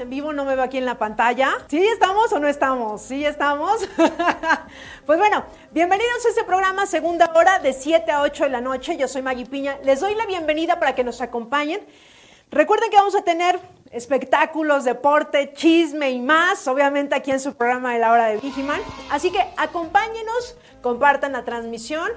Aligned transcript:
En 0.00 0.10
vivo, 0.10 0.32
no 0.32 0.44
me 0.44 0.54
veo 0.54 0.64
aquí 0.64 0.78
en 0.78 0.86
la 0.86 0.98
pantalla. 0.98 1.52
¿Sí 1.68 1.84
estamos 1.86 2.32
o 2.32 2.38
no 2.38 2.48
estamos? 2.48 3.02
Sí 3.02 3.24
estamos. 3.24 3.86
pues 5.06 5.18
bueno, 5.18 5.44
bienvenidos 5.72 6.24
a 6.24 6.28
este 6.30 6.44
programa, 6.44 6.86
segunda 6.86 7.30
hora 7.34 7.58
de 7.58 7.72
7 7.72 8.10
a 8.10 8.22
8 8.22 8.44
de 8.44 8.50
la 8.50 8.60
noche. 8.62 8.96
Yo 8.96 9.06
soy 9.08 9.20
Maggie 9.20 9.46
Piña. 9.46 9.78
Les 9.84 10.00
doy 10.00 10.14
la 10.14 10.24
bienvenida 10.26 10.80
para 10.80 10.94
que 10.94 11.04
nos 11.04 11.20
acompañen. 11.20 11.80
Recuerden 12.50 12.90
que 12.90 12.96
vamos 12.96 13.14
a 13.14 13.22
tener 13.22 13.60
espectáculos, 13.90 14.84
deporte, 14.84 15.52
chisme 15.52 16.10
y 16.10 16.20
más, 16.20 16.66
obviamente 16.66 17.14
aquí 17.14 17.30
en 17.30 17.40
su 17.40 17.54
programa 17.54 17.92
de 17.92 17.98
la 17.98 18.10
hora 18.10 18.26
de 18.26 18.38
Vigiman. 18.38 18.80
Así 19.10 19.30
que 19.30 19.44
acompáñenos, 19.56 20.56
compartan 20.82 21.32
la 21.32 21.44
transmisión. 21.44 22.10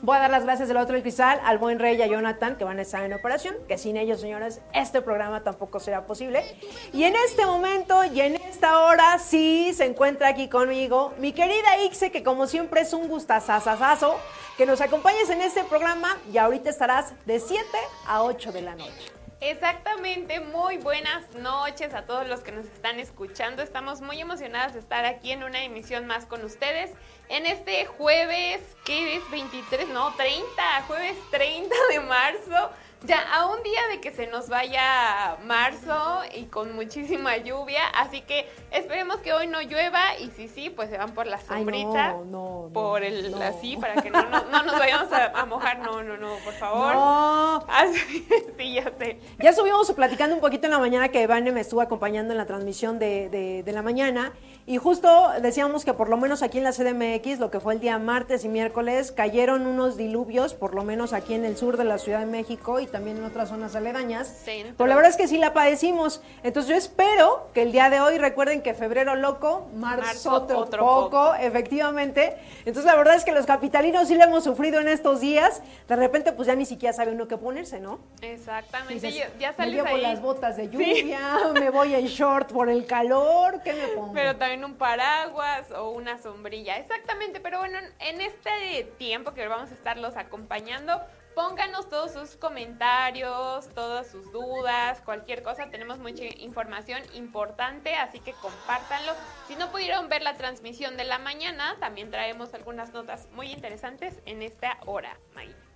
Voy 0.00 0.16
a 0.16 0.20
dar 0.20 0.30
las 0.30 0.44
gracias 0.44 0.68
del 0.68 0.76
otro 0.76 0.94
del 0.94 1.02
cristal 1.02 1.40
al 1.44 1.58
buen 1.58 1.80
Rey 1.80 1.96
y 1.96 2.02
a 2.02 2.06
Jonathan 2.06 2.56
que 2.56 2.62
van 2.62 2.78
a 2.78 2.82
estar 2.82 3.02
en 3.02 3.12
operación, 3.12 3.56
que 3.66 3.78
sin 3.78 3.96
ellos, 3.96 4.20
señores, 4.20 4.60
este 4.72 5.02
programa 5.02 5.42
tampoco 5.42 5.80
será 5.80 6.06
posible. 6.06 6.44
Y 6.92 7.02
en 7.02 7.14
este 7.26 7.44
momento 7.46 8.04
y 8.04 8.20
en 8.20 8.36
esta 8.36 8.78
hora 8.78 9.18
sí 9.18 9.72
se 9.74 9.86
encuentra 9.86 10.28
aquí 10.28 10.48
conmigo 10.48 11.14
mi 11.18 11.32
querida 11.32 11.82
Ixe, 11.84 12.12
que 12.12 12.22
como 12.22 12.46
siempre 12.46 12.82
es 12.82 12.92
un 12.92 13.08
gustazazazazo, 13.08 14.16
que 14.56 14.66
nos 14.66 14.80
acompañes 14.80 15.30
en 15.30 15.40
este 15.40 15.64
programa 15.64 16.16
y 16.32 16.38
ahorita 16.38 16.70
estarás 16.70 17.12
de 17.26 17.40
7 17.40 17.64
a 18.06 18.22
8 18.22 18.52
de 18.52 18.62
la 18.62 18.76
noche. 18.76 19.17
Exactamente, 19.40 20.40
muy 20.40 20.78
buenas 20.78 21.32
noches 21.36 21.94
a 21.94 22.02
todos 22.02 22.26
los 22.26 22.40
que 22.40 22.50
nos 22.50 22.66
están 22.66 22.98
escuchando. 22.98 23.62
Estamos 23.62 24.00
muy 24.00 24.20
emocionadas 24.20 24.72
de 24.74 24.80
estar 24.80 25.04
aquí 25.04 25.30
en 25.30 25.44
una 25.44 25.62
emisión 25.62 26.08
más 26.08 26.26
con 26.26 26.44
ustedes 26.44 26.90
en 27.28 27.46
este 27.46 27.86
jueves, 27.86 28.60
¿qué 28.84 29.14
es? 29.14 29.30
23, 29.30 29.90
no, 29.90 30.12
30, 30.16 30.42
jueves 30.88 31.16
30 31.30 31.72
de 31.90 32.00
marzo. 32.00 32.70
Ya 33.04 33.20
a 33.32 33.46
un 33.46 33.62
día 33.62 33.80
de 33.92 34.00
que 34.00 34.10
se 34.10 34.26
nos 34.26 34.48
vaya 34.48 35.36
marzo 35.44 36.22
y 36.34 36.46
con 36.46 36.74
muchísima 36.74 37.36
lluvia, 37.36 37.82
así 37.94 38.22
que 38.22 38.48
esperemos 38.72 39.18
que 39.18 39.32
hoy 39.32 39.46
no 39.46 39.60
llueva 39.62 40.18
y 40.18 40.30
si 40.32 40.48
sí, 40.48 40.68
pues 40.68 40.90
se 40.90 40.98
van 40.98 41.12
por 41.14 41.28
la 41.28 41.38
sombrita, 41.40 42.08
Ay, 42.08 42.14
no, 42.16 42.24
no, 42.24 42.62
no, 42.64 42.72
por 42.72 43.04
el 43.04 43.30
no. 43.30 43.40
así 43.40 43.76
para 43.76 44.02
que 44.02 44.10
no, 44.10 44.22
no, 44.28 44.44
no 44.46 44.62
nos 44.64 44.76
vayamos 44.76 45.12
a, 45.12 45.26
a 45.26 45.46
mojar, 45.46 45.78
no, 45.78 46.02
no, 46.02 46.16
no, 46.16 46.34
por 46.44 46.52
favor. 46.54 46.92
No. 46.92 47.64
Así, 47.68 48.26
sí, 48.58 48.74
ya 48.74 48.90
sé. 48.98 49.20
Ya 49.38 49.50
estuvimos 49.50 49.88
platicando 49.92 50.34
un 50.34 50.40
poquito 50.40 50.66
en 50.66 50.72
la 50.72 50.78
mañana 50.80 51.08
que 51.08 51.24
Vane 51.28 51.52
me 51.52 51.60
estuvo 51.60 51.80
acompañando 51.80 52.32
en 52.32 52.38
la 52.38 52.46
transmisión 52.46 52.98
de, 52.98 53.28
de- 53.28 53.62
de 53.62 53.72
la 53.72 53.82
mañana 53.82 54.32
y 54.70 54.76
justo 54.76 55.30
decíamos 55.40 55.84
que 55.86 55.94
por 55.94 56.08
lo 56.10 56.16
menos 56.18 56.42
aquí 56.42 56.58
en 56.58 56.64
la 56.64 56.72
CDMX, 56.72 57.38
lo 57.38 57.50
que 57.50 57.58
fue 57.58 57.72
el 57.72 57.80
día 57.80 57.98
martes 57.98 58.44
y 58.44 58.48
miércoles, 58.48 59.12
cayeron 59.12 59.66
unos 59.66 59.96
diluvios, 59.96 60.52
por 60.52 60.74
lo 60.74 60.84
menos 60.84 61.14
aquí 61.14 61.32
en 61.32 61.46
el 61.46 61.56
sur 61.56 61.78
de 61.78 61.84
la 61.84 61.96
Ciudad 61.96 62.20
de 62.20 62.26
México 62.26 62.78
y 62.78 62.86
también 62.86 63.16
en 63.16 63.24
otras 63.24 63.48
zonas 63.48 63.74
aledañas. 63.74 64.28
Centro. 64.28 64.74
Pero 64.76 64.86
la 64.88 64.94
verdad 64.94 65.10
es 65.10 65.16
que 65.16 65.26
sí 65.26 65.38
la 65.38 65.54
padecimos. 65.54 66.20
Entonces 66.42 66.68
yo 66.68 66.76
espero 66.76 67.48
que 67.54 67.62
el 67.62 67.72
día 67.72 67.88
de 67.88 68.00
hoy 68.00 68.18
recuerden 68.18 68.60
que 68.60 68.74
febrero 68.74 69.14
loco, 69.16 69.66
marzo, 69.74 70.02
Marzo 70.04 70.32
otro, 70.34 70.58
otro 70.58 70.84
poco, 70.84 71.10
poco. 71.10 71.34
efectivamente. 71.36 72.36
Entonces 72.66 72.84
la 72.84 72.94
verdad 72.96 73.14
es 73.14 73.24
que 73.24 73.32
los 73.32 73.46
capitalinos 73.46 74.08
sí 74.08 74.16
lo 74.16 74.24
hemos 74.24 74.44
sufrido 74.44 74.80
en 74.80 74.88
estos 74.88 75.20
días. 75.20 75.62
De 75.88 75.96
repente 75.96 76.32
pues 76.32 76.46
ya 76.46 76.54
ni 76.54 76.66
siquiera 76.66 76.92
sabe 76.92 77.12
uno 77.12 77.26
qué 77.26 77.38
ponerse, 77.38 77.80
¿no? 77.80 78.00
Exactamente, 78.20 78.94
Dices, 78.94 79.14
ya, 79.16 79.30
ya 79.38 79.50
me 79.52 79.56
sales 79.56 79.74
llevo 79.76 79.88
ahí. 79.96 80.02
las 80.02 80.20
botas 80.20 80.56
de 80.58 80.68
Sí. 80.68 80.72
lluvia, 80.72 81.20
me 81.54 81.70
voy 81.70 81.94
en 81.94 82.04
short 82.06 82.52
por 82.52 82.68
el 82.68 82.84
calor, 82.86 83.60
¿qué 83.62 83.72
me 83.72 83.88
pongo? 83.96 84.12
Pero 84.12 84.36
también 84.36 84.57
un 84.64 84.76
paraguas 84.76 85.70
o 85.72 85.90
una 85.90 86.18
sombrilla. 86.18 86.76
Exactamente, 86.76 87.40
pero 87.40 87.58
bueno, 87.58 87.78
en 87.98 88.20
este 88.20 88.84
tiempo 88.98 89.34
que 89.34 89.46
vamos 89.46 89.70
a 89.70 89.74
estarlos 89.74 90.16
acompañando, 90.16 91.00
pónganos 91.34 91.88
todos 91.88 92.12
sus 92.12 92.36
comentarios, 92.36 93.68
todas 93.74 94.08
sus 94.10 94.32
dudas, 94.32 95.00
cualquier 95.02 95.42
cosa. 95.42 95.70
Tenemos 95.70 95.98
mucha 95.98 96.24
información 96.38 97.02
importante, 97.14 97.94
así 97.94 98.20
que 98.20 98.32
compártanlo. 98.32 99.12
Si 99.46 99.54
no 99.56 99.70
pudieron 99.70 100.08
ver 100.08 100.22
la 100.22 100.36
transmisión 100.36 100.96
de 100.96 101.04
la 101.04 101.18
mañana, 101.18 101.76
también 101.78 102.10
traemos 102.10 102.54
algunas 102.54 102.92
notas 102.92 103.28
muy 103.32 103.52
interesantes 103.52 104.20
en 104.26 104.42
esta 104.42 104.78
hora, 104.86 105.16
May. 105.34 105.67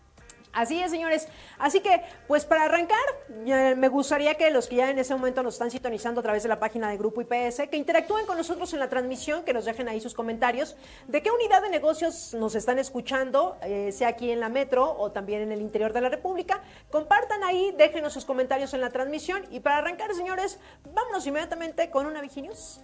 Así 0.53 0.83
es, 0.83 0.91
señores. 0.91 1.29
Así 1.59 1.81
que, 1.81 2.03
pues 2.29 2.45
para 2.45 2.65
arrancar, 2.65 2.99
eh, 3.47 3.75
me 3.75 3.89
gustaría 3.89 4.35
que 4.35 4.51
los 4.51 4.69
que 4.69 4.77
ya 4.77 4.91
en 4.91 4.99
ese 4.99 5.15
momento 5.15 5.43
nos 5.43 5.55
están 5.55 5.71
sintonizando 5.71 6.21
a 6.21 6.23
través 6.23 6.43
de 6.43 6.51
la 6.51 6.61
página 6.61 6.91
de 6.91 6.99
Grupo 6.99 7.23
IPS, 7.23 7.69
que 7.71 7.77
interactúen 7.79 8.27
con 8.27 8.37
nosotros 8.37 8.73
en 8.75 8.81
la 8.81 8.91
transmisión, 8.91 9.45
que 9.45 9.55
nos 9.55 9.65
dejen 9.65 9.89
ahí 9.89 10.01
sus 10.01 10.13
comentarios 10.13 10.77
de 11.09 11.23
qué 11.23 11.31
unidad 11.31 11.63
de 11.63 11.71
negocios 11.71 12.35
nos 12.35 12.55
están 12.55 12.79
escuchando, 12.79 13.57
eh, 13.63 13.93
sea 13.93 14.09
aquí 14.09 14.31
en 14.31 14.41
la 14.41 14.51
metro 14.51 14.95
o 14.99 15.11
también 15.11 15.41
en 15.41 15.53
el 15.53 15.63
interior 15.63 15.95
de 15.95 16.03
la 16.03 16.11
República. 16.11 16.61
Compartan 16.91 17.43
ahí, 17.45 17.75
déjenos 17.79 18.13
sus 18.13 18.27
comentarios 18.27 18.75
en 18.75 18.83
la 18.83 18.91
transmisión. 18.91 19.47
Y 19.51 19.61
para 19.61 19.79
arrancar, 19.79 20.15
señores, 20.15 20.59
vámonos 20.93 21.27
inmediatamente 21.27 21.91
con 21.91 22.05
una 22.05 22.21
Viginews. 22.21 22.83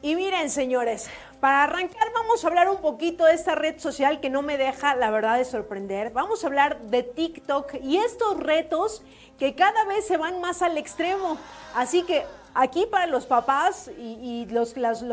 Y 0.00 0.14
miren, 0.14 0.48
señores, 0.48 1.10
para 1.40 1.64
arrancar 1.64 2.12
vamos 2.14 2.44
a 2.44 2.46
hablar 2.46 2.68
un 2.68 2.80
poquito 2.80 3.24
de 3.24 3.34
esta 3.34 3.56
red 3.56 3.80
social 3.80 4.20
que 4.20 4.30
no 4.30 4.42
me 4.42 4.56
deja, 4.56 4.94
la 4.94 5.10
verdad, 5.10 5.38
de 5.38 5.44
sorprender. 5.44 6.12
Vamos 6.12 6.44
a 6.44 6.46
hablar 6.46 6.80
de 6.82 7.02
TikTok 7.02 7.74
y 7.82 7.96
estos 7.96 8.38
retos 8.38 9.02
que 9.40 9.56
cada 9.56 9.84
vez 9.86 10.06
se 10.06 10.16
van 10.16 10.40
más 10.40 10.62
al 10.62 10.78
extremo. 10.78 11.36
Así 11.74 12.04
que 12.04 12.24
aquí 12.54 12.86
para 12.86 13.06
los 13.06 13.26
papás 13.26 13.90
y, 13.98 14.46
los, 14.50 14.72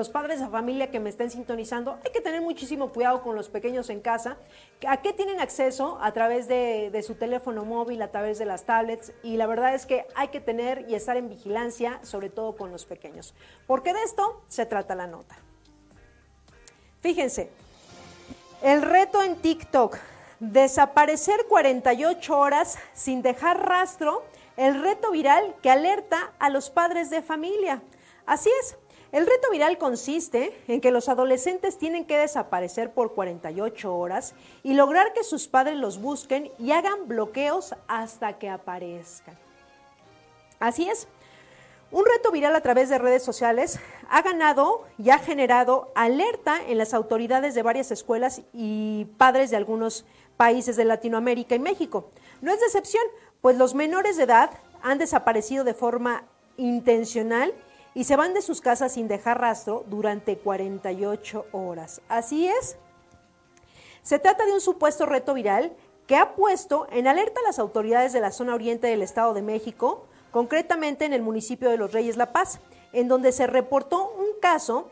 padres 0.10 0.40
de 0.40 0.48
familia 0.48 0.92
que 0.92 1.00
me 1.00 1.10
estén 1.10 1.30
sintonizando, 1.30 1.98
hay 2.04 2.12
que 2.12 2.22
tener 2.22 2.42
muchísimo 2.42 2.92
cuidado 2.92 3.22
con 3.22 3.36
los 3.36 3.50
pequeños 3.50 3.90
en 3.90 4.02
casa. 4.02 4.38
¿A 4.88 4.98
qué 4.98 5.14
tienen 5.14 5.40
acceso? 5.40 5.98
A 6.02 6.12
través 6.12 6.48
de 6.48 7.04
su 7.06 7.16
teléfono 7.16 7.66
móvil, 7.66 8.02
a 8.02 8.12
través 8.12 8.40
de 8.40 8.46
las 8.46 8.66
tablets. 8.66 9.14
Y 9.24 9.38
la 9.38 9.48
verdad 9.48 9.74
es 9.74 9.86
que 9.86 10.06
hay 10.16 10.30
que 10.30 10.42
tener 10.42 10.86
y 10.90 10.96
estar 10.96 11.18
en 11.18 11.30
vigilancia, 11.30 12.00
sobre 12.04 12.30
todo 12.30 12.56
con 12.56 12.72
los 12.72 12.86
pequeños. 12.86 13.34
Porque 13.68 13.94
de 13.94 14.04
esto 14.04 14.44
se 14.48 14.66
trata 14.66 14.96
la 14.96 15.08
nota. 15.08 15.36
Fíjense, 17.02 17.52
el 18.62 18.82
reto 18.82 19.22
en 19.22 19.36
TikTok, 19.36 19.98
desaparecer 20.40 21.46
48 21.48 22.38
horas 22.38 22.78
sin 22.94 23.22
dejar 23.22 23.64
rastro, 23.64 24.24
el 24.58 24.82
reto 24.82 25.12
viral 25.12 25.56
que 25.62 25.70
alerta 25.70 26.34
a 26.40 26.50
los 26.50 26.70
padres 26.70 27.10
de 27.10 27.22
familia. 27.22 27.82
Así 28.26 28.50
es, 28.62 28.78
el 29.12 29.26
reto 29.26 29.50
viral 29.52 29.78
consiste 29.78 30.60
en 30.68 30.82
que 30.82 30.92
los 30.92 31.08
adolescentes 31.10 31.78
tienen 31.78 32.06
que 32.06 32.18
desaparecer 32.18 32.92
por 32.92 33.14
48 33.14 33.96
horas 33.96 34.34
y 34.64 34.74
lograr 34.74 35.14
que 35.14 35.24
sus 35.24 35.48
padres 35.48 35.78
los 35.78 36.02
busquen 36.02 36.52
y 36.60 36.72
hagan 36.72 37.08
bloqueos 37.08 37.76
hasta 37.88 38.38
que 38.40 38.50
aparezcan. 38.50 39.38
Así 40.60 40.90
es, 40.90 41.08
un 41.92 42.06
reto 42.06 42.32
viral 42.32 42.56
a 42.56 42.62
través 42.62 42.90
de 42.90 42.98
redes 42.98 43.24
sociales 43.24 43.80
ha 44.10 44.22
ganado 44.22 44.84
y 44.98 45.12
ha 45.12 45.20
generado 45.20 45.92
alerta 45.96 46.60
en 46.68 46.78
las 46.78 46.94
autoridades 46.94 47.56
de 47.56 47.64
varias 47.64 47.92
escuelas 47.92 48.42
y 48.54 49.06
padres 49.18 49.50
de 49.52 49.58
algunos 49.58 50.04
países 50.36 50.76
de 50.76 50.86
Latinoamérica 50.86 51.56
y 51.56 51.60
México. 51.60 52.10
No 52.42 52.52
es 52.52 52.60
decepción, 52.60 53.04
pues 53.42 53.58
los 53.58 53.76
menores 53.76 54.18
de 54.18 54.24
edad 54.24 54.52
han 54.82 54.98
desaparecido 54.98 55.64
de 55.64 55.74
forma 55.74 56.26
intencional 56.58 57.54
y 57.94 58.04
se 58.04 58.16
van 58.16 58.34
de 58.34 58.42
sus 58.42 58.62
casas 58.62 58.94
sin 58.94 59.08
dejar 59.08 59.40
rastro 59.40 59.84
durante 59.88 60.38
48 60.38 61.46
horas. 61.52 62.02
Así 62.10 62.48
es, 62.48 62.78
se 64.04 64.20
trata 64.20 64.46
de 64.46 64.54
un 64.54 64.62
supuesto 64.62 65.06
reto 65.06 65.34
viral 65.34 65.76
que 66.06 66.18
ha 66.18 66.36
puesto 66.36 66.88
en 66.92 67.08
alerta 67.08 67.40
a 67.40 67.48
las 67.48 67.58
autoridades 67.58 68.14
de 68.14 68.22
la 68.22 68.32
zona 68.32 68.54
oriente 68.54 68.88
del 68.88 69.02
Estado 69.02 69.34
de 69.34 69.42
México, 69.42 70.06
concretamente 70.32 71.06
en 71.06 71.14
el 71.14 71.24
municipio 71.24 71.70
de 71.70 71.78
Los 71.78 71.94
Reyes 71.94 72.18
La 72.18 72.32
Paz, 72.32 72.60
en 72.94 73.08
donde 73.08 73.32
se 73.32 73.48
reportó 73.48 74.12
un 74.12 74.40
caso 74.40 74.90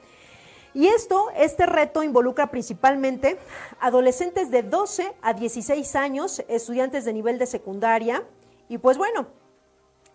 y 0.73 0.87
esto, 0.87 1.29
este 1.35 1.65
reto 1.65 2.03
involucra 2.03 2.49
principalmente 2.49 3.37
adolescentes 3.79 4.49
de 4.49 4.63
12 4.63 5.13
a 5.21 5.33
16 5.33 5.95
años, 5.95 6.43
estudiantes 6.47 7.05
de 7.05 7.13
nivel 7.13 7.37
de 7.37 7.45
secundaria. 7.45 8.23
Y 8.69 8.79
pues 8.79 8.97
bueno, 8.97 9.27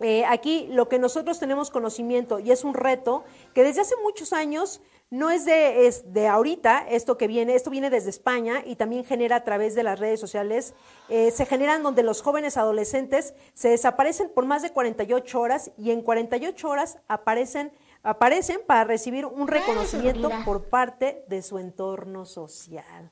eh, 0.01 0.25
aquí 0.25 0.67
lo 0.71 0.89
que 0.89 0.99
nosotros 0.99 1.39
tenemos 1.39 1.71
conocimiento 1.71 2.39
y 2.39 2.51
es 2.51 2.63
un 2.63 2.73
reto 2.73 3.23
que 3.53 3.63
desde 3.63 3.81
hace 3.81 3.95
muchos 4.03 4.33
años 4.33 4.81
no 5.11 5.31
es 5.31 5.43
de, 5.43 5.87
es 5.87 6.13
de 6.13 6.27
ahorita, 6.27 6.85
esto 6.87 7.17
que 7.17 7.27
viene, 7.27 7.55
esto 7.55 7.71
viene 7.71 7.89
desde 7.89 8.11
España 8.11 8.61
y 8.63 8.75
también 8.75 9.03
genera 9.03 9.37
a 9.37 9.43
través 9.43 9.73
de 9.73 9.83
las 9.83 9.99
redes 9.99 10.19
sociales, 10.19 10.75
eh, 11.09 11.31
se 11.31 11.47
generan 11.47 11.81
donde 11.81 12.03
los 12.03 12.21
jóvenes 12.21 12.57
adolescentes 12.57 13.33
se 13.53 13.69
desaparecen 13.69 14.29
por 14.29 14.45
más 14.45 14.61
de 14.61 14.71
48 14.71 15.39
horas 15.39 15.71
y 15.77 15.91
en 15.91 16.01
48 16.03 16.69
horas 16.69 16.99
aparecen 17.07 17.71
aparecen 18.03 18.59
para 18.65 18.83
recibir 18.83 19.25
un 19.25 19.47
reconocimiento 19.47 20.29
por 20.45 20.69
parte 20.69 21.23
de 21.27 21.41
su 21.41 21.57
entorno 21.59 22.25
social. 22.25 23.11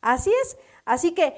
Así 0.00 0.32
es, 0.42 0.56
así 0.84 1.12
que 1.12 1.34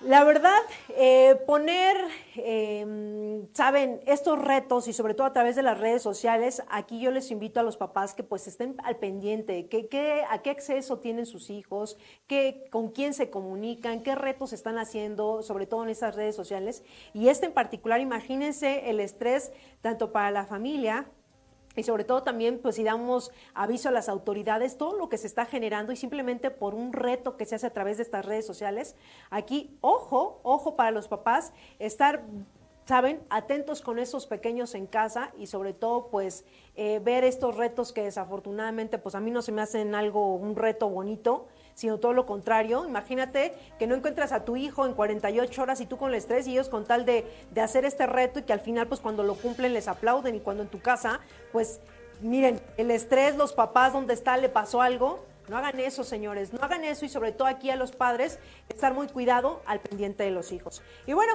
la 0.00 0.22
verdad, 0.22 0.60
eh, 0.90 1.34
poner, 1.44 1.96
em, 2.36 3.48
saben, 3.52 4.00
estos 4.06 4.40
retos 4.40 4.86
y 4.86 4.92
sobre 4.92 5.14
todo 5.14 5.26
a 5.26 5.32
través 5.32 5.56
de 5.56 5.62
las 5.62 5.76
redes 5.76 6.02
sociales, 6.02 6.62
aquí 6.68 7.00
yo 7.00 7.10
les 7.10 7.32
invito 7.32 7.58
a 7.58 7.64
los 7.64 7.76
papás 7.76 8.14
que 8.14 8.22
pues 8.22 8.46
estén 8.46 8.76
al 8.84 8.96
pendiente, 8.98 9.66
que, 9.66 10.22
a 10.30 10.38
qué 10.40 10.50
acceso 10.50 11.00
tienen 11.00 11.26
sus 11.26 11.50
hijos, 11.50 11.98
qué, 12.28 12.68
con 12.70 12.92
quién 12.92 13.12
se 13.12 13.28
comunican, 13.28 14.04
qué 14.04 14.14
retos 14.14 14.52
están 14.52 14.78
haciendo, 14.78 15.42
sobre 15.42 15.66
todo 15.66 15.82
en 15.82 15.88
esas 15.88 16.14
redes 16.14 16.36
sociales. 16.36 16.84
Y 17.12 17.28
este 17.28 17.46
en 17.46 17.52
particular, 17.52 18.00
imagínense 18.00 18.88
el 18.90 19.00
estrés 19.00 19.50
tanto 19.80 20.12
para 20.12 20.30
la 20.30 20.46
familia 20.46 21.10
y 21.76 21.82
sobre 21.82 22.04
todo 22.04 22.22
también, 22.22 22.58
pues 22.58 22.76
si 22.76 22.84
damos 22.84 23.30
aviso 23.54 23.88
a 23.88 23.92
las 23.92 24.08
autoridades, 24.08 24.76
todo 24.76 24.96
lo 24.96 25.08
que 25.08 25.18
se 25.18 25.26
está 25.26 25.46
generando 25.46 25.92
y 25.92 25.96
simplemente 25.96 26.50
por 26.50 26.74
un 26.74 26.92
reto 26.92 27.36
que 27.36 27.44
se 27.44 27.54
hace 27.54 27.66
a 27.66 27.72
través 27.72 27.98
de 27.98 28.02
estas 28.02 28.24
redes 28.24 28.46
sociales, 28.46 28.96
aquí, 29.30 29.76
ojo, 29.80 30.40
ojo 30.42 30.76
para 30.76 30.90
los 30.90 31.08
papás, 31.08 31.52
estar 31.78 32.24
saben, 32.88 33.20
atentos 33.28 33.82
con 33.82 33.98
esos 33.98 34.26
pequeños 34.26 34.74
en 34.74 34.86
casa 34.86 35.30
y 35.36 35.46
sobre 35.46 35.74
todo 35.74 36.08
pues 36.08 36.46
eh, 36.74 37.00
ver 37.04 37.22
estos 37.22 37.54
retos 37.54 37.92
que 37.92 38.02
desafortunadamente 38.02 38.96
pues 38.96 39.14
a 39.14 39.20
mí 39.20 39.30
no 39.30 39.42
se 39.42 39.52
me 39.52 39.60
hacen 39.60 39.94
algo, 39.94 40.36
un 40.36 40.56
reto 40.56 40.88
bonito, 40.88 41.48
sino 41.78 41.98
todo 41.98 42.12
lo 42.12 42.26
contrario. 42.26 42.84
Imagínate 42.84 43.54
que 43.78 43.86
no 43.86 43.94
encuentras 43.94 44.32
a 44.32 44.44
tu 44.44 44.56
hijo 44.56 44.84
en 44.84 44.94
48 44.94 45.62
horas 45.62 45.80
y 45.80 45.86
tú 45.86 45.96
con 45.96 46.08
el 46.08 46.16
estrés 46.16 46.48
y 46.48 46.50
ellos 46.50 46.68
con 46.68 46.84
tal 46.84 47.04
de, 47.04 47.24
de 47.52 47.60
hacer 47.60 47.84
este 47.84 48.04
reto 48.04 48.40
y 48.40 48.42
que 48.42 48.52
al 48.52 48.58
final 48.58 48.88
pues 48.88 49.00
cuando 49.00 49.22
lo 49.22 49.36
cumplen 49.36 49.74
les 49.74 49.86
aplauden 49.86 50.34
y 50.34 50.40
cuando 50.40 50.64
en 50.64 50.68
tu 50.68 50.80
casa 50.80 51.20
pues 51.52 51.78
miren, 52.20 52.60
el 52.78 52.90
estrés, 52.90 53.36
los 53.36 53.52
papás, 53.52 53.92
¿dónde 53.92 54.12
está? 54.12 54.36
¿Le 54.36 54.48
pasó 54.48 54.82
algo? 54.82 55.24
No 55.46 55.56
hagan 55.56 55.78
eso, 55.78 56.02
señores, 56.02 56.52
no 56.52 56.58
hagan 56.64 56.82
eso 56.82 57.04
y 57.04 57.08
sobre 57.08 57.30
todo 57.30 57.46
aquí 57.46 57.70
a 57.70 57.76
los 57.76 57.92
padres, 57.92 58.40
estar 58.68 58.92
muy 58.92 59.06
cuidado 59.06 59.62
al 59.64 59.78
pendiente 59.78 60.24
de 60.24 60.32
los 60.32 60.50
hijos. 60.50 60.82
Y 61.06 61.12
bueno, 61.12 61.32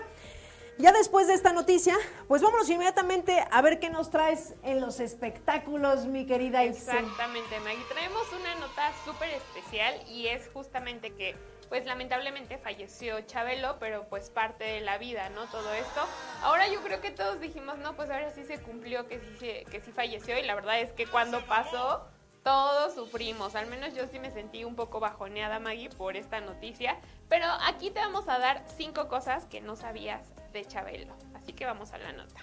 ya 0.78 0.92
después 0.92 1.28
de 1.28 1.34
esta 1.34 1.54
noticia, 1.54 1.96
pues 2.28 2.42
vámonos 2.42 2.70
inmediatamente 2.70 3.46
a 3.52 3.62
ver 3.62 3.80
qué 3.80 3.90
nos 3.90 4.10
traes 4.10 4.56
en 4.64 4.82
los 4.82 5.00
espectáculos, 5.00 6.06
mi 6.06 6.26
querida 6.26 6.64
Ibsen. 6.64 6.98
Exactamente, 6.98 7.60
Maggie. 7.60 7.84
Traemos 7.90 8.32
una 8.34 8.56
nota 8.56 8.92
súper 9.06 9.30
especial 9.30 9.96
y 10.08 10.28
es 10.28 10.50
justamente 10.54 11.14
que, 11.14 11.36
pues 11.70 11.86
lamentablemente 11.86 12.58
falleció 12.58 13.22
Chabelo, 13.22 13.78
pero 13.80 14.06
pues 14.10 14.30
parte 14.30 14.64
de 14.64 14.82
la 14.82 14.98
vida, 14.98 15.30
¿no? 15.30 15.46
Todo 15.48 15.74
esto. 15.74 16.02
Ahora 16.42 16.68
yo 16.68 16.82
creo 16.82 17.02
que 17.02 17.12
todos 17.12 17.40
dijimos, 17.40 17.78
no, 17.78 17.96
pues 17.96 18.10
ahora 18.10 18.32
sí 18.32 18.44
se 18.44 18.60
cumplió 18.60 19.08
que 19.08 19.20
sí, 19.40 19.52
que 19.70 19.80
sí 19.80 19.92
falleció 19.92 20.38
y 20.38 20.44
la 20.44 20.56
verdad 20.56 20.80
es 20.80 20.92
que 20.94 21.06
cuando 21.06 21.46
pasó 21.46 22.06
todos 22.44 22.94
sufrimos, 22.94 23.56
al 23.56 23.68
menos 23.68 23.94
yo 23.94 24.06
sí 24.08 24.20
me 24.20 24.30
sentí 24.30 24.66
un 24.66 24.76
poco 24.76 25.00
bajoneada, 25.00 25.60
Maggie, 25.60 25.90
por 25.90 26.18
esta 26.18 26.42
noticia, 26.42 27.00
pero 27.30 27.46
aquí 27.66 27.90
te 27.90 28.02
vamos 28.02 28.28
a 28.28 28.38
dar 28.38 28.66
cinco 28.76 29.08
cosas 29.08 29.46
que 29.46 29.62
no 29.62 29.78
sabías 29.78 30.28
de 30.54 30.66
Chabelo, 30.66 31.16
así 31.34 31.54
que 31.54 31.66
vamos 31.66 31.92
a 31.94 31.98
la 31.98 32.14
nota. 32.14 32.42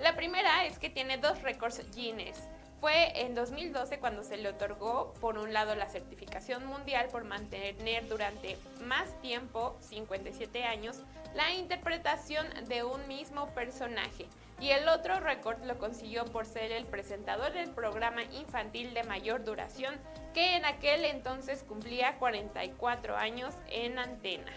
La 0.00 0.16
primera 0.16 0.66
es 0.66 0.78
que 0.78 0.90
tiene 0.90 1.18
dos 1.18 1.40
récords 1.42 1.82
Guinness. 1.94 2.48
Fue 2.80 3.22
en 3.22 3.34
2012 3.34 3.98
cuando 3.98 4.22
se 4.22 4.36
le 4.36 4.50
otorgó, 4.50 5.14
por 5.20 5.38
un 5.38 5.52
lado, 5.52 5.74
la 5.74 5.88
certificación 5.88 6.66
mundial 6.66 7.08
por 7.10 7.24
mantener 7.24 8.06
durante 8.08 8.58
más 8.80 9.08
tiempo, 9.22 9.76
57 9.80 10.64
años, 10.64 11.00
la 11.34 11.52
interpretación 11.54 12.46
de 12.68 12.84
un 12.84 13.08
mismo 13.08 13.46
personaje 13.54 14.26
y 14.60 14.70
el 14.70 14.88
otro 14.88 15.18
récord 15.20 15.62
lo 15.64 15.78
consiguió 15.78 16.24
por 16.26 16.46
ser 16.46 16.72
el 16.72 16.84
presentador 16.86 17.52
del 17.52 17.70
programa 17.70 18.22
infantil 18.24 18.94
de 18.94 19.04
mayor 19.04 19.44
duración, 19.44 19.94
que 20.32 20.56
en 20.56 20.64
aquel 20.64 21.04
entonces 21.04 21.64
cumplía 21.64 22.18
44 22.18 23.16
años 23.16 23.54
en 23.68 23.98
antena. 23.98 24.52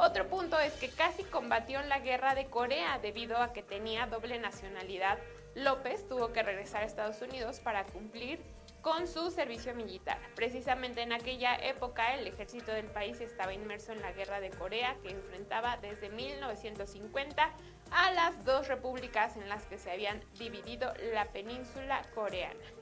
Otro 0.00 0.28
punto 0.28 0.60
es 0.60 0.74
que 0.74 0.90
casi 0.90 1.24
combatió 1.24 1.80
en 1.80 1.88
la 1.88 1.98
guerra 1.98 2.36
de 2.36 2.46
Corea 2.46 3.00
debido 3.00 3.36
a 3.38 3.52
que 3.52 3.64
tenía 3.64 4.06
doble 4.06 4.38
nacionalidad. 4.38 5.18
López 5.56 6.06
tuvo 6.08 6.32
que 6.32 6.44
regresar 6.44 6.84
a 6.84 6.86
Estados 6.86 7.20
Unidos 7.20 7.58
para 7.58 7.82
cumplir 7.84 8.38
con 8.80 9.08
su 9.08 9.28
servicio 9.32 9.74
militar. 9.74 10.20
Precisamente 10.36 11.02
en 11.02 11.12
aquella 11.12 11.56
época 11.56 12.14
el 12.14 12.28
ejército 12.28 12.70
del 12.70 12.86
país 12.86 13.20
estaba 13.20 13.52
inmerso 13.52 13.90
en 13.90 14.00
la 14.00 14.12
guerra 14.12 14.38
de 14.38 14.50
Corea 14.50 14.96
que 15.02 15.10
enfrentaba 15.10 15.78
desde 15.78 16.10
1950 16.10 17.50
a 17.90 18.12
las 18.12 18.44
dos 18.44 18.68
repúblicas 18.68 19.36
en 19.36 19.48
las 19.48 19.66
que 19.66 19.78
se 19.78 19.90
habían 19.90 20.22
dividido 20.38 20.94
la 21.12 21.24
península 21.32 22.02
coreana. 22.14 22.77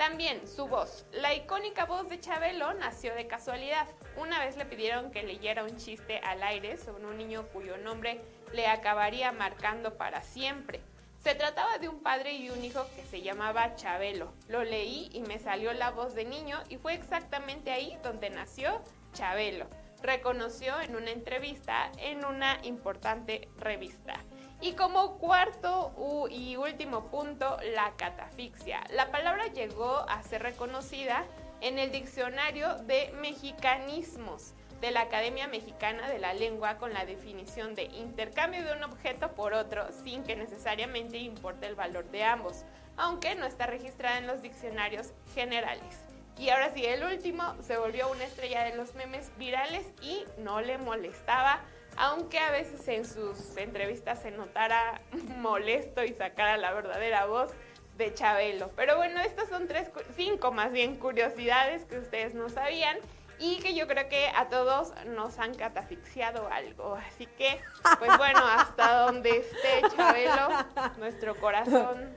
También 0.00 0.48
su 0.48 0.66
voz. 0.66 1.04
La 1.12 1.34
icónica 1.34 1.84
voz 1.84 2.08
de 2.08 2.18
Chabelo 2.18 2.72
nació 2.72 3.14
de 3.14 3.26
casualidad. 3.26 3.86
Una 4.16 4.42
vez 4.42 4.56
le 4.56 4.64
pidieron 4.64 5.10
que 5.10 5.22
leyera 5.22 5.62
un 5.62 5.76
chiste 5.76 6.20
al 6.24 6.42
aire 6.42 6.78
sobre 6.78 7.04
un 7.04 7.18
niño 7.18 7.46
cuyo 7.52 7.76
nombre 7.76 8.18
le 8.54 8.66
acabaría 8.66 9.30
marcando 9.30 9.98
para 9.98 10.22
siempre. 10.22 10.80
Se 11.22 11.34
trataba 11.34 11.76
de 11.76 11.90
un 11.90 12.00
padre 12.00 12.32
y 12.32 12.48
un 12.48 12.64
hijo 12.64 12.86
que 12.96 13.04
se 13.04 13.20
llamaba 13.20 13.74
Chabelo. 13.74 14.32
Lo 14.48 14.64
leí 14.64 15.10
y 15.12 15.20
me 15.20 15.38
salió 15.38 15.74
la 15.74 15.90
voz 15.90 16.14
de 16.14 16.24
niño 16.24 16.58
y 16.70 16.78
fue 16.78 16.94
exactamente 16.94 17.70
ahí 17.70 17.98
donde 18.02 18.30
nació 18.30 18.80
Chabelo. 19.12 19.66
Reconoció 20.02 20.80
en 20.80 20.96
una 20.96 21.10
entrevista 21.10 21.92
en 21.98 22.24
una 22.24 22.58
importante 22.62 23.50
revista. 23.58 24.14
Y 24.62 24.72
como 24.72 25.16
cuarto 25.18 26.28
y 26.30 26.56
último 26.56 27.06
punto, 27.06 27.56
la 27.74 27.92
catafixia. 27.96 28.82
La 28.90 29.10
palabra 29.10 29.46
llegó 29.46 30.04
a 30.08 30.22
ser 30.22 30.42
reconocida 30.42 31.24
en 31.62 31.78
el 31.78 31.90
diccionario 31.90 32.74
de 32.76 33.12
mexicanismos 33.20 34.52
de 34.80 34.90
la 34.90 35.02
Academia 35.02 35.46
Mexicana 35.46 36.08
de 36.08 36.18
la 36.18 36.34
Lengua 36.34 36.76
con 36.76 36.92
la 36.92 37.04
definición 37.04 37.74
de 37.74 37.84
intercambio 37.84 38.62
de 38.62 38.72
un 38.72 38.82
objeto 38.82 39.32
por 39.32 39.52
otro 39.52 39.86
sin 40.04 40.24
que 40.24 40.36
necesariamente 40.36 41.18
importe 41.18 41.66
el 41.66 41.74
valor 41.74 42.10
de 42.10 42.24
ambos, 42.24 42.64
aunque 42.96 43.34
no 43.34 43.46
está 43.46 43.66
registrada 43.66 44.18
en 44.18 44.26
los 44.26 44.42
diccionarios 44.42 45.12
generales. 45.34 46.00
Y 46.38 46.48
ahora 46.48 46.72
sí, 46.72 46.84
el 46.84 47.04
último 47.04 47.54
se 47.62 47.76
volvió 47.76 48.10
una 48.10 48.24
estrella 48.24 48.64
de 48.64 48.74
los 48.74 48.94
memes 48.94 49.30
virales 49.36 49.86
y 50.00 50.24
no 50.38 50.62
le 50.62 50.78
molestaba 50.78 51.60
aunque 52.00 52.38
a 52.38 52.50
veces 52.50 52.88
en 52.88 53.04
sus 53.04 53.54
entrevistas 53.58 54.22
se 54.22 54.30
notara 54.30 55.02
molesto 55.36 56.02
y 56.02 56.14
sacara 56.14 56.56
la 56.56 56.72
verdadera 56.72 57.26
voz 57.26 57.50
de 57.98 58.14
Chabelo. 58.14 58.70
Pero 58.74 58.96
bueno, 58.96 59.20
estas 59.20 59.50
son 59.50 59.68
tres, 59.68 59.90
cinco 60.16 60.50
más 60.50 60.72
bien 60.72 60.96
curiosidades 60.96 61.84
que 61.84 61.98
ustedes 61.98 62.34
no 62.34 62.48
sabían 62.48 62.96
y 63.38 63.58
que 63.58 63.74
yo 63.74 63.86
creo 63.86 64.08
que 64.08 64.28
a 64.34 64.48
todos 64.48 64.94
nos 65.08 65.38
han 65.38 65.54
catafixiado 65.54 66.48
algo. 66.50 66.94
Así 66.94 67.26
que, 67.26 67.60
pues 67.98 68.16
bueno, 68.16 68.40
hasta 68.46 69.00
donde 69.04 69.36
esté 69.36 69.82
Chabelo, 69.94 70.48
nuestro 70.98 71.36
corazón, 71.36 72.16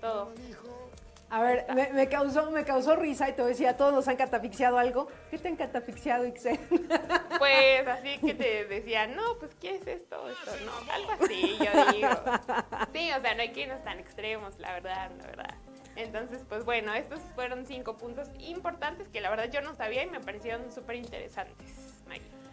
todo. 0.00 0.32
A 1.34 1.42
ver, 1.42 1.66
me, 1.92 2.08
causó, 2.08 2.48
me 2.52 2.64
causó 2.64 2.94
risa 2.94 3.28
y 3.28 3.32
te 3.32 3.42
decía, 3.42 3.76
todos 3.76 3.92
nos 3.92 4.06
han 4.06 4.14
catafixiado 4.14 4.78
algo. 4.78 5.08
¿Qué 5.32 5.38
te 5.38 5.48
han 5.48 5.56
catafixiado, 5.56 6.24
Ixel? 6.24 6.60
Pues 7.40 7.86
así 7.88 8.18
que 8.18 8.34
te 8.34 8.64
decía, 8.66 9.08
no, 9.08 9.36
pues 9.40 9.52
¿qué 9.60 9.74
es 9.74 9.86
esto? 9.86 10.28
Esto 10.28 10.52
no, 10.64 10.92
algo 10.92 11.10
así, 11.20 11.58
yo 11.58 11.92
digo. 11.92 12.08
Sí, 12.92 13.10
o 13.10 13.20
sea, 13.20 13.34
no 13.34 13.42
hay 13.42 13.50
quienes 13.50 13.82
tan 13.82 13.98
extremos, 13.98 14.60
la 14.60 14.74
verdad, 14.74 15.10
la 15.18 15.26
verdad. 15.26 15.54
Entonces, 15.96 16.44
pues 16.48 16.64
bueno, 16.64 16.94
estos 16.94 17.18
fueron 17.34 17.66
cinco 17.66 17.96
puntos 17.96 18.28
importantes 18.38 19.08
que 19.08 19.20
la 19.20 19.28
verdad 19.28 19.50
yo 19.50 19.60
no 19.60 19.74
sabía 19.74 20.04
y 20.04 20.10
me 20.10 20.20
parecieron 20.20 20.70
súper 20.70 20.94
interesantes, 20.94 21.66
Maggie. 22.06 22.43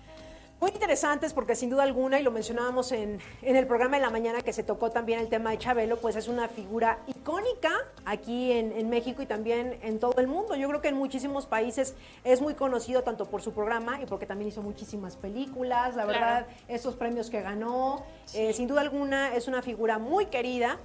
Muy 0.62 0.70
interesantes 0.70 1.34
porque 1.34 1.56
sin 1.56 1.72
duda 1.72 1.82
alguna, 1.82 2.20
y 2.20 2.24
lo 2.24 2.30
mencionábamos 2.30 2.91
en, 2.91 3.20
el 3.41 3.65
programa 3.65 3.96
de 3.98 4.03
la 4.03 4.12
mañana 4.12 4.44
que 4.44 4.53
se 4.53 4.62
tocó 4.62 4.91
también 4.91 5.18
el 5.18 5.27
tema 5.27 5.50
de 5.50 5.58
Chabelo, 5.58 5.98
pues 5.98 6.15
es 6.15 6.27
una 6.27 6.48
figura 6.50 7.00
icónica 7.08 7.72
aquí 8.06 8.51
en, 8.51 8.88
México 8.88 9.24
y 9.24 9.25
también 9.25 9.80
en 9.82 9.98
todo 9.98 10.22
el 10.22 10.27
mundo. 10.27 10.56
Yo 10.56 10.68
creo 10.70 10.80
que 10.80 10.89
en 10.89 10.98
muchísimos 10.98 11.48
países 11.48 11.96
es 12.24 12.41
muy 12.41 12.53
conocido 12.53 13.01
tanto 13.01 13.25
por 13.25 13.41
su 13.41 13.53
programa 13.53 14.00
y 14.03 14.06
porque 14.06 14.27
también 14.27 14.50
hizo 14.50 14.62
muchísimas 14.62 15.15
películas, 15.15 15.96
la 15.96 16.06
verdad, 16.06 16.46
esos 16.68 16.96
premios 16.96 17.32
que 17.32 17.41
ganó, 17.41 18.06
eh, 18.36 18.53
sin 18.53 18.68
duda 18.68 18.82
alguna 18.82 19.34
es 19.34 19.48
una 19.48 19.63
figura 19.63 19.98
muy 19.98 20.27
querida 20.27 20.77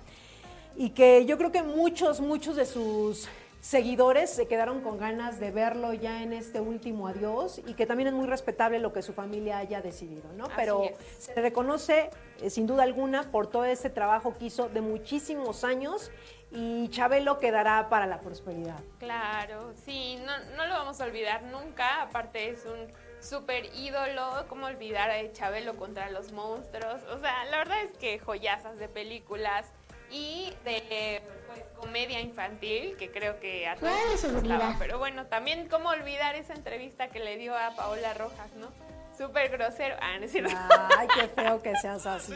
y 0.75 0.91
que 0.91 1.27
yo 1.27 1.37
creo 1.37 1.53
que 1.53 1.63
muchos, 1.63 2.23
muchos 2.23 2.57
de 2.57 2.65
sus 2.65 3.29
seguidores 3.67 4.31
se 4.31 4.47
quedaron 4.47 4.81
con 4.81 4.97
ganas 4.97 5.41
de 5.41 5.51
verlo 5.51 5.93
ya 5.93 6.23
en 6.23 6.33
este 6.33 6.61
último 6.61 7.09
adiós 7.09 7.61
y 7.67 7.75
que 7.75 7.85
también 7.85 8.07
es 8.07 8.15
muy 8.15 8.29
respetable 8.29 8.79
lo 8.79 8.93
que 8.93 9.03
su 9.03 9.13
familia 9.13 9.59
haya 9.59 9.81
decidido, 9.81 10.33
¿no? 10.35 10.47
Pero 10.55 10.85
se 11.19 11.35
reconoce 11.35 12.11
eh, 12.41 12.49
sin 12.49 12.69
duda 12.69 12.85
alguna 12.85 13.33
por 13.33 13.49
todo 13.49 13.65
ese 13.65 13.91
trabajo 13.91 14.37
que 14.39 14.45
hizo 14.45 14.69
de 14.69 14.83
muchísimos 14.83 15.65
años 15.65 16.13
y 16.53 16.89
Chabelo 16.91 17.41
quedará 17.41 17.89
para 17.89 18.07
la 18.07 18.21
prosperidad. 18.21 18.79
Claro, 19.01 19.75
sí, 19.85 20.17
no, 20.25 20.39
no 20.57 20.67
lo 20.67 20.75
vamos 20.75 21.01
a 21.01 21.05
olvidar 21.05 21.43
nunca, 21.43 22.03
aparte 22.03 22.51
es 22.51 22.65
un 22.67 22.87
súper 23.19 23.65
ídolo, 23.75 24.47
¿cómo 24.49 24.67
olvidar 24.67 25.11
a 25.11 25.33
Chabelo 25.33 25.75
contra 25.75 26.09
los 26.13 26.31
monstruos? 26.31 27.03
O 27.13 27.19
sea, 27.19 27.45
la 27.47 27.59
verdad 27.59 27.83
es 27.83 27.99
que 27.99 28.21
joyazas 28.21 28.79
de 28.79 28.89
películas 28.89 29.73
y 30.09 30.53
de 30.65 31.21
pues, 31.57 31.79
comedia 31.79 32.21
infantil, 32.21 32.97
que 32.97 33.11
creo 33.11 33.39
que 33.41 33.67
a 33.69 33.77
todos 33.77 34.25
nos 34.25 34.33
gustaba. 34.33 34.77
Pero 34.79 34.99
bueno, 34.99 35.27
también 35.27 35.69
cómo 35.69 35.91
olvidar 35.91 36.35
esa 36.35 36.55
entrevista 36.55 37.09
que 37.09 37.21
le 37.21 37.37
dio 37.37 37.57
a 37.57 37.75
Paola 37.77 38.15
Rojas, 38.15 38.53
¿no? 38.57 38.69
Súper 39.17 39.49
grosero. 39.49 39.97
Ah, 40.01 40.19
no 40.19 40.27
es 40.27 40.33
cierto. 40.33 40.55
Ay, 40.99 41.09
qué 41.15 41.29
feo 41.29 41.63
que 41.63 41.75
seas 41.77 42.05
así. 42.07 42.35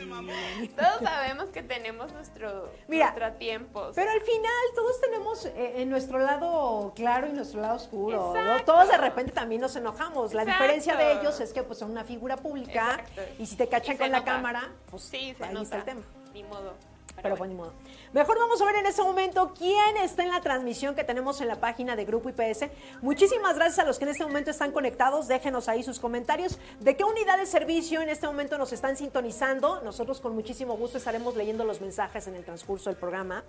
Todos 0.76 1.00
sabemos 1.02 1.50
que 1.50 1.62
tenemos 1.62 2.10
nuestro, 2.12 2.72
nuestro 2.88 3.32
tiempo. 3.34 3.90
Pero 3.94 4.10
al 4.10 4.20
final 4.22 4.50
todos 4.74 5.00
tenemos 5.00 5.44
eh, 5.44 5.82
en 5.82 5.90
nuestro 5.90 6.18
lado 6.18 6.92
claro 6.96 7.28
y 7.28 7.32
nuestro 7.32 7.60
lado 7.60 7.76
oscuro. 7.76 8.34
Todos 8.64 8.88
de 8.88 8.96
repente 8.96 9.32
también 9.32 9.60
nos 9.60 9.76
enojamos. 9.76 10.32
La 10.32 10.44
diferencia 10.44 10.96
de 10.96 11.20
ellos 11.20 11.38
es 11.40 11.52
que 11.52 11.62
pues 11.62 11.78
son 11.78 11.90
una 11.90 12.04
figura 12.04 12.36
pública 12.36 13.04
y 13.38 13.44
si 13.44 13.56
te 13.56 13.68
cachan 13.68 13.98
con 13.98 14.10
la 14.10 14.24
cámara, 14.24 14.70
pues 14.90 15.02
sí, 15.02 15.36
ahí 15.40 15.56
está 15.60 15.76
el 15.76 15.84
tema. 15.84 16.02
Ni 16.32 16.44
modo. 16.44 16.74
Pero, 17.22 17.36
bueno, 17.36 17.54
modo. 17.54 17.72
Mejor 18.12 18.38
vamos 18.38 18.60
a 18.62 18.64
ver 18.64 18.76
en 18.76 18.86
este 18.86 19.02
momento 19.02 19.52
quién 19.56 19.96
está 19.98 20.22
en 20.22 20.30
la 20.30 20.40
transmisión 20.40 20.94
que 20.94 21.04
tenemos 21.04 21.40
en 21.40 21.48
la 21.48 21.56
página 21.56 21.96
de 21.96 22.04
Grupo 22.04 22.30
IPS. 22.30 22.66
Muchísimas 23.02 23.56
gracias 23.56 23.78
a 23.78 23.84
los 23.84 23.98
que 23.98 24.04
en 24.04 24.10
este 24.10 24.24
momento 24.24 24.50
están 24.50 24.72
conectados. 24.72 25.28
Déjenos 25.28 25.68
ahí 25.68 25.82
sus 25.82 26.00
comentarios. 26.00 26.58
¿De 26.80 26.96
qué 26.96 27.04
unidad 27.04 27.38
de 27.38 27.46
servicio 27.46 28.00
en 28.00 28.08
este 28.08 28.26
momento 28.26 28.58
nos 28.58 28.72
están 28.72 28.96
sintonizando? 28.96 29.80
Nosotros 29.82 30.20
con 30.20 30.34
muchísimo 30.34 30.76
gusto 30.76 30.98
estaremos 30.98 31.36
leyendo 31.36 31.64
los 31.64 31.80
mensajes 31.80 32.26
en 32.26 32.34
el 32.34 32.44
transcurso 32.44 32.90
del 32.90 32.98
programa. 32.98 33.44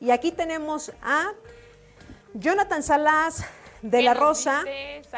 Y 0.00 0.10
aquí 0.10 0.32
tenemos 0.32 0.92
a 1.02 1.32
Jonathan 2.34 2.82
Salas 2.82 3.44
de 3.82 4.02
la 4.02 4.14
Rosa. 4.14 4.64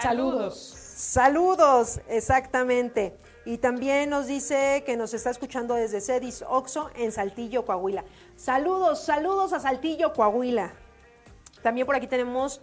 saludos. 0.00 0.74
Saludos, 0.94 2.00
exactamente. 2.08 3.16
Y 3.46 3.58
también 3.58 4.08
nos 4.08 4.26
dice 4.26 4.82
que 4.86 4.96
nos 4.96 5.12
está 5.12 5.30
escuchando 5.30 5.74
desde 5.74 6.00
Cedis 6.00 6.42
Oxo 6.48 6.90
en 6.96 7.12
Saltillo, 7.12 7.66
Coahuila. 7.66 8.04
Saludos, 8.36 9.04
saludos 9.04 9.52
a 9.52 9.60
Saltillo, 9.60 10.14
Coahuila. 10.14 10.72
También 11.62 11.86
por 11.86 11.94
aquí 11.94 12.06
tenemos 12.06 12.62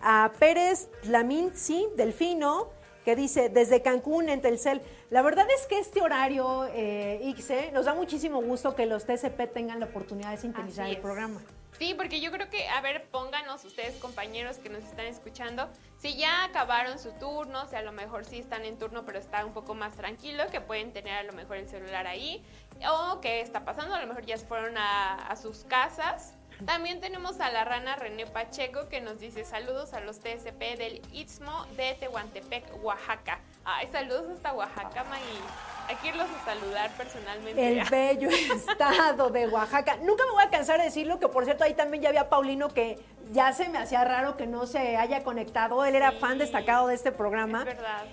a 0.00 0.32
Pérez 0.38 0.88
Laminzi, 1.04 1.86
Delfino, 1.96 2.70
que 3.04 3.14
dice 3.14 3.50
desde 3.50 3.82
Cancún 3.82 4.28
en 4.28 4.40
Telcel. 4.40 4.80
La 5.10 5.22
verdad 5.22 5.46
es 5.54 5.66
que 5.66 5.78
este 5.78 6.00
horario, 6.00 6.66
eh, 6.72 7.20
Ixe, 7.24 7.70
nos 7.72 7.84
da 7.84 7.94
muchísimo 7.94 8.40
gusto 8.40 8.74
que 8.74 8.86
los 8.86 9.04
TCP 9.04 9.52
tengan 9.52 9.80
la 9.80 9.86
oportunidad 9.86 10.30
de 10.30 10.38
sintonizar 10.38 10.88
el 10.88 10.98
programa. 10.98 11.40
Sí, 11.82 11.94
porque 11.94 12.20
yo 12.20 12.30
creo 12.30 12.48
que, 12.48 12.68
a 12.68 12.80
ver, 12.80 13.08
pónganos 13.10 13.64
ustedes, 13.64 13.96
compañeros 13.96 14.58
que 14.58 14.68
nos 14.68 14.84
están 14.84 15.06
escuchando, 15.06 15.68
si 15.98 16.16
ya 16.16 16.44
acabaron 16.44 17.00
su 17.00 17.10
turno, 17.14 17.66
si 17.66 17.74
a 17.74 17.82
lo 17.82 17.90
mejor 17.90 18.24
sí 18.24 18.38
están 18.38 18.64
en 18.64 18.78
turno, 18.78 19.04
pero 19.04 19.18
está 19.18 19.44
un 19.44 19.52
poco 19.52 19.74
más 19.74 19.96
tranquilo, 19.96 20.44
que 20.52 20.60
pueden 20.60 20.92
tener 20.92 21.14
a 21.14 21.24
lo 21.24 21.32
mejor 21.32 21.56
el 21.56 21.68
celular 21.68 22.06
ahí, 22.06 22.40
o 22.88 23.20
qué 23.20 23.40
está 23.40 23.64
pasando, 23.64 23.96
a 23.96 24.00
lo 24.00 24.06
mejor 24.06 24.24
ya 24.24 24.36
se 24.36 24.46
fueron 24.46 24.76
a, 24.78 25.34
sus 25.34 25.64
casas. 25.64 26.36
También 26.66 27.00
tenemos 27.00 27.40
a 27.40 27.50
la 27.50 27.64
rana 27.64 27.96
René 27.96 28.26
Pacheco 28.26 28.88
que 28.88 29.00
nos 29.00 29.18
dice 29.18 29.44
saludos 29.44 29.94
a 29.94 30.00
los 30.00 30.18
TSP 30.18 30.76
del 30.78 31.02
Istmo 31.12 31.66
de 31.76 31.94
Tehuantepec, 31.94 32.64
Oaxaca. 32.84 33.40
Ay, 33.64 33.88
saludos 33.90 34.24
hasta 34.36 34.52
Oaxaca, 34.52 35.04
Magui. 35.04 35.40
Hay 35.88 35.96
que 35.96 36.08
irlos 36.08 36.28
a 36.30 36.44
saludar 36.44 36.90
personalmente. 36.96 37.80
El 37.80 37.88
bello 37.88 38.28
estado 38.54 39.30
de 39.30 39.48
Oaxaca. 39.48 39.96
Nunca 40.02 40.24
me 40.26 40.32
voy 40.32 40.44
a 40.44 40.50
cansar 40.50 40.78
de 40.78 40.84
decirlo, 40.84 41.18
que 41.18 41.28
por 41.28 41.44
cierto 41.44 41.64
ahí 41.64 41.74
también 41.74 42.02
ya 42.02 42.10
había 42.10 42.28
Paulino 42.28 42.68
que 42.68 42.98
ya 43.32 43.52
se 43.52 43.68
me 43.68 43.78
hacía 43.78 44.04
raro 44.04 44.36
que 44.36 44.46
no 44.46 44.66
se 44.66 44.96
haya 44.96 45.24
conectado. 45.24 45.84
Él 45.84 45.96
era 45.96 46.12
fan 46.12 46.38
destacado 46.38 46.86
de 46.86 46.94
este 46.94 47.10
programa. 47.10 47.60
Es 47.60 47.66
verdad. 47.66 48.04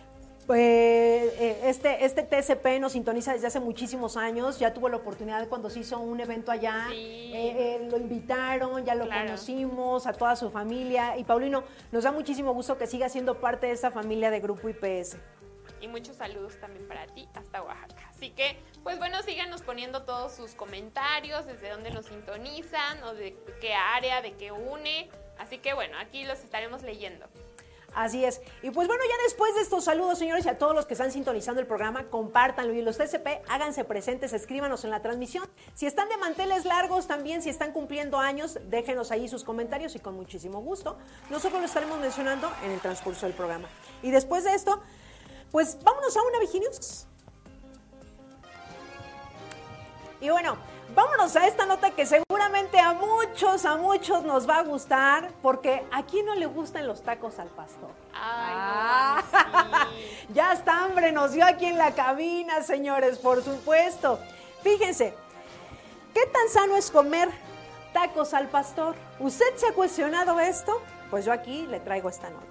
Pues 0.50 0.62
eh, 0.62 1.62
este, 1.66 2.06
este 2.06 2.24
TCP 2.24 2.80
nos 2.80 2.94
sintoniza 2.94 3.34
desde 3.34 3.46
hace 3.46 3.60
muchísimos 3.60 4.18
años. 4.18 4.58
Ya 4.58 4.74
tuvo 4.74 4.90
la 4.90 4.98
oportunidad 4.98 5.48
cuando 5.48 5.70
se 5.70 5.82
hizo 5.82 6.00
un 6.00 6.20
evento 6.20 6.52
allá. 6.52 6.88
Eh, 6.92 7.32
eh, 7.34 7.88
lo 7.88 7.98
invitaron, 7.98 8.84
ya 8.84 8.96
lo 8.96 9.08
conocimos, 9.08 10.08
a 10.08 10.14
toda 10.14 10.36
su 10.36 10.50
familia. 10.50 11.20
Y 11.20 11.24
Paulino, 11.24 11.64
nos 11.92 12.04
da 12.04 12.12
muchísimo 12.12 12.52
gusto 12.56 12.80
que 12.80 12.88
siga 12.88 13.10
siendo 13.10 13.40
parte 13.40 13.68
de 13.68 13.74
esa 13.74 13.92
familia 13.92 14.32
de 14.32 14.40
Grupo 14.40 14.68
IPS 14.70 15.18
y 15.82 15.88
muchos 15.88 16.18
saludos 16.18 16.60
también 16.60 16.88
para 16.88 17.06
ti 17.06 17.30
hasta 17.36 17.62
Oaxaca. 17.62 18.10
Así 18.10 18.32
que, 18.32 18.58
pues 18.84 18.98
bueno, 18.98 19.22
síganos 19.22 19.62
poniendo 19.62 20.02
todos 20.02 20.34
sus 20.34 20.56
comentarios, 20.56 21.46
desde 21.46 21.70
dónde 21.70 21.92
nos 21.92 22.08
sintonizan 22.08 23.04
o 23.04 23.14
de 23.14 23.38
qué 23.62 23.76
área, 23.76 24.22
de 24.24 24.34
qué 24.34 24.52
une. 24.52 25.10
Así 25.38 25.60
que 25.60 25.74
bueno, 25.74 25.98
aquí 26.00 26.26
los 26.26 26.40
estaremos 26.40 26.82
leyendo. 26.82 27.28
Así 27.94 28.24
es. 28.24 28.42
Y 28.62 28.72
pues 28.72 28.88
bueno, 28.88 29.04
ya 29.08 29.24
después 29.24 29.56
de 29.56 29.62
estos 29.62 29.84
saludos, 29.84 30.20
señores, 30.20 30.46
y 30.46 30.50
a 30.50 30.58
todos 30.58 30.76
los 30.76 30.86
que 30.86 30.94
están 30.94 31.12
sintonizando 31.12 31.62
el 31.62 31.68
programa, 31.68 32.10
compártanlo. 32.10 32.74
Y 32.74 32.82
los 32.82 32.98
TCP, 32.98 33.44
háganse 33.48 33.84
presentes, 33.84 34.34
escríbanos 34.34 34.84
en 34.84 34.92
la 34.92 35.02
transmisión. 35.02 35.50
Si 35.74 35.86
están 35.86 36.10
de 36.10 36.18
manteles 36.18 36.66
largos 36.66 37.08
también, 37.08 37.42
si 37.42 37.50
están 37.50 37.72
cumpliendo 37.72 38.20
años, 38.20 38.60
déjenos 38.66 39.12
ahí 39.12 39.28
sus 39.28 39.44
comentarios 39.44 39.96
y 39.96 40.00
con 40.00 40.16
muchísimo 40.16 40.62
gusto. 40.62 40.98
Nosotros 41.30 41.60
lo 41.60 41.66
estaremos 41.66 42.00
mencionando 42.00 42.52
en 42.64 42.72
el 42.72 42.80
transcurso 42.80 43.26
del 43.26 43.36
programa. 43.36 43.68
Y 44.02 44.12
después 44.12 44.44
de 44.44 44.54
esto, 44.54 44.82
pues 45.52 45.78
vámonos 45.84 46.16
a 46.16 46.22
una 46.24 46.40
Viginius. 46.40 47.08
Y 50.22 50.30
bueno, 50.30 50.58
vámonos 50.96 51.36
a 51.36 51.48
esta 51.48 51.66
nota 51.66 51.92
que 51.92 52.06
seguramente 52.06 52.80
a 52.80 52.94
muchos, 52.94 53.66
a 53.66 53.78
muchos 53.78 54.24
nos 54.24 54.50
va 54.50 54.58
a 54.58 54.64
gustar, 54.64 55.32
porque 55.42 55.86
a 55.92 56.04
quién 56.04 56.26
no 56.26 56.36
le 56.36 56.46
gustan 56.46 56.88
los 56.88 57.02
tacos 57.02 57.40
al 57.40 57.50
pastor. 57.50 57.90
Ay, 58.14 58.54
ah, 58.56 59.24
ya 60.34 60.54
está 60.54 60.84
hambre, 60.84 61.12
nos 61.12 61.32
dio 61.32 61.46
aquí 61.46 61.66
en 61.66 61.78
la 61.78 61.94
cabina, 61.94 62.62
señores, 62.64 63.18
por 63.20 63.44
supuesto. 63.44 64.20
Fíjense, 64.62 65.14
¿qué 66.14 66.26
tan 66.26 66.50
sano 66.50 66.76
es 66.76 66.92
comer 66.92 67.30
tacos 67.94 68.34
al 68.34 68.50
pastor? 68.50 68.96
¿Usted 69.20 69.56
se 69.56 69.68
ha 69.68 69.74
cuestionado 69.74 70.40
esto? 70.40 70.82
Pues 71.10 71.26
yo 71.26 71.34
aquí 71.34 71.66
le 71.68 71.80
traigo 71.80 72.10
esta 72.10 72.30
nota. 72.30 72.46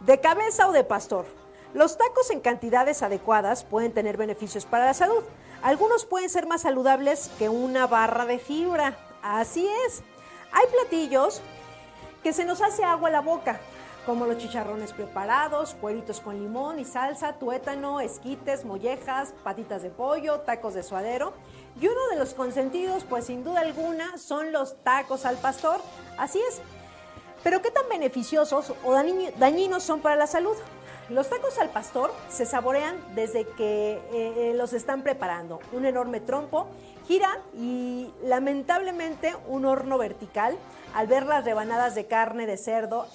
De 0.00 0.20
cabeza 0.20 0.68
o 0.68 0.72
de 0.72 0.84
pastor. 0.84 1.26
Los 1.72 1.96
tacos 1.96 2.30
en 2.30 2.40
cantidades 2.40 3.02
adecuadas 3.02 3.64
pueden 3.64 3.92
tener 3.92 4.16
beneficios 4.16 4.64
para 4.66 4.86
la 4.86 4.94
salud. 4.94 5.22
Algunos 5.62 6.06
pueden 6.06 6.30
ser 6.30 6.46
más 6.46 6.62
saludables 6.62 7.30
que 7.38 7.50
una 7.50 7.86
barra 7.86 8.24
de 8.24 8.38
fibra. 8.38 8.96
Así 9.22 9.68
es. 9.86 10.02
Hay 10.52 10.66
platillos 10.68 11.42
que 12.22 12.32
se 12.32 12.46
nos 12.46 12.62
hace 12.62 12.82
agua 12.82 13.08
a 13.08 13.12
la 13.12 13.20
boca, 13.20 13.60
como 14.06 14.24
los 14.24 14.38
chicharrones 14.38 14.92
preparados, 14.94 15.74
cueritos 15.74 16.20
con 16.20 16.40
limón 16.40 16.78
y 16.78 16.86
salsa, 16.86 17.34
tuétano, 17.34 18.00
esquites, 18.00 18.64
mollejas, 18.64 19.34
patitas 19.44 19.82
de 19.82 19.90
pollo, 19.90 20.40
tacos 20.40 20.72
de 20.72 20.82
suadero. 20.82 21.34
Y 21.78 21.86
uno 21.88 22.08
de 22.10 22.16
los 22.16 22.32
consentidos, 22.32 23.04
pues 23.04 23.26
sin 23.26 23.44
duda 23.44 23.60
alguna, 23.60 24.16
son 24.16 24.52
los 24.52 24.82
tacos 24.82 25.26
al 25.26 25.36
pastor. 25.36 25.80
Así 26.16 26.40
es. 26.48 26.62
Pero 27.42 27.60
¿qué 27.60 27.70
tan 27.70 27.88
beneficiosos 27.88 28.72
o 28.84 28.92
dañinos 29.38 29.82
son 29.82 30.00
para 30.00 30.16
la 30.16 30.26
salud? 30.26 30.56
Los 31.10 31.28
tacos 31.28 31.58
al 31.58 31.70
pastor 31.70 32.12
se 32.28 32.46
saborean 32.46 32.96
desde 33.16 33.44
que 33.44 33.94
eh, 33.94 34.00
eh, 34.12 34.52
los 34.54 34.72
están 34.72 35.02
preparando. 35.02 35.58
Un 35.72 35.84
enorme 35.84 36.20
trompo 36.20 36.68
gira 37.08 37.36
y 37.52 38.14
lamentablemente 38.22 39.34
un 39.48 39.64
horno 39.64 39.98
vertical 39.98 40.56
al 40.94 41.08
ver 41.08 41.26
las 41.26 41.44
rebanadas 41.44 41.96
de 41.96 42.06
carne 42.06 42.46
de 42.46 42.56
cerdo 42.56 43.08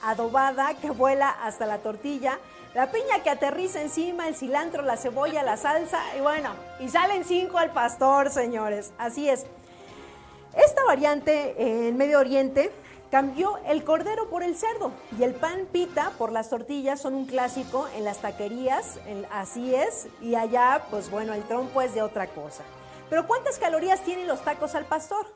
adobada 0.00 0.74
que 0.74 0.90
vuela 0.90 1.28
hasta 1.28 1.66
la 1.66 1.78
tortilla, 1.78 2.38
la 2.72 2.92
piña 2.92 3.24
que 3.24 3.30
aterriza 3.30 3.82
encima, 3.82 4.28
el 4.28 4.36
cilantro, 4.36 4.82
la 4.82 4.96
cebolla, 4.96 5.42
la 5.42 5.56
salsa 5.56 6.00
y 6.16 6.20
bueno, 6.20 6.50
y 6.78 6.88
salen 6.88 7.24
cinco 7.24 7.58
al 7.58 7.72
pastor, 7.72 8.30
señores. 8.30 8.92
Así 8.96 9.28
es. 9.28 9.44
Esta 10.54 10.84
variante 10.84 11.88
en 11.88 11.96
Medio 11.96 12.20
Oriente 12.20 12.70
Cambió 13.14 13.58
el 13.58 13.84
cordero 13.84 14.28
por 14.28 14.42
el 14.42 14.56
cerdo 14.56 14.90
y 15.16 15.22
el 15.22 15.34
pan 15.34 15.68
pita 15.70 16.10
por 16.18 16.32
las 16.32 16.50
tortillas 16.50 17.00
son 17.00 17.14
un 17.14 17.26
clásico 17.26 17.86
en 17.94 18.02
las 18.02 18.18
taquerías, 18.18 18.98
así 19.30 19.72
es, 19.72 20.08
y 20.20 20.34
allá 20.34 20.86
pues 20.90 21.12
bueno, 21.12 21.32
el 21.32 21.44
trompo 21.44 21.80
es 21.80 21.94
de 21.94 22.02
otra 22.02 22.26
cosa. 22.26 22.64
Pero 23.08 23.28
¿cuántas 23.28 23.60
calorías 23.60 24.00
tienen 24.00 24.26
los 24.26 24.42
tacos 24.42 24.74
al 24.74 24.86
pastor? 24.86 25.26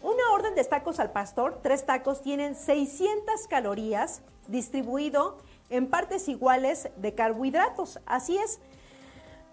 Una 0.00 0.32
orden 0.32 0.54
de 0.54 0.64
tacos 0.64 0.98
al 0.98 1.12
pastor, 1.12 1.60
tres 1.62 1.84
tacos 1.84 2.22
tienen 2.22 2.54
600 2.54 3.46
calorías 3.46 4.22
distribuido 4.48 5.36
en 5.68 5.90
partes 5.90 6.26
iguales 6.26 6.88
de 6.96 7.14
carbohidratos, 7.14 8.00
así 8.06 8.38
es, 8.38 8.60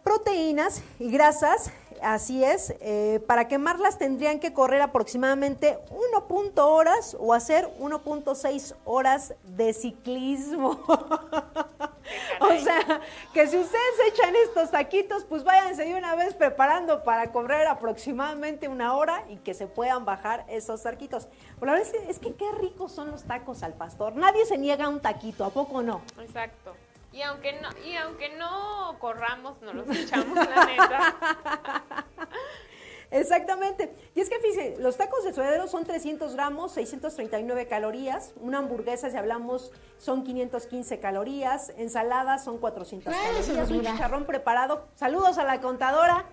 proteínas 0.07 0.81
y 0.99 1.11
grasas 1.11 1.71
Así 2.01 2.43
es, 2.43 2.75
eh, 2.79 3.21
para 3.27 3.47
quemarlas 3.47 3.97
tendrían 3.97 4.39
que 4.39 4.53
correr 4.53 4.81
aproximadamente 4.81 5.79
1.0 5.89 6.51
horas 6.59 7.17
o 7.19 7.33
hacer 7.33 7.69
1.6 7.79 8.75
horas 8.85 9.33
de 9.43 9.73
ciclismo. 9.73 10.79
o 12.39 12.59
sea, 12.59 13.01
que 13.33 13.47
si 13.47 13.57
ustedes 13.57 13.93
echan 14.07 14.35
estos 14.35 14.71
taquitos, 14.71 15.25
pues 15.25 15.43
váyanse 15.43 15.85
de 15.85 15.95
una 15.95 16.15
vez 16.15 16.35
preparando 16.35 17.03
para 17.03 17.31
correr 17.31 17.65
aproximadamente 17.67 18.67
una 18.67 18.95
hora 18.95 19.23
y 19.29 19.37
que 19.37 19.53
se 19.53 19.67
puedan 19.67 20.05
bajar 20.05 20.45
esos 20.49 20.83
taquitos. 20.83 21.27
Pero 21.59 21.71
la 21.71 21.79
verdad 21.79 21.95
es 22.07 22.19
que 22.19 22.35
qué 22.35 22.51
ricos 22.59 22.91
son 22.91 23.11
los 23.11 23.23
tacos 23.23 23.63
al 23.63 23.73
pastor. 23.73 24.15
Nadie 24.15 24.45
se 24.45 24.57
niega 24.57 24.85
a 24.85 24.89
un 24.89 24.99
taquito, 24.99 25.45
¿a 25.45 25.49
poco 25.49 25.81
no? 25.81 26.01
Exacto. 26.19 26.75
Y 27.11 27.21
aunque 27.21 27.53
no, 27.53 27.69
y 27.85 27.95
aunque 27.95 28.29
no 28.37 28.97
corramos, 28.99 29.61
no 29.61 29.73
los 29.73 29.89
echamos, 29.89 30.35
la 30.35 30.65
neta. 30.65 31.15
Exactamente. 33.11 33.95
Y 34.15 34.21
es 34.21 34.29
que 34.29 34.39
fíjense, 34.39 34.75
los 34.79 34.97
tacos 34.97 35.23
de 35.23 35.33
suadero 35.33 35.67
son 35.67 35.85
300 35.85 36.33
gramos, 36.33 36.73
639 36.73 37.67
calorías. 37.67 38.33
Una 38.35 38.57
hamburguesa, 38.59 39.09
si 39.09 39.17
hablamos, 39.17 39.71
son 39.97 40.23
515 40.23 40.99
calorías. 40.99 41.71
Ensaladas 41.77 42.43
son 42.43 42.57
400 42.57 43.13
calorías. 43.13 43.71
Un 43.71 43.85
chicharrón 43.85 44.25
preparado. 44.25 44.87
Saludos 44.95 45.37
a 45.37 45.45
la 45.45 45.61
contadora. 45.61 46.25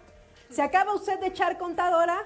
Se 0.50 0.62
acaba 0.62 0.94
usted 0.94 1.20
de 1.20 1.28
echar 1.28 1.58
contadora. 1.58 2.24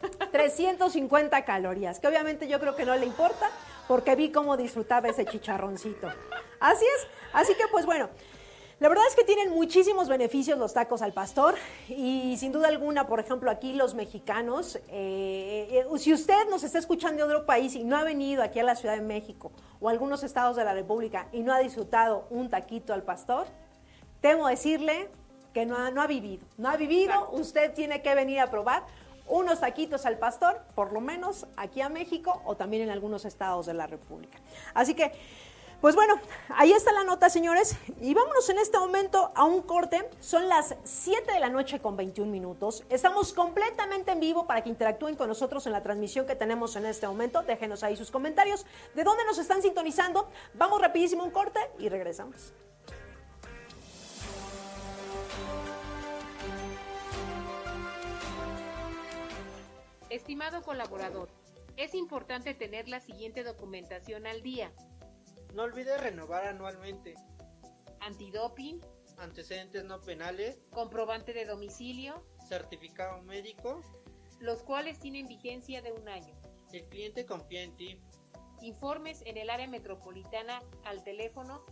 350 0.32 1.44
calorías, 1.44 1.98
que 1.98 2.06
obviamente 2.06 2.46
yo 2.46 2.60
creo 2.60 2.76
que 2.76 2.84
no 2.84 2.94
le 2.94 3.04
importa 3.04 3.50
porque 3.88 4.14
vi 4.14 4.30
cómo 4.30 4.56
disfrutaba 4.56 5.08
ese 5.08 5.24
chicharroncito. 5.24 6.08
Así 6.60 6.84
es. 6.84 7.08
Así 7.32 7.54
que 7.54 7.64
pues 7.70 7.86
bueno, 7.86 8.10
la 8.80 8.88
verdad 8.88 9.04
es 9.08 9.16
que 9.16 9.24
tienen 9.24 9.50
muchísimos 9.50 10.08
beneficios 10.08 10.56
los 10.56 10.72
tacos 10.72 11.02
al 11.02 11.12
pastor 11.12 11.56
y 11.88 12.36
sin 12.38 12.52
duda 12.52 12.68
alguna, 12.68 13.08
por 13.08 13.18
ejemplo, 13.18 13.50
aquí 13.50 13.72
los 13.72 13.94
mexicanos, 13.94 14.76
eh, 14.88 15.84
eh, 15.84 15.98
si 15.98 16.12
usted 16.12 16.48
nos 16.48 16.62
está 16.62 16.78
escuchando 16.78 17.26
de 17.26 17.34
otro 17.34 17.44
país 17.44 17.74
y 17.74 17.82
no 17.82 17.96
ha 17.96 18.04
venido 18.04 18.40
aquí 18.40 18.60
a 18.60 18.62
la 18.62 18.76
Ciudad 18.76 18.94
de 18.94 19.02
México 19.02 19.50
o 19.80 19.88
algunos 19.88 20.22
estados 20.22 20.54
de 20.54 20.64
la 20.64 20.74
República 20.74 21.26
y 21.32 21.40
no 21.40 21.52
ha 21.52 21.58
disfrutado 21.58 22.28
un 22.30 22.50
taquito 22.50 22.94
al 22.94 23.02
pastor, 23.02 23.48
temo 24.20 24.46
decirle 24.46 25.08
que 25.52 25.66
no 25.66 25.76
ha, 25.76 25.90
no 25.90 26.00
ha 26.00 26.06
vivido. 26.06 26.46
No 26.56 26.68
ha 26.68 26.76
vivido, 26.76 27.30
usted 27.32 27.74
tiene 27.74 28.00
que 28.00 28.14
venir 28.14 28.38
a 28.38 28.48
probar 28.48 28.84
unos 29.28 29.60
taquitos 29.60 30.06
al 30.06 30.18
pastor, 30.18 30.60
por 30.74 30.92
lo 30.92 31.00
menos 31.00 31.46
aquí 31.56 31.80
a 31.80 31.88
México 31.88 32.42
o 32.44 32.56
también 32.56 32.82
en 32.84 32.90
algunos 32.90 33.24
estados 33.24 33.66
de 33.66 33.74
la 33.74 33.86
República. 33.86 34.38
Así 34.74 34.94
que 34.94 35.12
pues 35.80 35.94
bueno, 35.94 36.20
ahí 36.48 36.72
está 36.72 36.92
la 36.92 37.04
nota, 37.04 37.30
señores. 37.30 37.76
Y 38.00 38.12
vámonos 38.12 38.48
en 38.50 38.58
este 38.58 38.80
momento 38.80 39.30
a 39.36 39.44
un 39.44 39.62
corte. 39.62 40.10
Son 40.18 40.48
las 40.48 40.74
7 40.82 41.32
de 41.32 41.38
la 41.38 41.50
noche 41.50 41.78
con 41.78 41.96
21 41.96 42.32
minutos. 42.32 42.82
Estamos 42.90 43.32
completamente 43.32 44.10
en 44.10 44.18
vivo 44.18 44.44
para 44.44 44.64
que 44.64 44.70
interactúen 44.70 45.14
con 45.14 45.28
nosotros 45.28 45.66
en 45.66 45.72
la 45.72 45.80
transmisión 45.80 46.26
que 46.26 46.34
tenemos 46.34 46.74
en 46.74 46.84
este 46.84 47.06
momento. 47.06 47.42
Déjenos 47.42 47.84
ahí 47.84 47.96
sus 47.96 48.10
comentarios. 48.10 48.66
¿De 48.96 49.04
dónde 49.04 49.24
nos 49.24 49.38
están 49.38 49.62
sintonizando? 49.62 50.28
Vamos 50.54 50.80
rapidísimo 50.80 51.22
un 51.22 51.30
corte 51.30 51.60
y 51.78 51.88
regresamos. 51.88 52.52
Estimado 60.10 60.62
colaborador, 60.62 61.28
es 61.76 61.94
importante 61.94 62.54
tener 62.54 62.88
la 62.88 63.00
siguiente 63.00 63.44
documentación 63.44 64.26
al 64.26 64.42
día 64.42 64.72
no 65.54 65.62
olvides 65.62 66.00
renovar 66.00 66.46
anualmente. 66.46 67.14
Antidoping. 68.00 68.80
Antecedentes 69.16 69.84
no 69.84 70.00
penales. 70.00 70.58
Comprobante 70.70 71.32
de 71.32 71.46
domicilio. 71.46 72.24
Certificado 72.48 73.22
médico. 73.22 73.82
Los 74.40 74.62
cuales 74.62 75.00
tienen 75.00 75.26
vigencia 75.26 75.82
de 75.82 75.92
un 75.92 76.08
año. 76.08 76.34
El 76.72 76.84
cliente 76.88 77.26
confía 77.26 77.62
en 77.62 77.74
ti. 77.76 78.00
Informes 78.60 79.22
en 79.22 79.36
el 79.36 79.50
área 79.50 79.66
metropolitana 79.66 80.62
al 80.84 81.02
teléfono 81.02 81.64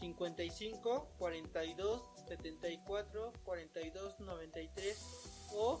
55 0.00 1.08
42 1.18 2.02
74 2.26 3.32
42 3.44 4.20
93 4.20 5.50
o 5.54 5.80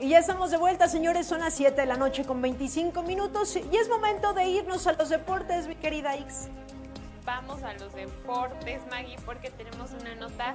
Y 0.00 0.08
ya 0.08 0.18
estamos 0.18 0.50
de 0.50 0.56
vuelta, 0.56 0.88
señores. 0.88 1.26
Son 1.26 1.40
las 1.40 1.54
7 1.54 1.80
de 1.80 1.86
la 1.86 1.96
noche 1.96 2.24
con 2.24 2.40
25 2.40 3.02
minutos 3.02 3.54
y 3.56 3.76
es 3.76 3.88
momento 3.88 4.32
de 4.32 4.48
irnos 4.48 4.86
a 4.86 4.94
los 4.94 5.10
deportes, 5.10 5.66
mi 5.66 5.76
querida 5.76 6.16
Ix 6.16 6.48
vamos 7.30 7.62
a 7.62 7.74
los 7.74 7.94
deportes, 7.94 8.84
Maggie, 8.90 9.16
porque 9.24 9.50
tenemos 9.50 9.92
una 9.92 10.16
nota 10.16 10.54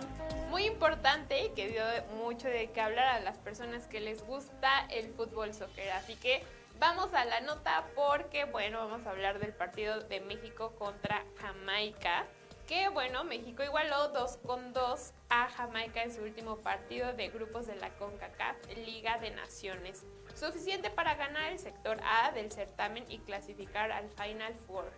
muy 0.49 0.65
importante 0.65 1.51
que 1.55 1.69
dio 1.69 1.83
mucho 2.17 2.49
de 2.49 2.69
qué 2.71 2.81
hablar 2.81 3.07
a 3.07 3.19
las 3.21 3.37
personas 3.37 3.87
que 3.87 4.01
les 4.01 4.25
gusta 4.25 4.85
el 4.89 5.07
fútbol 5.13 5.53
soccer. 5.53 5.89
Así 5.91 6.15
que 6.15 6.43
vamos 6.77 7.13
a 7.13 7.23
la 7.23 7.39
nota 7.39 7.85
porque, 7.95 8.43
bueno, 8.43 8.79
vamos 8.79 9.07
a 9.07 9.11
hablar 9.11 9.39
del 9.39 9.53
partido 9.53 10.01
de 10.01 10.19
México 10.19 10.73
contra 10.77 11.23
Jamaica. 11.39 12.25
Que 12.67 12.89
bueno, 12.89 13.23
México 13.23 13.63
igualó 13.63 14.09
2 14.09 14.37
con 14.37 14.73
2 14.73 15.13
a 15.29 15.49
Jamaica 15.49 16.03
en 16.03 16.11
su 16.11 16.23
último 16.23 16.57
partido 16.57 17.13
de 17.13 17.29
grupos 17.29 17.67
de 17.67 17.75
la 17.75 17.91
CONCACAF 17.91 18.57
Liga 18.77 19.19
de 19.19 19.31
Naciones. 19.31 20.03
Suficiente 20.33 20.89
para 20.89 21.15
ganar 21.15 21.51
el 21.51 21.59
sector 21.59 21.99
A 22.03 22.31
del 22.31 22.51
certamen 22.51 23.05
y 23.07 23.19
clasificar 23.19 23.91
al 23.91 24.09
Final 24.09 24.55
Four 24.67 24.91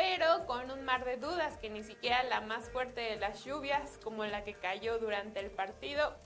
pero 0.00 0.46
con 0.46 0.70
un 0.70 0.82
mar 0.82 1.04
de 1.04 1.18
dudas 1.18 1.58
que 1.58 1.68
ni 1.68 1.82
siquiera 1.82 2.22
la 2.22 2.40
más 2.40 2.70
fuerte 2.70 3.02
de 3.02 3.16
las 3.16 3.44
lluvias, 3.44 3.98
como 4.02 4.24
la 4.24 4.44
que 4.44 4.54
cayó 4.54 4.98
durante 4.98 5.40
el 5.40 5.50
partido, 5.50 6.16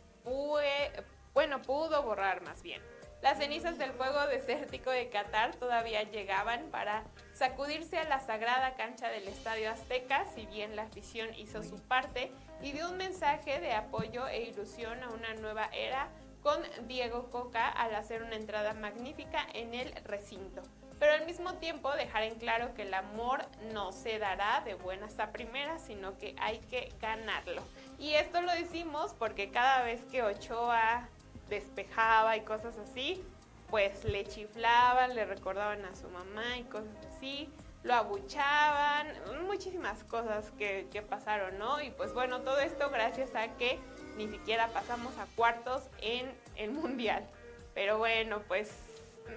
bueno, 1.32 1.60
pudo 1.60 2.00
borrar 2.04 2.42
más 2.42 2.62
bien. 2.62 2.80
Las 3.24 3.38
cenizas 3.38 3.78
del 3.78 3.92
fuego 3.92 4.26
desértico 4.26 4.90
de 4.90 5.08
Qatar 5.08 5.56
todavía 5.56 6.02
llegaban 6.02 6.66
para 6.70 7.04
sacudirse 7.32 7.96
a 7.96 8.04
la 8.04 8.20
sagrada 8.20 8.74
cancha 8.74 9.08
del 9.08 9.26
Estadio 9.26 9.70
Azteca, 9.70 10.26
si 10.34 10.44
bien 10.44 10.76
la 10.76 10.82
afición 10.82 11.32
hizo 11.34 11.62
su 11.62 11.80
parte 11.80 12.30
y 12.60 12.72
dio 12.72 12.90
un 12.90 12.98
mensaje 12.98 13.60
de 13.60 13.72
apoyo 13.72 14.28
e 14.28 14.42
ilusión 14.42 15.02
a 15.02 15.08
una 15.08 15.32
nueva 15.40 15.70
era 15.72 16.08
con 16.42 16.60
Diego 16.86 17.30
Coca 17.30 17.66
al 17.66 17.94
hacer 17.94 18.22
una 18.22 18.36
entrada 18.36 18.74
magnífica 18.74 19.46
en 19.54 19.72
el 19.72 19.94
recinto 20.04 20.60
pero 20.98 21.14
al 21.14 21.26
mismo 21.26 21.54
tiempo 21.54 21.90
dejar 21.92 22.24
en 22.24 22.34
claro 22.36 22.74
que 22.74 22.82
el 22.82 22.94
amor 22.94 23.46
no 23.72 23.92
se 23.92 24.18
dará 24.18 24.62
de 24.64 24.74
buenas 24.74 25.18
a 25.18 25.32
primeras, 25.32 25.82
sino 25.82 26.16
que 26.18 26.36
hay 26.38 26.60
que 26.70 26.92
ganarlo. 27.00 27.62
Y 27.98 28.14
esto 28.14 28.40
lo 28.40 28.52
decimos 28.52 29.12
porque 29.18 29.50
cada 29.50 29.82
vez 29.82 30.00
que 30.06 30.22
Ochoa 30.22 31.08
despejaba 31.48 32.36
y 32.36 32.40
cosas 32.42 32.76
así, 32.78 33.24
pues 33.70 34.04
le 34.04 34.24
chiflaban, 34.24 35.14
le 35.14 35.24
recordaban 35.24 35.84
a 35.84 35.94
su 35.94 36.08
mamá 36.08 36.58
y 36.58 36.64
cosas 36.64 36.94
así, 37.08 37.50
lo 37.82 37.94
abuchaban, 37.94 39.08
muchísimas 39.46 40.04
cosas 40.04 40.50
que, 40.58 40.86
que 40.90 41.02
pasaron, 41.02 41.58
¿no? 41.58 41.82
Y 41.82 41.90
pues 41.90 42.14
bueno, 42.14 42.40
todo 42.40 42.58
esto 42.60 42.90
gracias 42.90 43.34
a 43.34 43.48
que 43.56 43.78
ni 44.16 44.28
siquiera 44.28 44.68
pasamos 44.68 45.16
a 45.18 45.26
cuartos 45.36 45.82
en 46.00 46.32
el 46.56 46.70
mundial. 46.70 47.28
Pero 47.74 47.98
bueno, 47.98 48.42
pues 48.46 48.70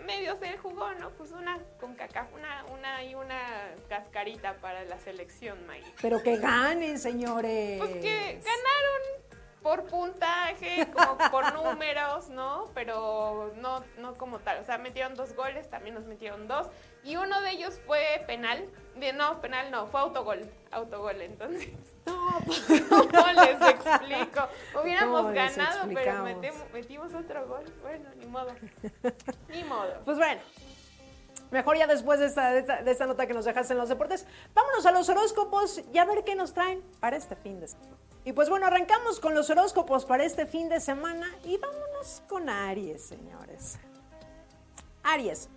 medio 0.05 0.37
se 0.37 0.57
jugó, 0.57 0.93
¿no? 0.93 1.09
Pues 1.11 1.31
una 1.31 1.59
con 1.79 1.95
caca, 1.95 2.27
una, 2.33 2.65
una 2.65 3.03
y 3.03 3.15
una 3.15 3.73
cascarita 3.89 4.57
para 4.57 4.83
la 4.85 4.99
selección, 4.99 5.65
Maggie. 5.65 5.93
Pero 6.01 6.21
que 6.21 6.37
ganen, 6.37 6.99
señores. 6.99 7.79
Pues 7.79 7.91
que 7.97 8.41
ganaron 8.43 9.26
por 9.67 9.83
puntaje, 9.83 10.87
como 10.93 11.17
por 11.29 11.53
números, 11.61 12.29
¿no? 12.29 12.69
Pero 12.73 13.51
no, 13.57 13.83
no 13.97 14.17
como 14.17 14.39
tal. 14.39 14.61
O 14.61 14.63
sea, 14.63 14.77
metieron 14.77 15.13
dos 15.15 15.35
goles, 15.35 15.69
también 15.69 15.93
nos 15.93 16.05
metieron 16.05 16.47
dos. 16.47 16.67
Y 17.03 17.17
uno 17.17 17.41
de 17.41 17.51
ellos 17.51 17.77
fue 17.85 18.23
penal. 18.25 18.65
no, 19.15 19.41
penal 19.41 19.69
no, 19.69 19.87
fue 19.87 19.99
autogol. 19.99 20.49
Autogol, 20.71 21.21
entonces. 21.21 21.69
No, 22.05 22.39
¿cómo 23.11 23.41
les 23.43 23.61
explico? 23.61 24.47
Hubiéramos 24.81 25.33
ganado, 25.33 25.89
pero 25.93 26.23
metimos 26.71 27.13
otro 27.13 27.45
gol. 27.47 27.65
Bueno, 27.81 28.09
ni 28.15 28.25
modo. 28.25 28.53
Ni 29.49 29.65
modo. 29.65 29.99
Pues 30.05 30.17
bueno. 30.17 30.39
Mejor 31.51 31.77
ya 31.77 31.87
después 31.87 32.19
de 32.19 32.25
esta, 32.25 32.51
de, 32.51 32.91
esta, 32.91 33.05
nota 33.05 33.25
que 33.25 33.33
nos 33.33 33.45
dejaste 33.45 33.71
en 33.71 33.79
los 33.79 33.87
deportes, 33.87 34.25
vámonos 34.53 34.85
a 34.85 34.91
los 34.91 35.07
horóscopos 35.07 35.81
y 35.93 35.97
a 35.97 36.03
ver 36.03 36.25
qué 36.25 36.35
nos 36.35 36.53
traen 36.53 36.81
para 36.99 37.15
este 37.15 37.37
fin 37.37 37.61
de 37.61 37.69
semana. 37.69 37.95
Y 38.27 38.33
pues 38.33 38.49
bueno, 38.49 38.65
arrancamos 38.65 39.21
con 39.21 39.33
los 39.33 39.49
horóscopos 39.49 40.03
para 40.03 40.25
este 40.25 40.45
fin 40.45 40.67
de 40.67 40.81
semana 40.81 41.33
y 41.45 41.55
vámonos 41.55 42.21
con 42.27 42.49
Aries, 42.49 43.01
señores. 43.01 43.79
Aries, 45.01 45.47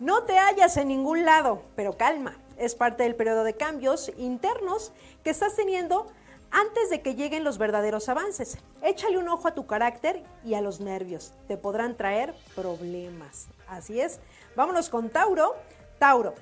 no 0.00 0.22
te 0.22 0.38
hallas 0.38 0.78
en 0.78 0.88
ningún 0.88 1.26
lado, 1.26 1.64
pero 1.76 1.98
calma, 1.98 2.38
es 2.56 2.74
parte 2.74 3.02
del 3.02 3.14
periodo 3.14 3.44
de 3.44 3.58
cambios 3.58 4.10
internos 4.16 4.90
que 5.22 5.28
estás 5.28 5.54
teniendo 5.54 6.06
antes 6.50 6.88
de 6.88 7.02
que 7.02 7.14
lleguen 7.14 7.44
los 7.44 7.58
verdaderos 7.58 8.08
avances. 8.08 8.56
Échale 8.80 9.18
un 9.18 9.28
ojo 9.28 9.46
a 9.46 9.54
tu 9.54 9.66
carácter 9.66 10.22
y 10.46 10.54
a 10.54 10.62
los 10.62 10.80
nervios, 10.80 11.34
te 11.46 11.58
podrán 11.58 11.94
traer 11.94 12.34
problemas. 12.54 13.48
Así 13.68 14.00
es, 14.00 14.18
vámonos 14.56 14.88
con 14.88 15.10
Tauro. 15.10 15.56
Tauro, 15.98 16.32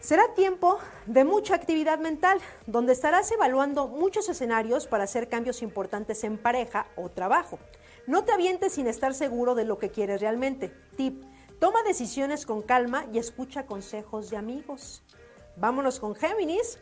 Será 0.00 0.32
tiempo 0.34 0.78
de 1.06 1.24
mucha 1.24 1.56
actividad 1.56 1.98
mental, 1.98 2.38
donde 2.66 2.92
estarás 2.92 3.32
evaluando 3.32 3.88
muchos 3.88 4.28
escenarios 4.28 4.86
para 4.86 5.04
hacer 5.04 5.28
cambios 5.28 5.60
importantes 5.60 6.22
en 6.22 6.38
pareja 6.38 6.86
o 6.94 7.08
trabajo. 7.08 7.58
No 8.06 8.22
te 8.24 8.30
avientes 8.30 8.74
sin 8.74 8.86
estar 8.86 9.12
seguro 9.12 9.56
de 9.56 9.64
lo 9.64 9.78
que 9.78 9.90
quieres 9.90 10.20
realmente. 10.20 10.72
Tip, 10.96 11.24
toma 11.58 11.82
decisiones 11.82 12.46
con 12.46 12.62
calma 12.62 13.06
y 13.12 13.18
escucha 13.18 13.66
consejos 13.66 14.30
de 14.30 14.36
amigos. 14.36 15.02
Vámonos 15.56 15.98
con 15.98 16.14
Géminis. 16.14 16.78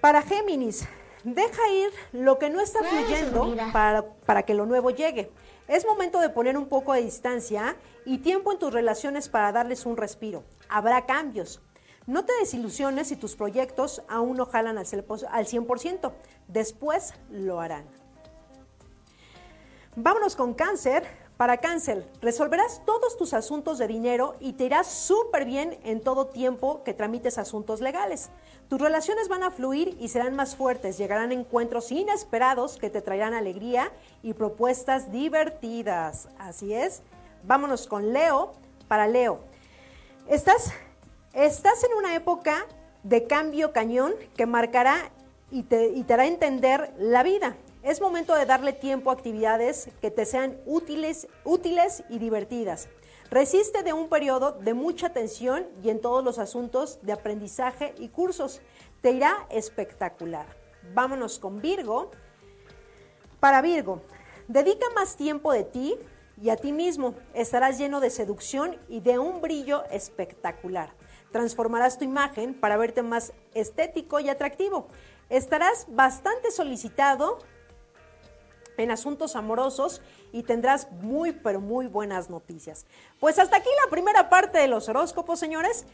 Para 0.00 0.22
Géminis, 0.22 0.88
deja 1.22 1.70
ir 1.70 1.90
lo 2.12 2.40
que 2.40 2.50
no 2.50 2.60
está 2.60 2.80
fluyendo 2.82 3.56
para, 3.72 4.04
para 4.26 4.42
que 4.42 4.54
lo 4.54 4.66
nuevo 4.66 4.90
llegue. 4.90 5.30
Es 5.68 5.86
momento 5.86 6.18
de 6.18 6.30
poner 6.30 6.58
un 6.58 6.66
poco 6.66 6.94
de 6.94 7.02
distancia 7.02 7.76
y 8.04 8.18
tiempo 8.18 8.50
en 8.50 8.58
tus 8.58 8.72
relaciones 8.72 9.28
para 9.28 9.52
darles 9.52 9.86
un 9.86 9.96
respiro. 9.96 10.42
Habrá 10.68 11.06
cambios. 11.06 11.62
No 12.08 12.24
te 12.24 12.32
desilusiones 12.40 13.08
si 13.08 13.16
tus 13.16 13.36
proyectos 13.36 14.02
aún 14.08 14.38
no 14.38 14.46
jalan 14.46 14.78
al 14.78 14.86
100%. 14.86 16.12
Después 16.48 17.12
lo 17.30 17.60
harán. 17.60 17.84
Vámonos 19.94 20.34
con 20.34 20.54
cáncer. 20.54 21.04
Para 21.36 21.58
cáncer, 21.58 22.10
resolverás 22.22 22.82
todos 22.86 23.18
tus 23.18 23.34
asuntos 23.34 23.76
de 23.76 23.86
dinero 23.86 24.36
y 24.40 24.54
te 24.54 24.64
irás 24.64 24.86
súper 24.86 25.44
bien 25.44 25.78
en 25.84 26.00
todo 26.00 26.28
tiempo 26.28 26.82
que 26.82 26.94
tramites 26.94 27.36
asuntos 27.36 27.82
legales. 27.82 28.30
Tus 28.70 28.80
relaciones 28.80 29.28
van 29.28 29.42
a 29.42 29.50
fluir 29.50 29.94
y 30.00 30.08
serán 30.08 30.34
más 30.34 30.56
fuertes. 30.56 30.96
Llegarán 30.96 31.30
encuentros 31.30 31.92
inesperados 31.92 32.78
que 32.78 32.88
te 32.88 33.02
traerán 33.02 33.34
alegría 33.34 33.92
y 34.22 34.32
propuestas 34.32 35.12
divertidas. 35.12 36.30
Así 36.38 36.72
es. 36.72 37.02
Vámonos 37.44 37.86
con 37.86 38.14
Leo. 38.14 38.54
Para 38.88 39.06
Leo, 39.06 39.40
estás, 40.26 40.72
estás 41.44 41.84
en 41.84 41.94
una 41.94 42.16
época 42.16 42.66
de 43.04 43.28
cambio 43.28 43.72
cañón 43.72 44.14
que 44.36 44.46
marcará 44.46 45.12
y 45.52 45.62
te, 45.62 46.04
hará 46.08 46.26
entender 46.26 46.92
la 46.98 47.22
vida. 47.22 47.56
Es 47.84 48.00
momento 48.00 48.34
de 48.34 48.44
darle 48.44 48.72
tiempo 48.72 49.10
a 49.10 49.12
actividades 49.12 49.88
que 50.00 50.10
te 50.10 50.26
sean 50.26 50.58
útiles, 50.66 51.28
útiles 51.44 52.02
y 52.08 52.18
divertidas. 52.18 52.88
Resiste 53.30 53.84
de 53.84 53.92
un 53.92 54.08
periodo 54.08 54.52
de 54.52 54.74
mucha 54.74 55.10
tensión 55.10 55.66
y 55.82 55.90
en 55.90 56.00
todos 56.00 56.24
los 56.24 56.38
asuntos 56.38 56.98
de 57.02 57.12
aprendizaje 57.12 57.94
y 57.98 58.08
cursos. 58.08 58.60
Te 59.00 59.12
irá 59.12 59.46
espectacular. 59.48 60.46
Vámonos 60.92 61.38
con 61.38 61.60
Virgo. 61.60 62.10
Para 63.38 63.62
Virgo, 63.62 64.02
dedica 64.48 64.86
más 64.96 65.16
tiempo 65.16 65.52
de 65.52 65.62
ti 65.62 65.94
y 66.42 66.50
a 66.50 66.56
ti 66.56 66.72
mismo. 66.72 67.14
Estarás 67.32 67.78
lleno 67.78 68.00
de 68.00 68.10
seducción 68.10 68.76
y 68.88 69.00
de 69.00 69.20
un 69.20 69.40
brillo 69.40 69.84
espectacular. 69.90 70.90
Transformarás 71.32 71.98
tu 71.98 72.04
imagen 72.04 72.54
para 72.54 72.76
verte 72.76 73.02
más 73.02 73.32
estético 73.54 74.20
y 74.20 74.28
atractivo. 74.28 74.88
Estarás 75.28 75.86
bastante 75.88 76.50
solicitado 76.50 77.38
en 78.78 78.90
asuntos 78.90 79.36
amorosos 79.36 80.00
y 80.32 80.42
tendrás 80.42 80.90
muy, 80.92 81.32
pero 81.32 81.60
muy 81.60 81.86
buenas 81.86 82.30
noticias. 82.30 82.86
Pues 83.20 83.38
hasta 83.38 83.56
aquí 83.56 83.68
la 83.84 83.90
primera 83.90 84.28
parte 84.28 84.58
de 84.58 84.68
los 84.68 84.88
horóscopos, 84.88 85.38
señores. 85.38 85.84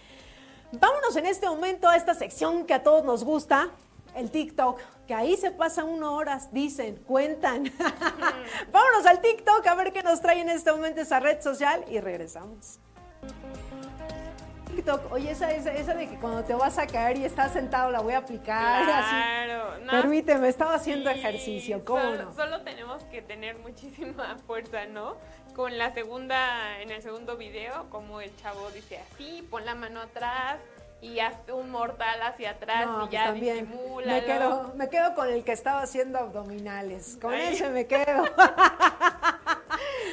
Vámonos 0.73 1.17
en 1.17 1.27
este 1.27 1.49
momento 1.49 1.89
a 1.89 1.97
esta 1.97 2.15
sección 2.15 2.67
que 2.67 2.75
a 2.75 2.83
todos 2.83 3.05
nos 3.05 3.25
gusta, 3.25 3.71
el 4.15 4.31
TikTok, 4.31 4.81
que 5.07 5.15
ahí 5.15 5.37
se 5.37 5.51
pasan 5.51 5.89
una 5.89 6.11
horas, 6.11 6.53
dicen, 6.53 6.97
cuentan. 7.07 7.65
Vámonos 8.73 9.07
al 9.07 9.21
TikTok 9.21 9.67
a 9.67 9.75
ver 9.75 9.93
qué 9.93 10.03
nos 10.03 10.21
trae 10.21 10.41
en 10.41 10.49
este 10.49 10.73
momento 10.73 11.01
esa 11.01 11.21
red 11.21 11.41
social 11.43 11.85
y 11.91 12.01
regresamos. 12.01 12.79
TikTok, 14.85 15.13
oye, 15.13 15.31
esa, 15.31 15.51
esa, 15.51 15.73
esa, 15.73 15.95
de 15.95 16.09
que 16.09 16.19
cuando 16.19 16.45
te 16.45 16.55
vas 16.55 16.77
a 16.79 16.87
caer 16.87 17.17
y 17.17 17.25
estás 17.25 17.53
sentado 17.53 17.91
la 17.91 18.01
voy 18.01 18.13
a 18.13 18.19
aplicar. 18.19 18.85
Claro, 18.85 19.73
así. 19.73 19.87
Permíteme, 19.91 20.49
estaba 20.49 20.75
haciendo 20.75 21.11
Sí, 21.11 21.19
ejercicio, 21.19 21.83
¿cómo 21.85 22.03
solo, 22.03 22.25
no? 22.25 22.35
Solo 22.35 22.61
tenemos 22.63 23.03
que 23.05 23.23
tener 23.23 23.57
muchísima 23.59 24.37
fuerza, 24.47 24.85
¿no? 24.87 25.17
Con 25.57 25.79
la 25.79 25.95
segunda, 25.95 26.81
en 26.83 26.91
el 26.91 27.01
segundo 27.01 27.37
video, 27.39 27.89
como 27.89 28.21
el 28.21 28.35
chavo 28.37 28.71
dice 28.73 28.99
así, 28.99 29.47
pon 29.51 29.65
la 29.65 29.75
mano 29.75 30.03
atrás 30.03 30.59
y 31.01 31.19
haz 31.21 31.35
un 31.51 31.71
mortal 31.71 32.21
hacia 32.23 32.51
atrás 32.51 32.87
No, 32.87 32.97
y 32.97 32.99
pues 33.01 33.11
ya 33.11 33.25
también. 33.27 33.67
disimúlalo. 33.71 34.13
Me 34.13 34.25
quedo, 34.25 34.73
me 34.75 34.89
quedo 34.91 35.15
con 35.15 35.29
el 35.29 35.45
que 35.45 35.53
estaba 35.53 35.81
haciendo 35.83 36.19
abdominales. 36.19 37.17
Con 37.23 37.33
Ay. 37.33 37.55
ese 37.55 37.71
me 37.71 37.87
quedo. 37.87 38.25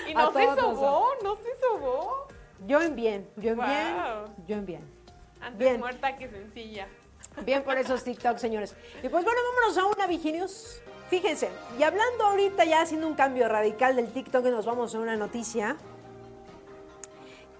Y 0.08 0.14
no 0.14 0.32
se 0.34 0.46
sobó, 0.60 1.08
no 1.24 1.36
se 1.38 1.50
sobó. 1.62 2.28
Yo 2.68 2.82
en 2.82 2.96
bien, 2.96 3.28
yo 3.38 3.52
en 3.52 3.58
Wow. 3.58 3.66
bien, 3.66 4.46
yo 4.48 4.56
en 4.56 4.66
bien. 4.66 4.92
Antes 5.42 5.58
Bien. 5.58 5.80
muerta 5.80 6.16
que 6.18 6.30
sencilla. 6.30 6.88
Bien 7.46 7.64
por 7.64 7.78
esos 7.78 8.04
TikTok, 8.04 8.38
señores. 8.38 8.76
Y 9.02 9.10
pues 9.10 9.24
bueno, 9.24 9.40
vámonos 9.54 9.78
a 9.78 9.86
una 9.86 10.08
Viginius. 10.08 10.82
Fíjense, 11.10 11.50
y 11.78 11.84
hablando 11.84 12.26
ahorita 12.26 12.64
ya 12.66 12.82
haciendo 12.82 13.08
un 13.08 13.16
cambio 13.16 13.48
radical 13.48 13.96
del 13.96 14.12
TikTok, 14.12 14.46
nos 14.46 14.66
vamos 14.66 14.94
a 14.96 15.00
una 15.00 15.16
noticia. 15.16 15.76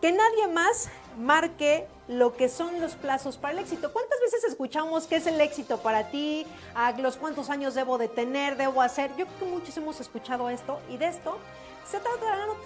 Que 0.02 0.12
nadie 0.12 0.48
más 0.48 0.90
marque 1.18 1.88
lo 2.08 2.36
que 2.36 2.50
son 2.50 2.82
los 2.82 2.96
plazos 2.96 3.38
para 3.38 3.54
el 3.54 3.60
éxito. 3.60 3.92
¿Cuántas 3.94 4.20
veces 4.20 4.44
escuchamos 4.46 5.06
qué 5.06 5.18
es 5.18 5.28
el 5.28 5.40
éxito 5.40 5.78
para 5.80 6.10
ti? 6.10 6.46
¿A 6.74 6.92
los 6.94 7.18
cuántos 7.18 7.50
años 7.50 7.76
debo 7.76 7.98
de 7.98 8.08
tener, 8.08 8.58
debo 8.58 8.82
hacer? 8.82 9.12
Yo 9.16 9.26
creo 9.28 9.40
que 9.40 9.46
muchos 9.46 9.78
hemos 9.78 10.00
escuchado 10.00 10.50
esto 10.50 10.80
y 10.90 10.98
de 10.98 11.08
esto 11.08 11.38
se 11.86 12.00
trata 12.00 12.36
la 12.36 12.46
nota. 12.48 12.60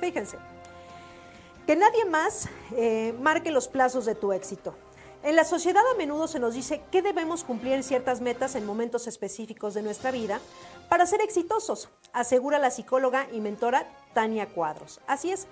Fíjense, 0.00 0.36
que 1.66 1.76
nadie 1.76 2.04
más 2.04 2.48
eh, 2.72 3.14
marque 3.20 3.50
los 3.50 3.68
plazos 3.68 4.04
de 4.04 4.14
tu 4.14 4.32
éxito. 4.32 4.74
En 5.22 5.34
la 5.34 5.44
sociedad 5.44 5.82
a 5.92 5.96
menudo 5.96 6.28
se 6.28 6.38
nos 6.38 6.54
dice 6.54 6.82
que 6.92 7.02
debemos 7.02 7.42
cumplir 7.42 7.82
ciertas 7.82 8.20
metas 8.20 8.54
en 8.54 8.64
momentos 8.64 9.06
específicos 9.08 9.74
de 9.74 9.82
nuestra 9.82 10.12
vida 10.12 10.40
para 10.88 11.04
ser 11.06 11.20
exitosos, 11.20 11.88
asegura 12.12 12.60
la 12.60 12.70
psicóloga 12.70 13.26
y 13.32 13.40
mentora 13.40 13.88
Tania 14.14 14.46
Cuadros. 14.46 15.00
Así 15.08 15.32
es, 15.32 15.48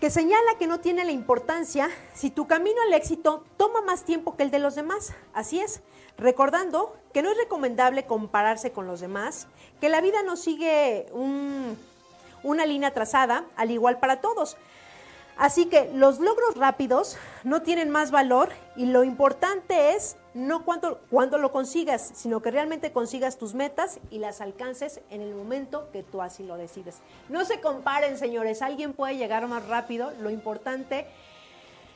que 0.00 0.10
señala 0.10 0.58
que 0.58 0.66
no 0.66 0.80
tiene 0.80 1.04
la 1.04 1.12
importancia 1.12 1.88
si 2.14 2.30
tu 2.30 2.48
camino 2.48 2.80
al 2.82 2.94
éxito 2.94 3.44
toma 3.56 3.80
más 3.82 4.02
tiempo 4.04 4.36
que 4.36 4.42
el 4.42 4.50
de 4.50 4.58
los 4.58 4.74
demás. 4.74 5.12
Así 5.34 5.60
es, 5.60 5.80
recordando 6.18 6.96
que 7.12 7.22
no 7.22 7.30
es 7.30 7.36
recomendable 7.36 8.06
compararse 8.06 8.72
con 8.72 8.88
los 8.88 8.98
demás, 8.98 9.46
que 9.80 9.88
la 9.88 10.00
vida 10.00 10.24
no 10.24 10.36
sigue 10.36 11.06
un- 11.12 11.78
una 12.42 12.66
línea 12.66 12.92
trazada, 12.92 13.44
al 13.54 13.70
igual 13.70 14.00
para 14.00 14.20
todos. 14.20 14.56
Así 15.36 15.66
que 15.66 15.90
los 15.92 16.20
logros 16.20 16.56
rápidos 16.56 17.16
no 17.42 17.62
tienen 17.62 17.90
más 17.90 18.10
valor 18.10 18.50
y 18.76 18.86
lo 18.86 19.02
importante 19.04 19.94
es 19.94 20.16
no 20.32 20.64
cuánto, 20.64 21.38
lo 21.38 21.52
consigas, 21.52 22.12
sino 22.14 22.40
que 22.42 22.50
realmente 22.50 22.92
consigas 22.92 23.38
tus 23.38 23.54
metas 23.54 24.00
y 24.10 24.18
las 24.18 24.40
alcances 24.40 25.00
en 25.10 25.20
el 25.20 25.34
momento 25.34 25.88
que 25.92 26.02
tú 26.02 26.22
así 26.22 26.42
lo 26.42 26.56
decides. 26.56 26.98
No 27.28 27.44
se 27.44 27.60
comparen, 27.60 28.18
señores, 28.18 28.60
alguien 28.60 28.92
puede 28.92 29.16
llegar 29.16 29.46
más 29.46 29.66
rápido, 29.68 30.12
lo 30.20 30.30
importante 30.30 31.00
es, 31.00 31.06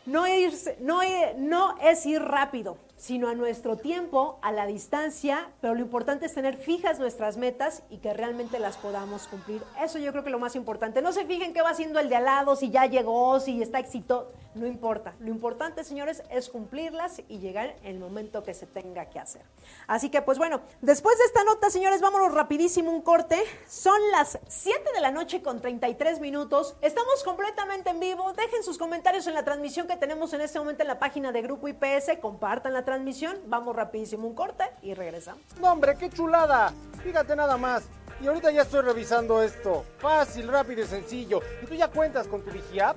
no, 0.08 0.26
es, 0.26 0.70
no 0.80 1.76
es 1.78 2.06
ir 2.06 2.22
rápido, 2.22 2.78
sino 2.96 3.28
a 3.28 3.34
nuestro 3.34 3.76
tiempo, 3.76 4.38
a 4.42 4.52
la 4.52 4.66
distancia, 4.66 5.50
pero 5.60 5.74
lo 5.74 5.80
importante 5.80 6.26
es 6.26 6.34
tener 6.34 6.56
fijas 6.56 6.98
nuestras 6.98 7.36
metas 7.36 7.82
y 7.90 7.98
que 7.98 8.12
realmente 8.12 8.58
las 8.58 8.76
podamos 8.76 9.28
cumplir. 9.28 9.62
Eso 9.82 9.98
yo 9.98 10.10
creo 10.10 10.24
que 10.24 10.30
es 10.30 10.32
lo 10.32 10.38
más 10.38 10.56
importante. 10.56 11.00
No 11.00 11.12
se 11.12 11.24
fijen 11.24 11.52
qué 11.52 11.62
va 11.62 11.70
haciendo 11.70 12.00
el 12.00 12.08
de 12.08 12.16
al 12.16 12.24
lado, 12.24 12.56
si 12.56 12.70
ya 12.70 12.86
llegó, 12.86 13.38
si 13.38 13.62
está 13.62 13.78
exitoso, 13.78 14.32
no 14.54 14.66
importa. 14.66 15.14
Lo 15.20 15.28
importante, 15.28 15.84
señores, 15.84 16.22
es 16.30 16.48
cumplirlas 16.48 17.22
y 17.28 17.38
llegar 17.38 17.76
en 17.82 17.94
el 17.94 17.98
momento 18.00 18.42
que 18.42 18.54
se 18.54 18.66
tenga 18.66 19.06
que 19.10 19.20
hacer. 19.20 19.42
Así 19.86 20.10
que, 20.10 20.20
pues 20.22 20.38
bueno, 20.38 20.60
después 20.80 21.16
de 21.18 21.24
esta 21.24 21.44
nota, 21.44 21.70
señores, 21.70 22.00
vámonos 22.00 22.34
rapidísimo 22.34 22.90
un 22.90 23.02
corte. 23.02 23.40
Son 23.68 23.98
las 24.10 24.38
7 24.48 24.92
de 24.92 25.00
la 25.00 25.12
noche 25.12 25.40
con 25.40 25.60
33 25.60 26.20
minutos. 26.20 26.74
Estamos 26.82 27.22
completamente 27.22 27.90
en 27.90 28.00
vivo. 28.00 28.32
Dejen 28.32 28.64
sus 28.64 28.78
comentarios 28.78 29.26
en 29.28 29.34
la 29.34 29.44
transmisión 29.44 29.86
que 29.86 29.96
tenemos 29.98 30.32
en 30.32 30.40
este 30.40 30.58
momento 30.58 30.82
en 30.82 30.88
la 30.88 30.98
página 30.98 31.32
de 31.32 31.42
Grupo 31.42 31.68
IPS. 31.68 32.18
Compartan 32.20 32.72
la 32.72 32.84
transmisión. 32.84 33.36
Vamos 33.46 33.74
rapidísimo 33.76 34.26
un 34.26 34.34
corte 34.34 34.64
y 34.82 34.94
regresamos. 34.94 35.42
No, 35.60 35.72
hombre, 35.72 35.96
qué 35.96 36.10
chulada. 36.10 36.72
Fíjate 37.02 37.36
nada 37.36 37.56
más. 37.56 37.84
Y 38.20 38.26
ahorita 38.26 38.50
ya 38.50 38.62
estoy 38.62 38.82
revisando 38.82 39.42
esto. 39.42 39.84
Fácil, 39.98 40.48
rápido 40.48 40.82
y 40.82 40.86
sencillo. 40.86 41.40
¿Y 41.62 41.66
tú 41.66 41.74
ya 41.74 41.88
cuentas 41.88 42.26
con 42.26 42.42
tu 42.42 42.50
Vigiapp? 42.50 42.96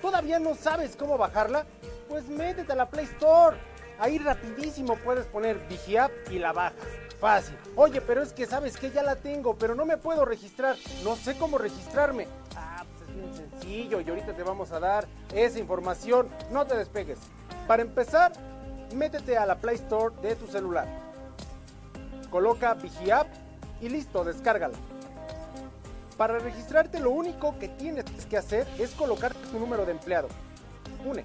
¿Todavía 0.00 0.38
no 0.38 0.54
sabes 0.54 0.96
cómo 0.96 1.18
bajarla? 1.18 1.66
Pues 2.08 2.28
métete 2.28 2.72
a 2.72 2.76
la 2.76 2.88
Play 2.88 3.04
Store. 3.04 3.56
Ahí 3.98 4.18
rapidísimo 4.18 4.96
puedes 4.96 5.26
poner 5.26 5.58
Vigiapp 5.68 6.10
y 6.30 6.38
la 6.38 6.52
bajas. 6.52 6.78
Fácil. 7.20 7.56
Oye, 7.76 8.00
pero 8.00 8.22
es 8.22 8.32
que 8.32 8.46
sabes 8.46 8.76
que 8.76 8.90
ya 8.90 9.02
la 9.02 9.14
tengo, 9.14 9.56
pero 9.56 9.74
no 9.74 9.84
me 9.84 9.96
puedo 9.96 10.24
registrar. 10.24 10.76
No 11.04 11.14
sé 11.14 11.36
cómo 11.36 11.56
registrarme. 11.56 12.26
Ah, 12.56 12.71
sencillo 13.34 14.00
y 14.00 14.08
ahorita 14.08 14.34
te 14.34 14.42
vamos 14.42 14.72
a 14.72 14.80
dar 14.80 15.06
esa 15.34 15.58
información. 15.58 16.28
No 16.50 16.66
te 16.66 16.76
despegues. 16.76 17.18
Para 17.66 17.82
empezar, 17.82 18.32
métete 18.94 19.36
a 19.36 19.46
la 19.46 19.56
Play 19.56 19.76
Store 19.76 20.14
de 20.22 20.36
tu 20.36 20.46
celular. 20.46 20.86
Coloca 22.30 22.74
Vigiapp 22.74 23.28
y 23.80 23.88
listo, 23.88 24.24
descárgala. 24.24 24.76
Para 26.16 26.38
registrarte 26.38 27.00
lo 27.00 27.10
único 27.10 27.58
que 27.58 27.68
tienes 27.68 28.04
que 28.28 28.36
hacer 28.36 28.66
es 28.78 28.92
colocar 28.92 29.34
tu 29.34 29.58
número 29.58 29.84
de 29.84 29.92
empleado. 29.92 30.28
UNE. 31.04 31.24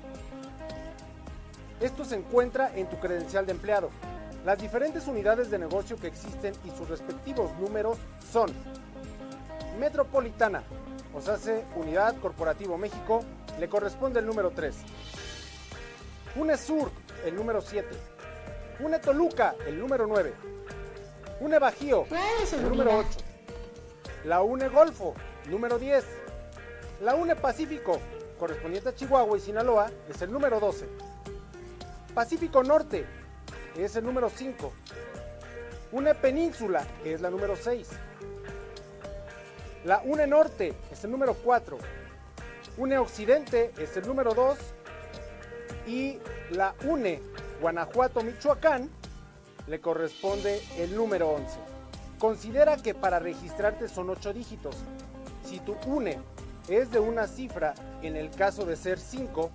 Esto 1.80 2.04
se 2.04 2.15
encuentra 2.15 2.76
en 2.76 2.89
tu 2.89 2.97
credencial 3.00 3.45
de 3.45 3.52
empleado. 3.52 3.89
Las 4.45 4.58
diferentes 4.58 5.08
unidades 5.08 5.52
de 5.52 5.60
negocio 5.60 5.97
que 5.97 6.08
existen 6.08 6.54
y 6.65 6.71
sus 6.71 6.89
respectivos 6.89 7.52
números 7.60 7.97
son 8.32 8.50
Metropolitana, 9.78 10.63
o 11.13 11.22
sea, 11.22 11.38
Unidad 11.76 12.15
Corporativo 12.20 12.78
México, 12.78 13.24
le 13.60 13.67
corresponde 13.70 14.20
el 14.20 14.26
número 14.26 14.52
3. 14.52 14.76
UNESUR, 16.36 16.91
el 17.26 17.36
número 17.36 17.62
7. 17.62 17.88
UNE 18.80 19.00
Toluca, 19.00 19.56
el 19.65 19.80
número 19.80 20.06
9. 20.06 20.34
UNE 21.39 21.60
Bajío, 21.60 22.06
el 22.54 22.70
número 22.70 22.98
8. 23.00 23.10
La 24.26 24.41
UNE 24.41 24.70
Golfo, 24.70 25.15
número 25.48 25.80
10. 25.80 26.06
La 27.02 27.15
UNE 27.15 27.36
Pacífico, 27.36 28.00
correspondiente 28.39 28.89
a 28.89 28.96
Chihuahua 28.96 29.38
y 29.38 29.41
Sinaloa, 29.41 29.91
es 30.10 30.22
el 30.22 30.32
número 30.32 30.60
12. 30.60 30.88
Pacífico 32.13 32.63
Norte, 32.63 33.06
es 33.76 33.96
el 33.96 34.04
número 34.04 34.30
5. 34.30 34.74
UNE 35.91 36.15
Península, 36.15 36.86
que 37.04 37.13
es 37.13 37.22
la 37.22 37.30
número 37.30 37.56
6. 37.56 37.88
La 39.88 40.02
UNE 40.04 40.28
Norte 40.28 40.73
es 40.91 41.06
el 41.06 41.12
número 41.12 41.34
4. 41.34 41.78
UNE 42.78 42.97
Occidente 42.97 43.71
es 43.78 43.95
el 43.95 44.06
número 44.06 44.34
2. 44.34 44.58
Y 45.88 46.19
la 46.52 46.76
UNE 46.84 47.21
Guanajuato 47.62 48.21
Michoacán 48.21 48.89
le 49.65 49.80
corresponde 49.80 50.62
el 50.78 50.93
número 50.93 51.30
11. 51.30 51.58
Considera 52.19 52.76
que 52.76 52.95
para 52.95 53.19
registrarte 53.19 53.88
son 53.88 54.10
8 54.10 54.34
dígitos. 54.34 54.76
Si 55.45 55.62
tu 55.62 55.78
UNE 55.86 56.19
es 56.67 56.91
de 56.91 57.00
una 57.00 57.26
cifra, 57.26 57.73
en 58.02 58.17
el 58.17 58.30
caso 58.32 58.65
de 58.65 58.76
ser 58.76 59.00
5, 59.00 59.50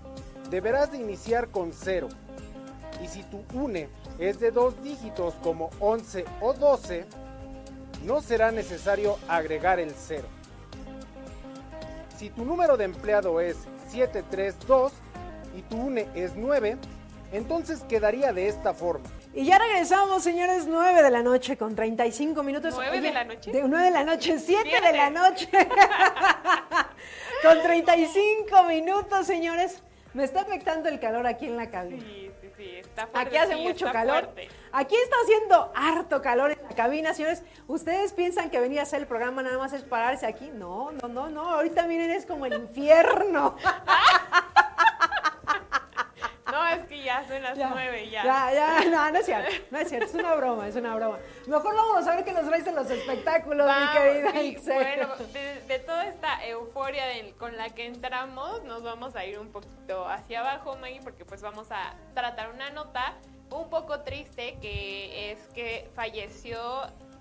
deberás 0.49 0.93
de 0.93 0.97
iniciar 0.97 1.49
con 1.49 1.75
0. 1.75 2.09
Y 3.05 3.09
si 3.09 3.23
tu 3.25 3.45
UNE 3.53 3.91
es 4.19 4.41
de 4.41 4.51
dos 4.51 4.83
dígitos 4.83 5.35
como 5.43 5.69
11 5.79 6.25
o 6.41 6.55
12, 6.55 7.05
no 8.05 8.21
será 8.21 8.51
necesario 8.51 9.19
agregar 9.29 9.81
el 9.81 9.93
0. 9.97 10.27
Si 12.17 12.31
tu 12.31 12.45
número 12.45 12.77
de 12.77 12.85
empleado 12.85 13.41
es 13.41 13.57
732 13.89 14.93
y 15.57 15.63
tu 15.63 15.77
UNE 15.77 16.09
es 16.15 16.35
9, 16.37 16.77
entonces 17.33 17.83
quedaría 17.89 18.33
de 18.33 18.49
esta 18.49 18.75
forma. 18.75 19.09
Y 19.35 19.47
ya 19.47 19.59
regresamos, 19.59 20.23
señores, 20.23 20.67
9 20.67 21.03
de 21.03 21.11
la 21.11 21.23
noche 21.23 21.57
con 21.57 21.75
35 21.75 22.43
minutos. 22.43 22.75
¿Nueve 22.75 23.01
de 23.01 23.13
la 23.13 23.25
noche? 23.25 23.51
De 23.51 23.63
9 23.63 23.85
de 23.87 23.91
la 23.91 24.05
noche, 24.05 24.39
7 24.39 24.81
de 24.81 24.93
la 24.93 25.11
noche. 25.11 25.49
con 27.43 27.63
35 27.63 28.65
minutos, 28.65 29.27
señores. 29.27 29.83
Me 30.13 30.25
está 30.25 30.43
afectando 30.43 30.91
el 30.91 31.01
calor 31.01 31.27
aquí 31.27 31.47
en 31.47 31.57
la 31.57 31.71
cabina. 31.71 32.05
Sí, 32.05 32.31
sí, 32.57 32.77
está 32.77 33.07
fuerte. 33.07 33.29
Aquí 33.29 33.37
hace 33.37 33.55
sí, 33.55 33.61
mucho 33.63 33.93
calor. 33.93 34.25
fuerte. 34.25 34.49
Aquí 34.73 34.95
está 34.97 35.17
haciendo 35.23 35.73
harto 35.75 36.23
calor 36.23 36.53
en 36.53 36.59
la 36.63 36.75
cabina, 36.75 37.15
señores. 37.15 37.43
¿Ustedes 37.67 38.13
piensan 38.13 38.51
que 38.51 38.61
venir 38.61 38.81
a 38.81 38.83
hacer 38.83 39.01
el 39.01 39.07
programa 39.07 39.43
nada 39.43 39.59
más 39.59 39.73
es 39.73 39.83
pararse 39.83 40.27
aquí? 40.27 40.51
No, 40.55 40.93
no, 40.93 41.09
no, 41.09 41.29
no. 41.29 41.51
Ahorita 41.51 41.87
miren, 41.87 42.11
es 42.11 42.27
como 42.27 42.47
el 42.47 42.55
infierno. 42.55 43.57
Ya 47.21 47.29
son 47.29 47.43
las 47.43 47.59
nueve, 47.59 48.09
ya. 48.11 48.25
Ya, 48.25 48.53
ya, 48.53 48.85
no, 48.91 49.11
no 49.11 49.19
es 49.19 49.27
cierto, 49.27 49.51
no 49.71 49.79
es 49.79 49.89
cierto, 49.89 50.07
es 50.07 50.15
una 50.15 50.35
broma, 50.35 50.69
es 50.69 50.77
una 50.77 50.95
broma. 50.95 51.19
Mejor 51.47 51.75
vamos 51.75 52.07
a 52.07 52.17
ver 52.17 52.25
qué 52.25 52.33
nos 52.33 52.47
traes 52.47 52.67
en 52.67 52.75
los 52.75 52.91
espectáculos, 52.91 53.67
mi 53.67 53.73
Vamos, 53.73 53.91
querida 53.97 54.31
sí, 54.33 54.39
Ixel. 54.41 54.75
Bueno, 54.75 55.17
de, 55.33 55.61
de 55.67 55.79
toda 55.81 56.07
esta 56.07 56.47
euforia 56.47 57.07
del- 57.07 57.35
con 57.37 57.57
la 57.57 57.71
que 57.71 57.87
entramos, 57.87 58.63
nos 58.65 58.83
vamos 58.83 59.15
a 59.17 59.25
ir 59.25 59.39
un 59.39 59.51
poquito 59.53 60.07
hacia 60.09 60.41
abajo, 60.41 60.77
Maggie, 60.77 61.01
porque 61.03 61.25
pues 61.25 61.43
vamos 61.43 61.71
a 61.71 61.95
tratar 62.15 62.51
una 62.51 62.71
nota 62.71 63.15
un 63.51 63.69
poco 63.69 64.01
triste 64.01 64.57
que 64.63 65.33
es 65.33 65.39
que 65.55 65.91
falleció 65.95 66.59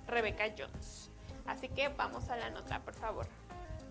Rebecca 0.07 0.45
Jones. 0.57 1.09
Así 1.45 1.67
que 1.67 1.89
vamos 1.89 2.29
a 2.29 2.35
la 2.37 2.49
nota, 2.49 2.79
por 2.79 2.93
favor. 2.93 3.27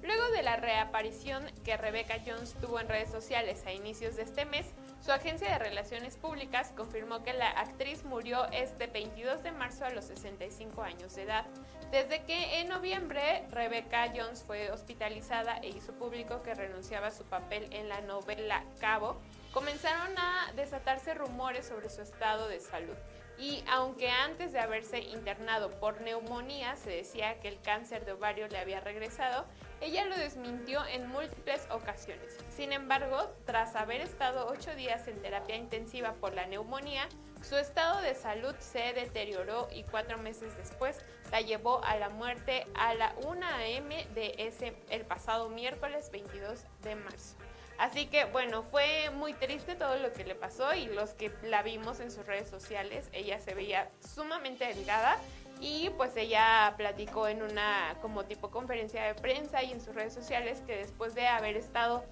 Luego 0.03 0.31
de 0.31 0.43
la 0.43 0.57
reaparición 0.57 1.45
que 1.63 1.77
Rebecca 1.77 2.15
Jones 2.25 2.55
tuvo 2.61 2.81
en 2.81 2.89
redes 2.89 3.11
sociales 3.11 3.63
a 3.67 3.73
inicios 3.73 4.17
de 4.17 4.23
este 4.23 4.47
mes, 4.47 4.67
su 5.01 5.13
agencia 5.13 5.51
de 5.51 5.59
relaciones 5.59 6.17
públicas 6.17 6.73
confirmó 6.77 7.23
que 7.23 7.33
la 7.33 7.49
actriz 7.49 8.05
murió 8.05 8.47
este 8.53 8.87
22 8.87 9.43
de 9.43 9.51
marzo 9.51 9.85
a 9.87 9.91
los 9.91 10.05
65 10.05 10.83
años 10.83 11.15
de 11.15 11.23
edad. 11.23 11.47
Desde 11.91 12.23
que 12.25 12.61
en 12.61 12.69
noviembre 12.69 13.47
Rebecca 13.51 14.13
Jones 14.15 14.45
fue 14.47 14.71
hospitalizada 14.71 15.57
e 15.59 15.71
hizo 15.71 15.95
público 15.95 16.43
que 16.43 16.55
renunciaba 16.55 17.09
a 17.09 17.13
su 17.13 17.25
papel 17.25 17.67
en 17.73 17.89
la 17.89 18.03
novela 18.03 18.63
Cabo, 18.79 19.21
comenzaron 19.53 20.17
a 20.19 20.53
desatarse 20.55 21.15
rumores 21.15 21.67
sobre 21.67 21.89
su 21.89 22.03
estado 22.03 22.47
de 22.49 22.61
salud. 22.61 22.97
Y 23.39 23.65
aunque 23.69 24.11
antes 24.11 24.53
de 24.53 24.61
haberse 24.61 25.01
internado 25.01 25.71
por 25.81 26.03
neumonía 26.03 26.77
se 26.77 26.91
decía 26.91 27.41
que 27.41 27.49
el 27.49 27.61
cáncer 27.63 28.05
de 28.05 28.13
ovario 28.13 28.49
le 28.49 28.59
había 28.59 28.81
regresado, 28.81 29.47
ella 29.81 30.05
lo 30.05 30.17
desmintió 30.17 30.85
en 30.87 31.09
múltiples 31.09 31.67
ocasiones. 31.71 32.37
Sin 32.51 32.73
embargo, 32.73 33.31
tras 33.47 33.75
haber 33.77 34.01
estado 34.01 34.47
ocho 34.47 34.75
días 34.75 35.09
en 35.09 35.21
terapia 35.23 35.57
intensiva 35.57 36.13
por 36.15 36.35
la 36.35 36.47
neumonía, 36.47 37.09
su 37.43 37.57
estado 37.57 38.01
de 38.03 38.15
salud 38.15 38.55
se 38.59 38.93
deterioró 38.93 39.69
y 39.73 39.85
cuatro 39.85 40.19
meses 40.19 40.55
después 40.59 40.99
la 41.33 41.41
llevó 41.41 41.83
a 41.85 41.97
la 41.97 42.11
muerte 42.11 42.67
a 42.75 42.95
la 42.95 43.15
1 43.25 43.47
a.m. 43.47 44.07
de 44.15 44.35
ese 44.37 44.75
el 44.91 45.07
pasado 45.07 45.49
miércoles 45.49 46.11
22 46.11 46.65
de 46.83 46.97
marzo. 46.97 47.37
Así 47.79 48.09
que 48.09 48.27
bueno, 48.27 48.63
fue 48.63 49.09
muy 49.09 49.33
triste 49.33 49.75
todo 49.75 49.97
lo 49.97 50.13
que 50.13 50.25
le 50.25 50.35
pasó 50.35 50.75
y 50.75 50.85
los 50.87 51.15
que 51.15 51.33
la 51.43 51.63
vimos 51.63 52.01
en 52.01 52.11
sus 52.11 52.27
redes 52.27 52.51
sociales, 52.51 53.09
ella 53.13 53.41
se 53.41 53.55
veía 53.55 53.91
sumamente 54.01 54.67
delgada 54.67 55.17
y 55.61 55.91
pues 55.97 56.17
ella 56.17 56.75
platicó 56.77 57.29
en 57.29 57.43
una 57.43 57.97
como 58.01 58.25
tipo 58.25 58.51
conferencia 58.51 59.03
de 59.05 59.15
prensa 59.15 59.63
y 59.63 59.73
en 59.73 59.81
sus 59.81 59.95
redes 59.95 60.15
sociales 60.15 60.63
que 60.67 60.77
después 60.77 61.15
de 61.15 61.27
haber 61.29 61.57
estado 61.57 62.05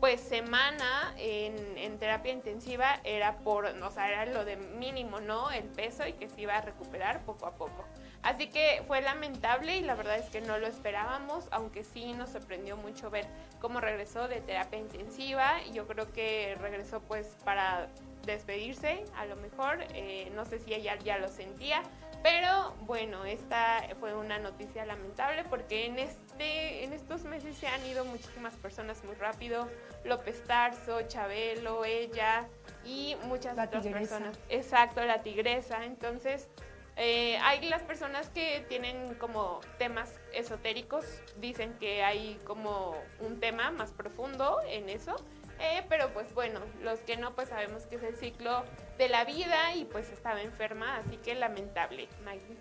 pues 0.00 0.20
semana 0.20 1.14
en, 1.18 1.76
en 1.76 1.98
terapia 1.98 2.32
intensiva 2.32 3.00
era 3.04 3.36
por, 3.38 3.66
o 3.66 3.90
sea, 3.90 4.08
era 4.08 4.24
lo 4.24 4.46
de 4.46 4.56
mínimo, 4.56 5.20
¿no? 5.20 5.50
El 5.50 5.64
peso 5.64 6.06
y 6.06 6.14
que 6.14 6.28
se 6.30 6.40
iba 6.40 6.56
a 6.56 6.62
recuperar 6.62 7.22
poco 7.26 7.46
a 7.46 7.54
poco. 7.54 7.84
Así 8.22 8.48
que 8.48 8.82
fue 8.86 9.02
lamentable 9.02 9.76
y 9.76 9.82
la 9.82 9.94
verdad 9.94 10.18
es 10.18 10.30
que 10.30 10.40
no 10.40 10.58
lo 10.58 10.66
esperábamos, 10.66 11.48
aunque 11.50 11.84
sí 11.84 12.14
nos 12.14 12.30
sorprendió 12.30 12.78
mucho 12.78 13.10
ver 13.10 13.26
cómo 13.60 13.80
regresó 13.80 14.26
de 14.26 14.40
terapia 14.40 14.78
intensiva. 14.78 15.62
Yo 15.72 15.86
creo 15.86 16.10
que 16.12 16.56
regresó 16.58 17.00
pues 17.00 17.36
para 17.44 17.88
despedirse, 18.24 19.04
a 19.16 19.26
lo 19.26 19.36
mejor, 19.36 19.84
eh, 19.94 20.30
no 20.34 20.44
sé 20.44 20.58
si 20.58 20.74
ella 20.74 20.96
ya 20.96 21.18
lo 21.18 21.28
sentía, 21.28 21.82
pero 22.22 22.74
bueno, 22.82 23.24
esta 23.24 23.82
fue 23.98 24.14
una 24.14 24.38
noticia 24.38 24.84
lamentable 24.84 25.44
porque 25.44 25.86
en 25.86 25.98
este, 25.98 26.84
en 26.84 26.92
estos 26.92 27.24
meses 27.24 27.56
se 27.56 27.66
han 27.66 27.84
ido 27.86 28.04
muchísimas 28.04 28.54
personas 28.56 29.02
muy 29.04 29.14
rápido, 29.14 29.68
López 30.04 30.42
Tarso, 30.44 31.02
Chabelo, 31.02 31.84
ella 31.84 32.48
y 32.84 33.16
muchas 33.24 33.56
La 33.56 33.64
otras 33.64 33.82
tigresa. 33.82 34.18
personas. 34.18 34.38
Exacto, 34.48 35.04
la 35.04 35.22
tigresa. 35.22 35.84
Entonces, 35.84 36.48
eh, 36.96 37.38
hay 37.38 37.66
las 37.68 37.82
personas 37.82 38.28
que 38.28 38.64
tienen 38.68 39.14
como 39.14 39.60
temas 39.78 40.12
esotéricos, 40.34 41.04
dicen 41.38 41.74
que 41.78 42.02
hay 42.02 42.38
como 42.44 42.94
un 43.20 43.40
tema 43.40 43.70
más 43.70 43.92
profundo 43.92 44.60
en 44.68 44.88
eso, 44.90 45.16
eh, 45.60 45.84
pero 45.88 46.12
pues 46.12 46.32
bueno, 46.34 46.60
los 46.82 46.98
que 47.00 47.16
no, 47.16 47.34
pues 47.34 47.48
sabemos 47.48 47.84
que 47.84 47.96
es 47.96 48.02
el 48.02 48.16
ciclo 48.16 48.64
de 48.98 49.08
la 49.08 49.24
vida 49.24 49.74
y 49.74 49.84
pues 49.84 50.10
estaba 50.10 50.42
enferma, 50.42 50.96
así 50.96 51.16
que 51.18 51.34
lamentable, 51.34 52.08
Maggie. 52.24 52.56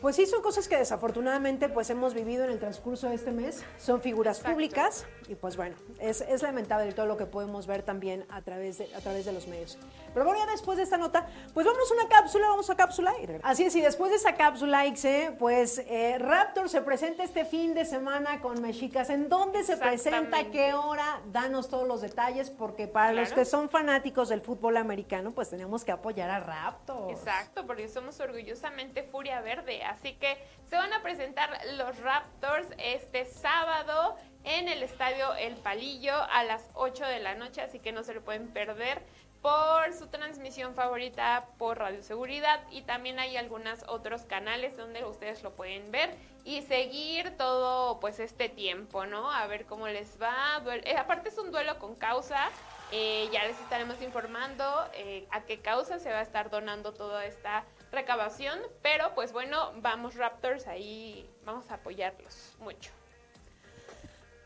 Pues 0.00 0.14
sí, 0.14 0.26
son 0.26 0.42
cosas 0.42 0.68
que 0.68 0.76
desafortunadamente 0.76 1.68
pues 1.68 1.90
hemos 1.90 2.14
vivido 2.14 2.44
en 2.44 2.50
el 2.50 2.60
transcurso 2.60 3.08
de 3.08 3.16
este 3.16 3.32
mes. 3.32 3.64
Son 3.78 4.00
figuras 4.00 4.38
Exacto. 4.38 4.54
públicas 4.54 5.06
y 5.28 5.34
pues 5.34 5.56
bueno, 5.56 5.76
es, 6.00 6.22
es 6.22 6.42
lamentable 6.42 6.92
todo 6.92 7.06
lo 7.06 7.16
que 7.16 7.26
podemos 7.26 7.66
ver 7.66 7.82
también 7.82 8.26
a 8.30 8.42
través, 8.42 8.78
de, 8.78 8.94
a 8.94 9.00
través 9.00 9.26
de 9.26 9.32
los 9.32 9.46
medios. 9.46 9.78
Pero 10.14 10.24
bueno, 10.24 10.40
ya 10.44 10.50
después 10.50 10.78
de 10.78 10.84
esta 10.84 10.96
nota, 10.96 11.26
pues 11.52 11.66
vámonos 11.66 11.90
a 11.90 11.94
una 11.94 12.08
cápsula, 12.08 12.48
vamos 12.48 12.70
a 12.70 12.76
cápsula. 12.76 13.12
Así 13.42 13.64
es, 13.64 13.76
y 13.76 13.80
después 13.80 14.10
de 14.10 14.16
esa 14.16 14.34
cápsula, 14.34 14.86
Ixe, 14.86 15.36
pues 15.38 15.78
eh, 15.86 16.16
Raptor 16.18 16.68
se 16.68 16.80
presenta 16.80 17.22
este 17.22 17.44
fin 17.44 17.74
de 17.74 17.84
semana 17.84 18.40
con 18.40 18.60
Mexicas. 18.62 19.10
¿En 19.10 19.28
dónde 19.28 19.64
se 19.64 19.76
presenta? 19.76 20.44
¿Qué 20.50 20.72
hora? 20.74 21.20
Danos 21.26 21.68
todos 21.68 21.86
los 21.86 22.00
detalles 22.00 22.50
porque 22.50 22.88
para 22.88 23.12
los 23.12 23.32
que 23.32 23.44
son 23.44 23.68
fanáticos 23.68 24.30
del 24.30 24.40
fútbol 24.40 24.76
americano, 24.76 25.32
pues 25.32 25.50
tenemos 25.50 25.84
que 25.84 25.92
apoyar 25.92 26.30
a 26.30 26.40
Raptor. 26.40 27.10
Exacto, 27.10 27.66
porque 27.66 27.88
somos 27.88 28.18
orgullosamente 28.20 29.02
Furia 29.02 29.40
Verde. 29.40 29.82
Así 29.84 30.14
que 30.14 30.38
se 30.68 30.76
van 30.76 30.92
a 30.92 31.02
presentar 31.02 31.50
los 31.76 31.98
Raptors 31.98 32.66
este 32.78 33.26
sábado 33.26 34.16
en 34.48 34.66
el 34.66 34.82
estadio 34.82 35.34
El 35.34 35.56
Palillo 35.56 36.14
a 36.14 36.42
las 36.42 36.70
8 36.72 37.04
de 37.04 37.20
la 37.20 37.34
noche, 37.34 37.60
así 37.60 37.80
que 37.80 37.92
no 37.92 38.02
se 38.02 38.14
lo 38.14 38.22
pueden 38.22 38.48
perder 38.48 39.02
por 39.42 39.92
su 39.92 40.08
transmisión 40.08 40.74
favorita 40.74 41.48
por 41.58 41.78
Radio 41.78 42.02
Seguridad 42.02 42.60
y 42.70 42.82
también 42.82 43.18
hay 43.18 43.36
algunos 43.36 43.84
otros 43.86 44.22
canales 44.22 44.76
donde 44.76 45.04
ustedes 45.04 45.42
lo 45.42 45.52
pueden 45.54 45.90
ver 45.92 46.14
y 46.44 46.62
seguir 46.62 47.36
todo 47.36 48.00
pues 48.00 48.18
este 48.20 48.48
tiempo, 48.48 49.04
¿no? 49.04 49.30
A 49.30 49.46
ver 49.46 49.66
cómo 49.66 49.86
les 49.86 50.20
va. 50.20 50.62
Eh, 50.82 50.96
aparte 50.96 51.28
es 51.28 51.36
un 51.36 51.52
duelo 51.52 51.78
con 51.78 51.94
causa, 51.94 52.48
eh, 52.90 53.28
ya 53.30 53.44
les 53.44 53.60
estaremos 53.60 54.00
informando 54.00 54.64
eh, 54.94 55.26
a 55.30 55.42
qué 55.42 55.60
causa 55.60 55.98
se 55.98 56.10
va 56.10 56.20
a 56.20 56.22
estar 56.22 56.48
donando 56.48 56.94
toda 56.94 57.26
esta 57.26 57.64
recabación, 57.92 58.58
pero 58.80 59.14
pues 59.14 59.32
bueno, 59.32 59.72
vamos 59.76 60.14
Raptors, 60.14 60.66
ahí 60.66 61.30
vamos 61.44 61.70
a 61.70 61.74
apoyarlos 61.74 62.56
mucho. 62.60 62.90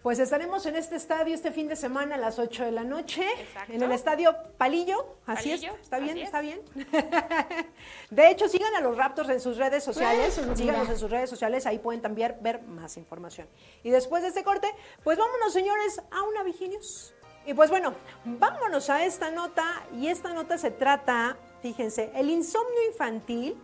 Pues 0.02 0.18
estaremos 0.18 0.66
en 0.66 0.74
este 0.74 0.96
estadio 0.96 1.32
este 1.32 1.52
fin 1.52 1.68
de 1.68 1.76
semana 1.76 2.16
a 2.16 2.18
las 2.18 2.40
8 2.40 2.64
de 2.64 2.72
la 2.72 2.82
noche, 2.82 3.24
Exacto. 3.38 3.72
en 3.72 3.82
el 3.84 3.92
estadio 3.92 4.34
Palillo, 4.58 5.06
así 5.26 5.50
Palillo, 5.50 5.74
es, 5.74 5.80
está 5.82 5.98
bien, 6.00 6.18
es. 6.18 6.24
está 6.24 6.40
bien. 6.40 6.60
de 8.10 8.30
hecho, 8.30 8.48
sigan 8.48 8.74
a 8.74 8.80
los 8.80 8.96
Raptors 8.96 9.28
en 9.28 9.40
sus 9.40 9.58
redes 9.58 9.84
sociales, 9.84 10.40
Pues, 10.44 10.58
síganos 10.58 10.82
mira. 10.82 10.92
en 10.92 10.98
sus 10.98 11.08
redes 11.08 11.30
sociales, 11.30 11.66
ahí 11.66 11.78
pueden 11.78 12.02
también 12.02 12.36
ver 12.40 12.62
más 12.62 12.96
información. 12.96 13.46
Y 13.84 13.90
después 13.90 14.22
de 14.22 14.28
este 14.30 14.42
corte, 14.42 14.66
pues 15.04 15.18
vámonos 15.18 15.52
señores 15.52 16.00
a 16.10 16.22
una 16.24 16.42
Viginius. 16.42 17.14
Y 17.46 17.54
pues 17.54 17.70
bueno, 17.70 17.94
vámonos 18.24 18.90
a 18.90 19.04
esta 19.04 19.30
nota, 19.30 19.84
y 19.96 20.08
esta 20.08 20.32
nota 20.32 20.58
se 20.58 20.72
trata, 20.72 21.36
fíjense, 21.60 22.10
el 22.16 22.28
insomnio 22.28 22.86
infantil 22.88 23.56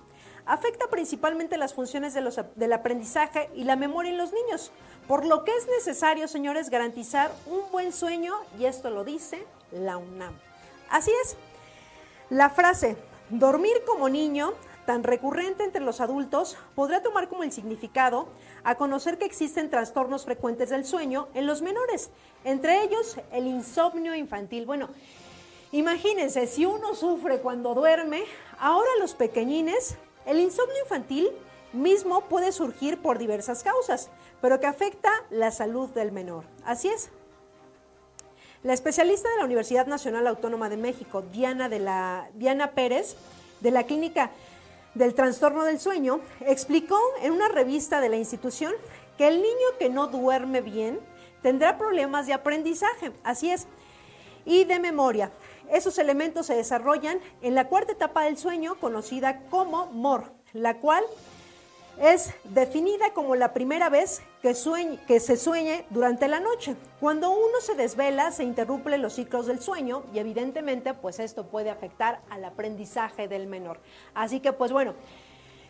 afecta 0.48 0.88
principalmente 0.88 1.56
las 1.58 1.74
funciones 1.74 2.14
de 2.14 2.22
los- 2.22 2.40
del 2.56 2.72
aprendizaje 2.72 3.50
y 3.54 3.64
la 3.64 3.76
memoria 3.76 4.10
en 4.10 4.18
los 4.18 4.32
niños, 4.32 4.72
por 5.06 5.24
lo 5.24 5.44
que 5.44 5.54
es 5.54 5.68
necesario, 5.68 6.26
señores, 6.26 6.70
garantizar 6.70 7.30
un 7.46 7.60
buen 7.70 7.92
sueño, 7.92 8.34
y 8.58 8.64
esto 8.64 8.90
lo 8.90 9.04
dice 9.04 9.46
la 9.70 9.98
UNAM. 9.98 10.32
Así 10.90 11.12
es, 11.22 11.36
la 12.30 12.50
frase 12.50 12.96
dormir 13.28 13.82
como 13.86 14.08
niño, 14.08 14.54
tan 14.86 15.04
recurrente 15.04 15.64
entre 15.64 15.82
los 15.82 16.00
adultos, 16.00 16.56
podrá 16.74 17.02
tomar 17.02 17.28
como 17.28 17.42
el 17.42 17.52
significado 17.52 18.26
a 18.64 18.76
conocer 18.76 19.18
que 19.18 19.26
existen 19.26 19.68
trastornos 19.68 20.24
frecuentes 20.24 20.70
del 20.70 20.86
sueño 20.86 21.28
en 21.34 21.46
los 21.46 21.60
menores, 21.60 22.08
entre 22.44 22.82
ellos 22.82 23.16
el 23.32 23.46
insomnio 23.46 24.14
infantil. 24.14 24.64
Bueno, 24.64 24.88
imagínense, 25.72 26.46
si 26.46 26.64
uno 26.64 26.94
sufre 26.94 27.40
cuando 27.40 27.74
duerme, 27.74 28.24
ahora 28.58 28.88
los 28.98 29.14
pequeñines, 29.14 29.98
el 30.28 30.40
insomnio 30.40 30.76
infantil 30.82 31.30
mismo 31.72 32.28
puede 32.28 32.52
surgir 32.52 33.00
por 33.00 33.18
diversas 33.18 33.62
causas, 33.62 34.10
pero 34.40 34.60
que 34.60 34.66
afecta 34.66 35.10
la 35.30 35.50
salud 35.50 35.88
del 35.90 36.12
menor. 36.12 36.44
Así 36.64 36.88
es. 36.88 37.10
La 38.62 38.74
especialista 38.74 39.30
de 39.30 39.38
la 39.38 39.44
Universidad 39.44 39.86
Nacional 39.86 40.26
Autónoma 40.26 40.68
de 40.68 40.76
México, 40.76 41.22
Diana, 41.22 41.68
de 41.68 41.78
la, 41.78 42.28
Diana 42.34 42.72
Pérez, 42.72 43.16
de 43.60 43.70
la 43.70 43.84
Clínica 43.84 44.30
del 44.94 45.14
Trastorno 45.14 45.64
del 45.64 45.80
Sueño, 45.80 46.20
explicó 46.40 46.98
en 47.22 47.32
una 47.32 47.48
revista 47.48 48.00
de 48.00 48.08
la 48.08 48.16
institución 48.16 48.72
que 49.16 49.28
el 49.28 49.36
niño 49.36 49.78
que 49.78 49.88
no 49.88 50.08
duerme 50.08 50.60
bien 50.60 51.00
tendrá 51.42 51.78
problemas 51.78 52.26
de 52.26 52.34
aprendizaje, 52.34 53.12
así 53.24 53.50
es, 53.50 53.66
y 54.44 54.64
de 54.64 54.78
memoria. 54.78 55.30
Esos 55.70 55.98
elementos 55.98 56.46
se 56.46 56.54
desarrollan 56.54 57.20
en 57.42 57.54
la 57.54 57.68
cuarta 57.68 57.92
etapa 57.92 58.24
del 58.24 58.36
sueño, 58.38 58.76
conocida 58.80 59.40
como 59.50 59.86
MOR, 59.86 60.32
la 60.52 60.78
cual 60.78 61.04
es 62.00 62.32
definida 62.44 63.12
como 63.12 63.34
la 63.34 63.52
primera 63.52 63.88
vez 63.88 64.22
que, 64.40 64.50
sueñe- 64.54 65.04
que 65.06 65.18
se 65.18 65.36
sueñe 65.36 65.84
durante 65.90 66.28
la 66.28 66.38
noche. 66.38 66.76
Cuando 67.00 67.30
uno 67.30 67.60
se 67.60 67.74
desvela, 67.74 68.30
se 68.30 68.44
interrumpen 68.44 69.02
los 69.02 69.14
ciclos 69.14 69.46
del 69.46 69.58
sueño 69.60 70.04
y 70.14 70.20
evidentemente 70.20 70.94
pues 70.94 71.18
esto 71.18 71.46
puede 71.48 71.70
afectar 71.70 72.20
al 72.30 72.44
aprendizaje 72.44 73.26
del 73.26 73.48
menor. 73.48 73.80
Así 74.14 74.38
que 74.38 74.52
pues 74.52 74.70
bueno, 74.70 74.94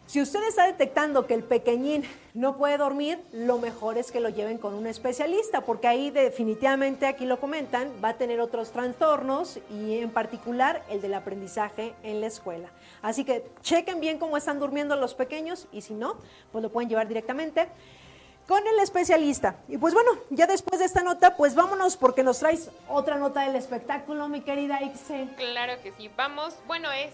si 0.09 0.23
usted 0.23 0.43
está 0.49 0.67
detectando 0.67 1.27
que 1.27 1.35
el 1.35 1.45
pequeñín 1.45 2.03
no 2.33 2.57
puede 2.57 2.79
dormir, 2.79 3.23
lo 3.31 3.59
mejor 3.59 3.99
es 3.99 4.11
que 4.11 4.21
lo 4.21 4.31
lleven 4.31 4.57
con 4.57 4.73
un 4.73 4.87
especialista, 4.87 5.61
porque 5.61 5.87
ahí 5.87 6.11
definitivamente, 6.11 7.07
aquí 7.07 7.27
lo 7.27 7.39
comentan, 7.39 7.93
va 8.03 8.11
a 8.11 8.15
tener 8.15 8.41
otros 8.41 8.73
trastornos 8.73 9.59
y 9.71 9.99
en 9.99 10.11
particular 10.11 10.83
el 10.89 11.03
del 11.03 11.13
aprendizaje 11.13 11.95
en 12.03 12.23
la 12.23 12.27
escuela. 12.27 12.71
Así 13.03 13.27
que 13.27 13.45
chequen 13.61 14.01
bien 14.01 14.19
cómo 14.19 14.39
están 14.39 14.59
durmiendo 14.59 14.97
los 14.97 15.15
pequeños 15.15 15.69
y 15.73 15.83
si 15.83 15.93
no, 15.93 16.17
pues 16.53 16.63
lo 16.63 16.71
pueden 16.71 16.89
llevar 16.89 17.07
directamente 17.07 17.69
con 18.47 18.67
el 18.67 18.79
especialista. 18.79 19.57
Y 19.69 19.77
pues 19.77 19.93
bueno, 19.93 20.13
ya 20.31 20.47
después 20.47 20.79
de 20.79 20.87
esta 20.87 21.03
nota, 21.03 21.37
pues 21.37 21.55
vámonos 21.55 21.99
porque 21.99 22.23
nos 22.23 22.39
traes 22.39 22.71
otra 22.89 23.19
nota 23.19 23.43
del 23.43 23.57
espectáculo, 23.57 24.27
mi 24.29 24.41
querida 24.41 24.83
Ixe. 24.83 25.29
Claro 25.37 25.75
que 25.83 25.93
sí. 25.93 26.11
Vamos, 26.17 26.55
bueno, 26.67 26.91
es 26.93 27.11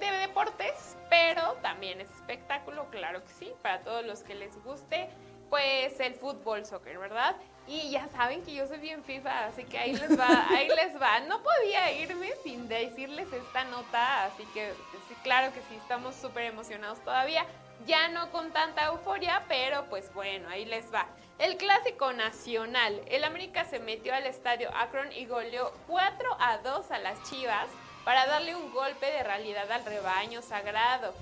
de 0.00 0.10
deportes, 0.18 0.96
pero 1.10 1.54
también 1.62 2.00
es 2.00 2.10
espectáculo, 2.10 2.86
claro 2.90 3.22
que 3.24 3.30
sí, 3.32 3.52
para 3.62 3.80
todos 3.80 4.04
los 4.04 4.22
que 4.22 4.34
les 4.34 4.56
guste, 4.64 5.08
pues 5.50 5.98
el 6.00 6.14
fútbol, 6.14 6.64
soccer, 6.66 6.98
¿verdad? 6.98 7.36
Y 7.66 7.90
ya 7.90 8.08
saben 8.08 8.42
que 8.42 8.54
yo 8.54 8.66
soy 8.66 8.78
bien 8.78 9.02
FIFA, 9.04 9.46
así 9.46 9.64
que 9.64 9.78
ahí 9.78 9.94
les 9.94 10.18
va, 10.18 10.46
ahí 10.50 10.68
les 10.68 11.00
va. 11.00 11.20
No 11.20 11.42
podía 11.42 11.92
irme 11.92 12.32
sin 12.42 12.68
decirles 12.68 13.32
esta 13.32 13.64
nota, 13.64 14.24
así 14.24 14.44
que 14.52 14.72
sí, 15.08 15.14
claro 15.22 15.52
que 15.52 15.60
sí, 15.68 15.76
estamos 15.76 16.14
súper 16.14 16.44
emocionados 16.44 16.98
todavía. 17.00 17.46
Ya 17.86 18.08
no 18.08 18.30
con 18.30 18.52
tanta 18.52 18.86
euforia, 18.86 19.44
pero 19.48 19.86
pues 19.90 20.12
bueno, 20.14 20.48
ahí 20.48 20.64
les 20.64 20.92
va. 20.92 21.06
El 21.38 21.56
clásico 21.56 22.12
nacional. 22.12 23.00
El 23.06 23.24
América 23.24 23.64
se 23.64 23.78
metió 23.78 24.14
al 24.14 24.26
estadio 24.26 24.70
Akron 24.76 25.12
y 25.12 25.26
goleó 25.26 25.72
4 25.88 26.36
a 26.38 26.58
2 26.58 26.90
a 26.90 26.98
las 26.98 27.22
Chivas 27.28 27.68
para 28.04 28.26
darle 28.26 28.54
un 28.54 28.72
golpe 28.72 29.06
de 29.06 29.22
realidad 29.22 29.70
al 29.72 29.84
rebaño 29.84 30.42
sagrado. 30.42 31.14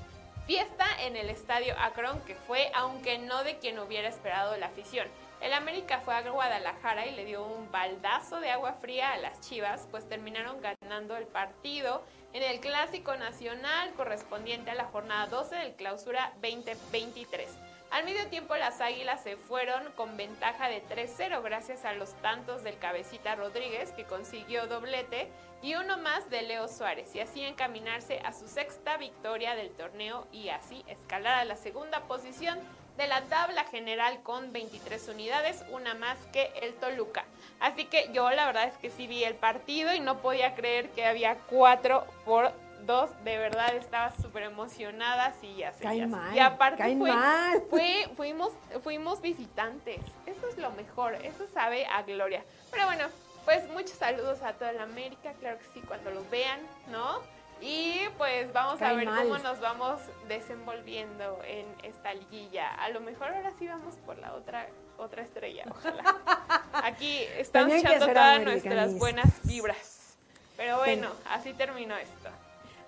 Fiesta 0.47 0.87
en 1.01 1.17
el 1.17 1.31
estadio 1.31 1.75
Akron 1.79 2.21
que 2.23 2.35
fue, 2.35 2.71
aunque 2.75 3.19
no 3.19 3.45
de 3.45 3.59
quien 3.59 3.79
hubiera 3.79 4.09
esperado 4.09 4.57
la 4.57 4.67
afición. 4.67 5.07
El 5.41 5.53
América 5.55 6.01
fue 6.05 6.15
a 6.15 6.29
Guadalajara 6.29 7.07
y 7.07 7.13
le 7.13 7.25
dio 7.25 7.45
un 7.45 7.71
baldazo 7.71 8.41
de 8.41 8.51
agua 8.51 8.75
fría 8.75 9.13
a 9.13 9.19
las 9.19 9.41
Chivas, 9.41 9.89
pues 9.91 10.09
terminaron 10.09 10.61
ganando 10.61 11.17
el 11.17 11.27
partido 11.27 12.05
en 12.33 12.43
el 12.43 12.61
Clásico 12.61 13.17
Nacional 13.17 13.93
correspondiente 13.95 14.71
a 14.71 14.75
la 14.75 14.85
jornada 14.85 15.27
12 15.27 15.57
del 15.57 15.75
Clausura 15.75 16.33
2023. 16.43 17.72
Al 17.93 18.05
medio 18.07 18.27
tiempo 18.29 18.57
las 18.57 18.81
Águilas 18.81 19.23
se 19.23 19.37
fueron 19.37 19.93
con 19.93 20.17
ventaja 20.17 20.71
de 20.71 20.83
3-0 20.83 21.43
gracias 21.43 21.85
a 21.85 21.93
los 21.93 22.15
tantos 22.23 22.65
del 22.65 22.79
cabecita 22.79 23.35
Rodríguez 23.35 23.93
que 23.93 24.05
consiguió 24.05 24.67
doblete 24.67 25.29
y 25.61 25.75
uno 25.75 25.99
más 25.99 26.31
de 26.31 26.41
Leo 26.41 26.69
Suárez 26.69 27.15
y 27.15 27.21
así 27.21 27.43
encaminarse 27.45 28.21
a 28.25 28.33
su 28.33 28.49
sexta 28.49 28.97
victoria 28.97 29.55
del 29.55 29.69
torneo 29.73 30.27
y 30.33 30.49
así 30.49 30.83
escalar 30.89 31.35
a 31.35 31.45
la 31.45 31.57
segunda 31.57 32.01
posición 32.05 32.59
de 32.97 33.09
la 33.09 33.21
tabla 33.25 33.65
general 33.65 34.23
con 34.23 34.55
23 34.55 35.09
unidades, 35.09 35.63
una 35.71 35.93
más 35.93 36.17
que 36.33 36.51
el 36.63 36.73
Toluca. 36.77 37.27
Así 37.61 37.85
que 37.85 38.11
yo 38.15 38.31
la 38.31 38.47
verdad 38.47 38.69
es 38.69 38.79
que 38.79 38.89
sí 38.89 39.07
vi 39.07 39.23
el 39.23 39.35
partido 39.35 39.93
y 39.93 40.01
no 40.01 40.23
podía 40.23 40.55
creer 40.55 40.89
que 40.93 41.05
había 41.05 41.37
4 41.51 42.07
por 42.25 42.53
2, 42.87 43.25
de 43.25 43.39
verdad 43.39 43.75
estaba 43.75 44.11
súper 44.17 44.45
emocionada, 44.45 45.33
sí, 45.41 45.55
ya 45.57 45.73
sé. 45.73 45.85
Ya 45.85 45.91
sé. 45.93 46.07
mal, 46.07 46.35
y 46.35 46.39
aparte 46.41 46.97
fue- 46.97 47.13
mal. 47.13 47.63
fue- 47.71 48.09
fuimos, 48.17 48.53
fuimos 48.83 49.21
visitantes, 49.21 50.01
eso 50.27 50.49
es 50.49 50.59
lo 50.59 50.71
mejor, 50.73 51.15
eso 51.15 51.47
sabe 51.53 51.87
a 51.87 52.03
gloria. 52.03 52.45
Pero 52.71 52.87
bueno, 52.87 53.07
pues 53.45 53.69
muchos 53.71 53.93
saludos 53.93 54.43
a 54.43 54.53
toda 54.55 54.73
la 54.73 54.83
América, 54.85 55.33
claro 55.41 55.59
que 55.59 55.65
sí, 55.75 55.81
cuando 55.87 56.11
lo 56.11 56.25
vean, 56.31 56.61
¿no? 56.91 57.21
Y 57.61 58.01
pues 58.19 58.53
vamos 58.53 58.75
a 58.77 58.87
Cae 58.87 58.97
ver 58.97 59.07
mal. 59.07 59.23
cómo 59.23 59.39
nos 59.39 59.61
vamos 59.61 60.01
desenvolviendo 60.27 61.41
en 61.45 61.65
esta 61.85 62.13
liguilla. 62.13 62.75
A 62.75 62.89
lo 62.89 63.01
mejor 63.01 63.29
ahora 63.29 63.53
sí 63.57 63.69
vamos 63.69 63.95
por 64.05 64.19
la 64.19 64.35
otra 64.35 64.67
otra 64.99 65.23
estrella, 65.23 65.65
ojalá. 65.71 66.03
Aquí 66.85 67.23
estamos 67.39 67.73
echando 67.75 68.07
todas 68.09 68.43
nuestras 68.43 68.99
buenas 68.99 69.29
vibras. 69.45 70.17
Pero 70.57 70.79
bueno, 70.79 71.09
así 71.31 71.53
terminó 71.55 71.97
esto. 71.97 72.29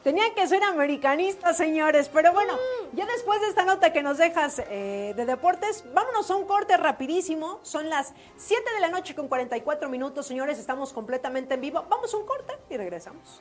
Tenían 0.04 0.34
que 0.34 0.46
ser 0.46 0.62
americanistas, 0.62 1.56
señores. 1.56 2.10
Pero 2.12 2.32
bueno, 2.34 2.52
Mm. 2.54 2.96
ya 2.96 3.06
después 3.06 3.40
de 3.40 3.48
esta 3.48 3.64
nota 3.64 3.90
que 3.92 4.02
nos 4.02 4.18
dejas 4.18 4.58
eh, 4.68 5.14
de 5.16 5.24
deportes, 5.24 5.82
vámonos 5.94 6.30
a 6.30 6.36
un 6.36 6.44
corte 6.44 6.76
rapidísimo. 6.76 7.58
Son 7.62 7.88
las 7.88 8.12
7 8.36 8.70
de 8.74 8.80
la 8.80 8.88
noche 8.90 9.14
con 9.14 9.28
44 9.28 9.88
minutos, 9.88 10.26
señores. 10.26 10.58
Estamos 10.58 10.92
completamente 10.92 11.54
en 11.54 11.62
vivo. 11.62 11.86
Vamos 11.88 12.12
a 12.12 12.18
un 12.18 12.26
corte 12.26 12.54
y 12.68 12.76
regresamos. 12.76 13.40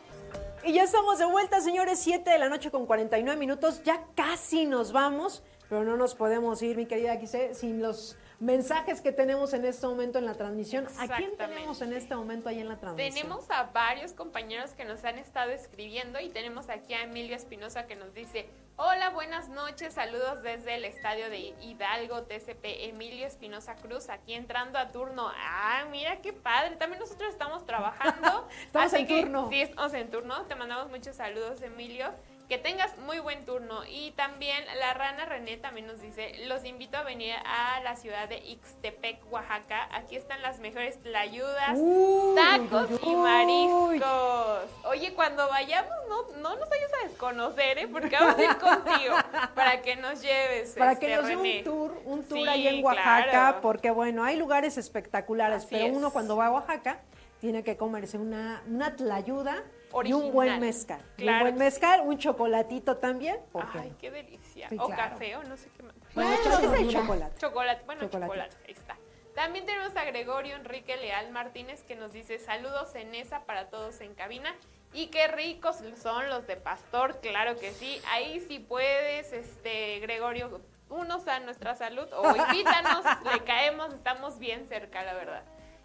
Y 0.63 0.71
ya 0.71 0.83
estamos 0.83 1.19
de 1.19 1.25
vuelta, 1.25 1.59
señores. 1.59 1.99
7 1.99 2.29
de 2.31 2.39
la 2.39 2.47
noche 2.47 2.71
con 2.71 2.85
49 2.85 3.37
minutos. 3.37 3.83
Ya 3.83 4.05
casi 4.15 4.65
nos 4.65 4.93
vamos, 4.93 5.43
pero 5.67 5.83
no 5.83 5.97
nos 5.97 6.15
podemos 6.15 6.61
ir, 6.61 6.77
mi 6.77 6.85
querida 6.85 7.19
Quise, 7.19 7.53
sin 7.55 7.81
los 7.81 8.15
mensajes 8.43 8.99
que 8.99 9.13
tenemos 9.13 9.53
en 9.53 9.63
este 9.63 9.87
momento 9.87 10.19
en 10.19 10.25
la 10.25 10.33
transmisión. 10.33 10.85
¿A 10.99 11.07
quién 11.07 11.35
tenemos 11.37 11.81
en 11.81 11.93
este 11.93 12.13
momento 12.15 12.49
ahí 12.49 12.59
en 12.59 12.67
la 12.67 12.77
transmisión? 12.77 13.13
Tenemos 13.13 13.49
a 13.49 13.63
varios 13.63 14.11
compañeros 14.11 14.71
que 14.71 14.83
nos 14.83 15.03
han 15.05 15.17
estado 15.17 15.51
escribiendo 15.51 16.19
y 16.19 16.29
tenemos 16.29 16.69
aquí 16.69 16.93
a 16.93 17.03
Emilio 17.03 17.35
Espinosa 17.37 17.87
que 17.87 17.95
nos 17.95 18.13
dice, 18.13 18.49
hola, 18.75 19.11
buenas 19.11 19.47
noches, 19.47 19.93
saludos 19.93 20.43
desde 20.43 20.75
el 20.75 20.83
estadio 20.83 21.29
de 21.29 21.53
Hidalgo, 21.61 22.23
TCP, 22.23 22.89
Emilio 22.89 23.25
Espinosa 23.25 23.75
Cruz, 23.75 24.09
aquí 24.09 24.33
entrando 24.33 24.77
a 24.77 24.91
turno. 24.91 25.31
Ah, 25.33 25.85
mira 25.89 26.21
qué 26.21 26.33
padre, 26.33 26.75
también 26.75 26.99
nosotros 26.99 27.29
estamos 27.29 27.65
trabajando. 27.65 28.49
Estamos 28.65 28.93
así 28.93 29.03
en 29.03 29.07
que 29.07 29.21
turno. 29.21 29.49
Sí, 29.49 29.61
estamos 29.61 29.93
en 29.93 30.11
turno, 30.11 30.43
te 30.43 30.55
mandamos 30.55 30.89
muchos 30.89 31.15
saludos, 31.15 31.61
Emilio. 31.61 32.11
Que 32.53 32.59
tengas 32.59 32.95
muy 32.99 33.17
buen 33.17 33.45
turno. 33.45 33.81
Y 33.89 34.11
también 34.11 34.63
la 34.79 34.93
rana 34.93 35.25
René 35.25 35.57
también 35.57 35.87
nos 35.87 35.99
dice, 35.99 36.35
los 36.45 36.63
invito 36.65 36.97
a 36.97 37.01
venir 37.01 37.33
a 37.43 37.79
la 37.79 37.95
ciudad 37.95 38.29
de 38.29 38.37
Ixtepec, 38.37 39.21
Oaxaca. 39.31 39.89
Aquí 39.91 40.15
están 40.15 40.39
las 40.43 40.59
mejores 40.59 41.01
tlayudas, 41.01 41.71
Uy, 41.73 42.35
tacos 42.35 42.91
uy, 42.91 43.11
y 43.11 43.15
mariscos. 43.15 44.69
Oye, 44.83 45.15
cuando 45.15 45.49
vayamos, 45.49 45.95
no, 46.07 46.41
no 46.41 46.55
nos 46.55 46.69
vayas 46.69 46.91
a 47.01 47.07
desconocer, 47.07 47.79
¿eh? 47.79 47.87
Porque 47.87 48.15
vamos 48.19 48.37
a 48.37 48.43
ir 48.43 48.57
contigo 48.59 49.15
para 49.55 49.81
que 49.81 49.95
nos 49.95 50.21
lleves. 50.21 50.75
Para 50.77 50.91
este, 50.91 51.07
que 51.07 51.15
nos 51.15 51.25
dé 51.25 51.35
un 51.35 51.63
tour, 51.63 52.01
un 52.05 52.23
tour 52.23 52.37
Sí, 52.37 52.47
ahí 52.47 52.67
en 52.67 52.85
Oaxaca, 52.85 53.29
claro. 53.31 53.61
porque 53.63 53.89
bueno, 53.89 54.23
hay 54.23 54.35
lugares 54.35 54.77
espectaculares, 54.77 55.63
Así 55.63 55.69
pero 55.71 55.85
es. 55.85 55.91
uno 55.97 56.11
cuando 56.13 56.37
va 56.37 56.45
a 56.45 56.51
Oaxaca 56.51 56.99
tiene 57.41 57.63
que 57.63 57.77
comerse 57.77 58.19
una, 58.19 58.61
una 58.67 58.95
tlayuda 58.95 59.63
y 60.03 60.13
un 60.13 60.31
buen 60.31 60.59
mezcal. 60.59 60.99
Y 61.17 61.21
un 61.21 61.27
Claro 61.27 61.45
buen 61.45 61.57
mezcal, 61.57 62.01
un 62.01 62.17
chocolatito 62.17 62.97
también, 62.97 63.37
Ay, 63.73 63.93
qué 63.99 64.11
delicia. 64.11 64.69
Sí, 64.69 64.77
o 64.79 64.87
claro. 64.87 65.11
café, 65.13 65.35
o 65.37 65.43
no 65.43 65.57
sé 65.57 65.69
qué 65.77 65.83
más. 65.83 65.95
Bueno, 66.15 66.29
Bueno, 66.29 66.73
es 66.73 66.79
el 66.81 66.89
chocolate. 66.89 66.93
chocolate. 66.93 67.37
Chocolate, 67.39 67.83
bueno, 67.85 68.01
Chocolate. 68.01 68.25
chocolate, 68.33 68.55
ahí 68.67 68.73
está. 68.73 68.97
También 69.35 69.65
tenemos 69.65 69.95
a 69.95 70.03
Gregorio 70.05 70.55
Enrique 70.55 70.95
Leal 70.97 71.31
Martínez 71.31 71.83
que 71.83 71.95
nos 71.95 72.13
dice 72.13 72.37
saludos 72.37 72.93
en 72.95 73.15
esa 73.15 73.45
para 73.45 73.69
todos 73.69 73.99
en 74.01 74.13
cabina. 74.13 74.53
Y 74.93 75.07
qué 75.07 75.27
ricos 75.27 75.77
son 76.01 76.29
los 76.29 76.45
de 76.45 76.55
Pastor, 76.55 77.19
claro 77.19 77.57
que 77.57 77.71
sí. 77.71 77.99
Ahí 78.11 78.39
sí 78.47 78.59
puedes, 78.59 79.33
este, 79.33 79.99
Gregorio, 80.01 80.61
unos 80.89 81.27
a 81.27 81.39
nuestra 81.39 81.73
salud 81.73 82.07
o 82.13 82.35
invítanos, 82.35 83.03
le 83.33 83.43
caemos, 83.43 83.91
estamos 83.95 84.37
bien 84.37 84.67
cerca, 84.67 85.01
la 85.03 85.15
verdad. 85.15 85.43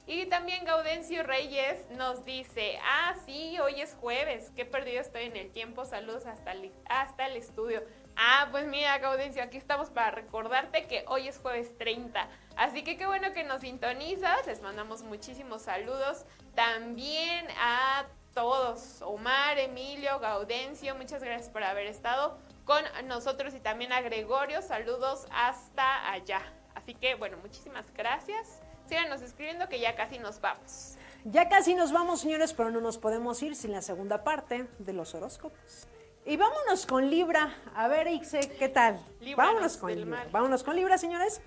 Y 0.09 0.25
también 0.25 0.65
Gaudencio 0.65 1.23
Reyes 1.23 1.91
nos 1.91 2.25
dice, 2.25 2.79
ah, 2.83 3.15
sí, 3.27 3.59
hoy 3.61 3.83
es 3.83 3.95
jueves, 4.01 4.51
qué 4.57 4.65
perdido 4.65 5.03
estoy 5.03 5.25
en 5.25 5.37
el 5.37 5.53
tiempo, 5.53 5.85
saludos 5.85 6.25
hasta 6.25 6.53
el, 6.53 6.73
hasta 6.89 7.27
el 7.27 7.37
estudio. 7.37 7.83
Ah, 8.17 8.49
pues 8.51 8.67
mira, 8.67 8.97
Gaudencio, 9.01 9.43
aquí 9.43 9.59
estamos 9.59 9.91
para 9.91 10.11
recordarte 10.11 10.87
que 10.87 11.05
hoy 11.09 11.29
es 11.29 11.39
jueves 11.39 11.77
30. 11.77 12.27
Así 12.57 12.83
que 12.85 12.97
qué 12.97 13.05
bueno 13.05 13.35
que 13.35 13.45
nos 13.45 13.61
sintonizas, 13.61 14.47
les 14.47 14.63
mandamos 14.63 15.03
muchísimos 15.03 15.61
saludos. 15.61 16.25
También 16.55 17.47
a 17.61 18.07
todos, 18.33 19.03
Omar, 19.03 19.59
Emilio, 19.59 20.21
Gaudencio, 20.21 20.95
muchas 20.95 21.23
gracias 21.23 21.51
por 21.51 21.63
haber 21.63 21.87
estado 21.87 22.39
con 22.65 22.83
nosotros 23.05 23.53
y 23.53 23.61
también 23.61 23.93
a 23.93 24.01
Gregorio, 24.01 24.63
saludos 24.63 25.27
hasta 25.31 26.11
allá. 26.11 26.41
Así 26.75 26.95
que 26.95 27.15
bueno, 27.15 27.37
muchísimas 27.43 27.93
gracias. 27.93 28.58
Síganos 28.89 29.20
escribiendo 29.22 29.68
que 29.68 29.80
ya 29.80 29.95
casi 29.97 30.18
nos 30.18 30.41
vamos. 30.41 30.97
ya 31.24 31.49
casi 31.49 31.74
nos 31.74 31.93
vamos, 31.93 32.20
señores, 32.20 32.55
pero 32.55 32.70
no 32.70 32.80
nos 32.80 32.97
podemos 32.97 33.43
ir 33.43 33.55
sin 33.55 33.72
la 33.72 33.82
segunda 33.82 34.24
parte 34.24 34.66
de 34.78 34.93
los 34.93 35.14
horóscopos. 35.14 35.86
Y 36.24 36.36
vámonos 36.36 36.86
con 36.86 37.11
Libra. 37.11 37.55
A 37.74 37.89
ver, 37.89 38.09
Ixe, 38.09 38.41
¿qué 38.59 38.68
tal? 38.68 39.01
Líbranos 39.20 39.36
vámonos 39.36 39.76
con 39.76 39.89
del 39.91 39.99
Libra. 40.01 40.18
mal. 40.18 40.28
Vámonos 40.30 40.62
con 40.62 40.76
Libra, 40.76 40.99
señores. 40.99 41.41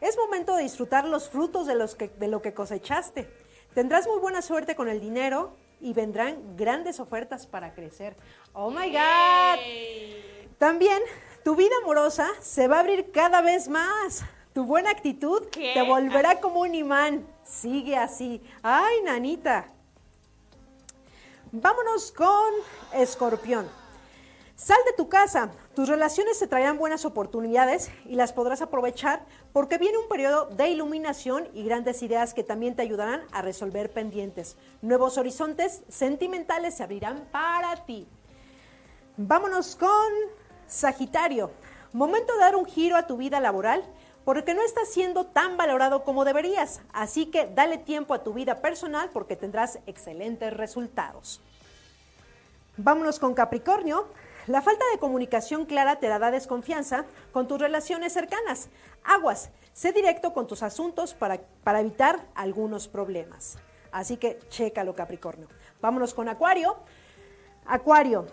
Es 0.00 0.16
momento 0.16 0.56
de 0.56 0.62
disfrutar 0.62 1.04
los 1.04 1.28
frutos 1.28 1.66
de, 1.66 1.74
los 1.74 1.94
que, 1.94 2.08
de 2.08 2.28
lo 2.28 2.40
que 2.40 2.54
cosechaste. 2.54 3.28
Tendrás 3.74 4.06
muy 4.06 4.18
buena 4.18 4.42
suerte 4.42 4.76
con 4.76 4.88
el 4.88 5.00
dinero 5.00 5.56
y 5.80 5.92
vendrán 5.92 6.56
grandes 6.56 7.00
ofertas 7.00 7.46
para 7.46 7.74
crecer. 7.74 8.16
Oh 8.52 8.70
my 8.70 8.90
God. 8.90 9.60
Yay. 9.60 10.48
También 10.58 11.02
tu 11.44 11.54
vida 11.54 11.74
amorosa 11.82 12.28
se 12.40 12.68
va 12.68 12.76
a 12.76 12.80
abrir 12.80 13.10
cada 13.12 13.42
vez 13.42 13.68
más. 13.68 14.24
Tu 14.52 14.64
buena 14.64 14.90
actitud 14.90 15.42
¿Qué? 15.50 15.72
te 15.74 15.82
volverá 15.82 16.40
como 16.40 16.60
un 16.60 16.74
imán. 16.74 17.26
Sigue 17.44 17.96
así. 17.96 18.42
Ay, 18.62 19.02
nanita. 19.04 19.68
Vámonos 21.52 22.12
con 22.12 22.52
Escorpión. 22.92 23.68
Sal 24.58 24.78
de 24.86 24.92
tu 24.92 25.08
casa. 25.08 25.52
Tus 25.76 25.88
relaciones 25.88 26.38
te 26.40 26.48
traerán 26.48 26.78
buenas 26.78 27.04
oportunidades 27.04 27.92
y 28.06 28.16
las 28.16 28.32
podrás 28.32 28.60
aprovechar 28.60 29.24
porque 29.52 29.78
viene 29.78 29.98
un 29.98 30.08
periodo 30.08 30.46
de 30.46 30.68
iluminación 30.68 31.48
y 31.54 31.62
grandes 31.62 32.02
ideas 32.02 32.34
que 32.34 32.42
también 32.42 32.74
te 32.74 32.82
ayudarán 32.82 33.22
a 33.30 33.40
resolver 33.40 33.92
pendientes. 33.92 34.56
Nuevos 34.82 35.16
horizontes 35.16 35.82
sentimentales 35.88 36.74
se 36.74 36.82
abrirán 36.82 37.28
para 37.30 37.84
ti. 37.86 38.08
Vámonos 39.16 39.76
con 39.76 40.12
Sagitario. 40.66 41.52
Momento 41.92 42.34
de 42.34 42.40
dar 42.40 42.56
un 42.56 42.66
giro 42.66 42.96
a 42.96 43.06
tu 43.06 43.16
vida 43.16 43.38
laboral 43.38 43.84
porque 44.28 44.52
no 44.52 44.62
estás 44.62 44.90
siendo 44.90 45.24
tan 45.24 45.56
valorado 45.56 46.04
como 46.04 46.26
deberías. 46.26 46.82
Así 46.92 47.30
que 47.30 47.46
dale 47.46 47.78
tiempo 47.78 48.12
a 48.12 48.22
tu 48.22 48.34
vida 48.34 48.60
personal 48.60 49.08
porque 49.10 49.36
tendrás 49.36 49.78
excelentes 49.86 50.52
resultados. 50.52 51.40
Vámonos 52.76 53.18
con 53.18 53.32
Capricornio. 53.32 54.06
La 54.46 54.60
falta 54.60 54.84
de 54.92 54.98
comunicación 54.98 55.64
clara 55.64 55.96
te 55.96 56.08
dará 56.08 56.30
desconfianza 56.30 57.06
con 57.32 57.48
tus 57.48 57.58
relaciones 57.58 58.12
cercanas. 58.12 58.68
Aguas, 59.02 59.48
sé 59.72 59.92
directo 59.92 60.34
con 60.34 60.46
tus 60.46 60.62
asuntos 60.62 61.14
para, 61.14 61.40
para 61.64 61.80
evitar 61.80 62.26
algunos 62.34 62.86
problemas. 62.86 63.56
Así 63.92 64.18
que 64.18 64.40
chécalo, 64.50 64.94
Capricornio. 64.94 65.48
Vámonos 65.80 66.12
con 66.12 66.28
Acuario. 66.28 66.76
Acuario, 67.64 68.26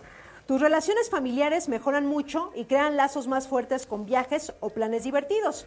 tus 0.46 0.60
relaciones 0.60 1.08
familiares 1.08 1.70
mejoran 1.70 2.04
mucho 2.04 2.52
y 2.54 2.66
crean 2.66 2.98
lazos 2.98 3.26
más 3.26 3.48
fuertes 3.48 3.86
con 3.86 4.04
viajes 4.04 4.52
o 4.60 4.68
planes 4.68 5.02
divertidos. 5.04 5.66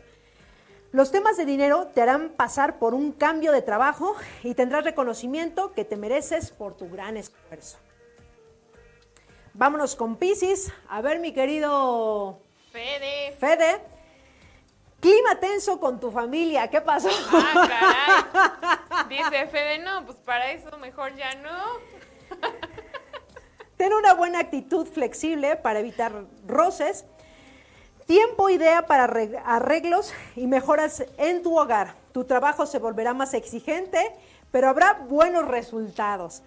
Los 0.91 1.11
temas 1.11 1.37
de 1.37 1.45
dinero 1.45 1.87
te 1.93 2.01
harán 2.01 2.29
pasar 2.29 2.79
por 2.79 2.95
un 2.95 3.11
cambio 3.11 3.51
de 3.51 3.61
trabajo 3.61 4.15
y 4.43 4.55
tendrás 4.55 4.83
reconocimiento 4.83 5.71
que 5.73 5.85
te 5.85 5.95
mereces 5.95 6.49
por 6.49 6.75
tu 6.75 6.89
gran 6.89 7.15
esfuerzo. 7.15 7.77
Vámonos 9.53 9.95
con 9.95 10.15
Piscis. 10.15 10.71
A 10.87 11.01
ver, 11.01 11.19
mi 11.19 11.31
querido 11.31 12.41
Fede. 12.71 13.35
Fede. 13.39 13.81
Clima 14.99 15.39
tenso 15.39 15.79
con 15.79 15.99
tu 15.99 16.11
familia. 16.11 16.67
¿Qué 16.69 16.81
pasó? 16.81 17.09
Ah, 17.31 18.27
caray. 19.07 19.23
Dice 19.23 19.47
Fede, 19.47 19.79
no, 19.79 20.05
pues 20.05 20.17
para 20.17 20.51
eso 20.51 20.75
mejor 20.77 21.15
ya 21.15 21.35
no. 21.35 22.39
Ten 23.77 23.93
una 23.93 24.13
buena 24.13 24.39
actitud 24.39 24.87
flexible 24.87 25.55
para 25.55 25.79
evitar 25.79 26.25
roces. 26.47 27.05
Tiempo 28.09 28.49
idea 28.49 28.87
para 28.87 29.05
arreg- 29.07 29.39
arreglos 29.45 30.11
y 30.35 30.47
mejoras 30.47 31.03
en 31.19 31.43
tu 31.43 31.59
hogar. 31.59 31.93
Tu 32.11 32.23
trabajo 32.25 32.65
se 32.65 32.79
volverá 32.79 33.13
más 33.13 33.35
exigente, 33.35 34.11
pero 34.49 34.67
habrá 34.67 34.93
buenos 35.07 35.47
resultados. 35.47 36.41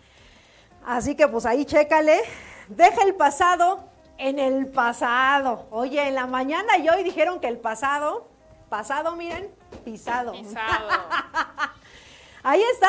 Así 0.85 1.15
que 1.15 1.29
pues 1.29 1.47
ahí 1.47 1.65
chécale. 1.65 2.21
Deja 2.67 3.05
el 3.05 3.15
pasado 3.15 3.85
en 4.19 4.41
el 4.41 4.67
pasado. 4.73 5.69
Oye, 5.71 6.03
en 6.09 6.17
la 6.17 6.27
mañana 6.27 6.79
y 6.79 6.89
hoy 6.89 7.05
dijeron 7.05 7.39
que 7.39 7.47
el 7.47 7.59
pasado, 7.59 8.27
pasado, 8.69 9.15
miren, 9.15 9.49
pisado. 9.85 10.33
Pisado. 10.33 10.89
Ahí 12.43 12.61
está. 12.73 12.89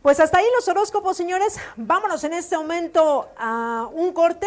Pues 0.00 0.20
hasta 0.20 0.38
ahí 0.38 0.46
los 0.56 0.66
horóscopos, 0.68 1.18
señores. 1.18 1.60
Vámonos 1.76 2.24
en 2.24 2.32
este 2.32 2.56
momento 2.56 3.28
a 3.36 3.86
un 3.92 4.14
corte. 4.14 4.46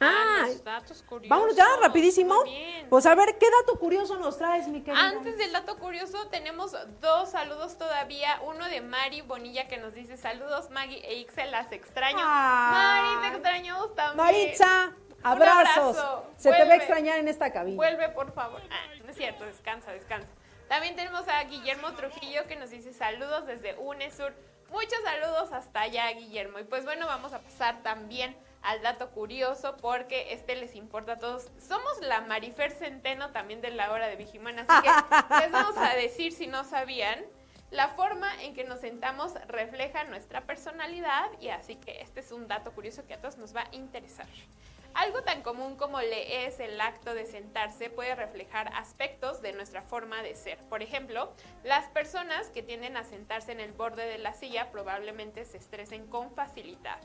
Ah, 0.00 0.24
Ah, 0.40 0.46
los 0.46 0.62
datos 0.62 1.02
curiosos. 1.02 1.28
vámonos 1.28 1.56
ya, 1.56 1.66
rapidísimo. 1.80 2.34
Pues 2.88 3.04
a 3.06 3.14
ver, 3.16 3.36
¿qué 3.38 3.46
dato 3.60 3.78
curioso 3.78 4.16
nos 4.16 4.38
traes, 4.38 4.68
mi 4.68 4.80
querida? 4.82 5.08
Antes 5.08 5.36
del 5.38 5.52
dato 5.52 5.76
curioso, 5.78 6.28
tenemos 6.28 6.76
dos 7.00 7.30
saludos 7.30 7.76
todavía. 7.76 8.40
Uno 8.44 8.64
de 8.66 8.80
Mari 8.80 9.22
Bonilla 9.22 9.66
que 9.66 9.76
nos 9.78 9.94
dice 9.94 10.16
saludos, 10.16 10.70
Maggie 10.70 11.00
e 11.04 11.14
Ixel, 11.20 11.50
las 11.50 11.72
extraño. 11.72 12.18
Ay. 12.20 13.16
Mari, 13.16 13.28
te 13.28 13.36
extrañamos 13.36 13.94
también. 13.96 14.16
Maritza, 14.24 14.92
abrazos. 15.24 15.98
abrazo. 15.98 16.26
Se 16.36 16.52
te 16.52 16.64
va 16.64 16.72
a 16.74 16.76
extrañar 16.76 17.18
en 17.18 17.26
esta 17.26 17.52
cabina. 17.52 17.76
Vuelve, 17.76 18.08
por 18.10 18.32
favor. 18.32 18.62
Ah, 18.70 18.94
no 19.04 19.10
es 19.10 19.16
cierto, 19.16 19.44
descansa, 19.44 19.90
descansa. 19.90 20.28
También 20.68 20.94
tenemos 20.94 21.26
a 21.26 21.42
Guillermo 21.44 21.92
Trujillo 21.94 22.46
que 22.46 22.54
nos 22.54 22.70
dice 22.70 22.92
saludos 22.92 23.46
desde 23.46 23.74
UNESUR. 23.78 24.32
Muchos 24.70 25.00
saludos 25.02 25.50
hasta 25.52 25.80
allá, 25.80 26.08
Guillermo. 26.12 26.58
Y 26.60 26.64
pues 26.64 26.84
bueno, 26.84 27.06
vamos 27.06 27.32
a 27.32 27.40
pasar 27.40 27.82
también 27.82 28.36
al 28.62 28.82
dato 28.82 29.10
curioso 29.10 29.76
porque 29.76 30.32
este 30.32 30.56
les 30.56 30.74
importa 30.74 31.12
a 31.12 31.18
todos. 31.18 31.50
Somos 31.58 32.00
la 32.00 32.20
Marifer 32.22 32.70
Centeno 32.70 33.30
también 33.30 33.60
de 33.60 33.70
la 33.70 33.90
hora 33.92 34.08
de 34.08 34.16
Vigimana, 34.16 34.64
así 34.68 34.82
que 34.82 34.90
les 35.40 35.52
vamos 35.52 35.76
a 35.76 35.94
decir 35.94 36.32
si 36.32 36.46
no 36.46 36.64
sabían. 36.64 37.24
La 37.70 37.88
forma 37.88 38.42
en 38.42 38.54
que 38.54 38.64
nos 38.64 38.80
sentamos 38.80 39.34
refleja 39.46 40.04
nuestra 40.04 40.46
personalidad 40.46 41.28
y 41.38 41.50
así 41.50 41.76
que 41.76 42.00
este 42.00 42.20
es 42.20 42.32
un 42.32 42.48
dato 42.48 42.72
curioso 42.72 43.06
que 43.06 43.12
a 43.12 43.20
todos 43.20 43.36
nos 43.36 43.54
va 43.54 43.62
a 43.62 43.74
interesar. 43.74 44.26
Algo 44.94 45.22
tan 45.22 45.42
común 45.42 45.76
como 45.76 46.00
le 46.00 46.46
es 46.46 46.60
el 46.60 46.80
acto 46.80 47.14
de 47.14 47.26
sentarse 47.26 47.90
puede 47.90 48.14
reflejar 48.14 48.72
aspectos 48.74 49.42
de 49.42 49.52
nuestra 49.52 49.82
forma 49.82 50.22
de 50.22 50.34
ser. 50.34 50.58
Por 50.70 50.82
ejemplo, 50.82 51.32
las 51.62 51.88
personas 51.90 52.48
que 52.48 52.62
tienden 52.62 52.96
a 52.96 53.04
sentarse 53.04 53.52
en 53.52 53.60
el 53.60 53.72
borde 53.72 54.06
de 54.06 54.18
la 54.18 54.32
silla 54.32 54.72
probablemente 54.72 55.44
se 55.44 55.58
estresen 55.58 56.06
con 56.06 56.34
facilidad. 56.34 56.98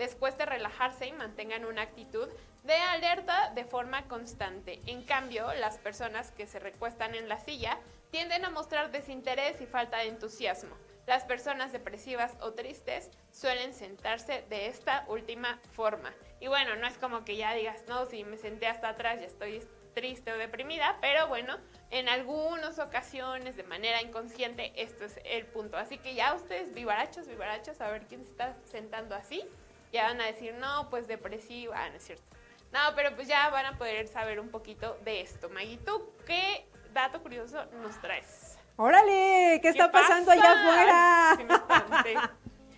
Les 0.00 0.14
cueste 0.14 0.46
relajarse 0.46 1.08
y 1.08 1.12
mantengan 1.12 1.66
una 1.66 1.82
actitud 1.82 2.26
de 2.64 2.72
alerta 2.72 3.52
de 3.54 3.66
forma 3.66 4.08
constante. 4.08 4.80
En 4.86 5.02
cambio, 5.02 5.52
las 5.52 5.76
personas 5.76 6.30
que 6.30 6.46
se 6.46 6.58
recuestan 6.58 7.14
en 7.14 7.28
la 7.28 7.38
silla 7.38 7.78
tienden 8.10 8.46
a 8.46 8.50
mostrar 8.50 8.92
desinterés 8.92 9.60
y 9.60 9.66
falta 9.66 9.98
de 9.98 10.06
entusiasmo. 10.08 10.74
Las 11.06 11.24
personas 11.24 11.70
depresivas 11.72 12.34
o 12.40 12.54
tristes 12.54 13.10
suelen 13.30 13.74
sentarse 13.74 14.42
de 14.48 14.68
esta 14.68 15.04
última 15.06 15.60
forma. 15.72 16.14
Y 16.40 16.48
bueno, 16.48 16.76
no 16.76 16.86
es 16.86 16.96
como 16.96 17.22
que 17.26 17.36
ya 17.36 17.52
digas, 17.52 17.84
no, 17.86 18.06
si 18.06 18.24
me 18.24 18.38
senté 18.38 18.68
hasta 18.68 18.88
atrás 18.88 19.20
ya 19.20 19.26
estoy 19.26 19.62
triste 19.92 20.32
o 20.32 20.38
deprimida, 20.38 20.96
pero 21.02 21.28
bueno, 21.28 21.58
en 21.90 22.08
algunas 22.08 22.78
ocasiones 22.78 23.54
de 23.54 23.64
manera 23.64 24.00
inconsciente 24.00 24.72
esto 24.76 25.04
es 25.04 25.20
el 25.24 25.44
punto. 25.44 25.76
Así 25.76 25.98
que 25.98 26.14
ya 26.14 26.32
ustedes, 26.32 26.72
vivarachos, 26.72 27.28
vivarachos, 27.28 27.82
a 27.82 27.90
ver 27.90 28.06
quién 28.06 28.24
se 28.24 28.30
está 28.30 28.56
sentando 28.64 29.14
así, 29.14 29.46
ya 29.92 30.04
van 30.04 30.20
a 30.20 30.26
decir, 30.26 30.54
no, 30.54 30.88
pues 30.90 31.06
depresiva, 31.06 31.74
ah, 31.76 31.88
no 31.88 31.96
es 31.96 32.04
cierto. 32.04 32.24
No, 32.72 32.78
pero 32.94 33.14
pues 33.16 33.26
ya 33.26 33.50
van 33.50 33.66
a 33.66 33.78
poder 33.78 34.06
saber 34.06 34.38
un 34.38 34.48
poquito 34.48 34.96
de 35.04 35.20
esto. 35.20 35.48
Maggie, 35.48 35.78
¿tú 35.78 36.12
qué 36.26 36.66
dato 36.92 37.20
curioso 37.20 37.64
nos 37.82 38.00
traes? 38.00 38.58
¡Órale! 38.76 39.58
¿Qué 39.60 39.68
está 39.68 39.90
pasando 39.90 40.30
allá 40.30 40.52
afuera? 40.52 41.34
Sí 41.36 41.44
me 41.44 41.54
espanté. 41.54 42.14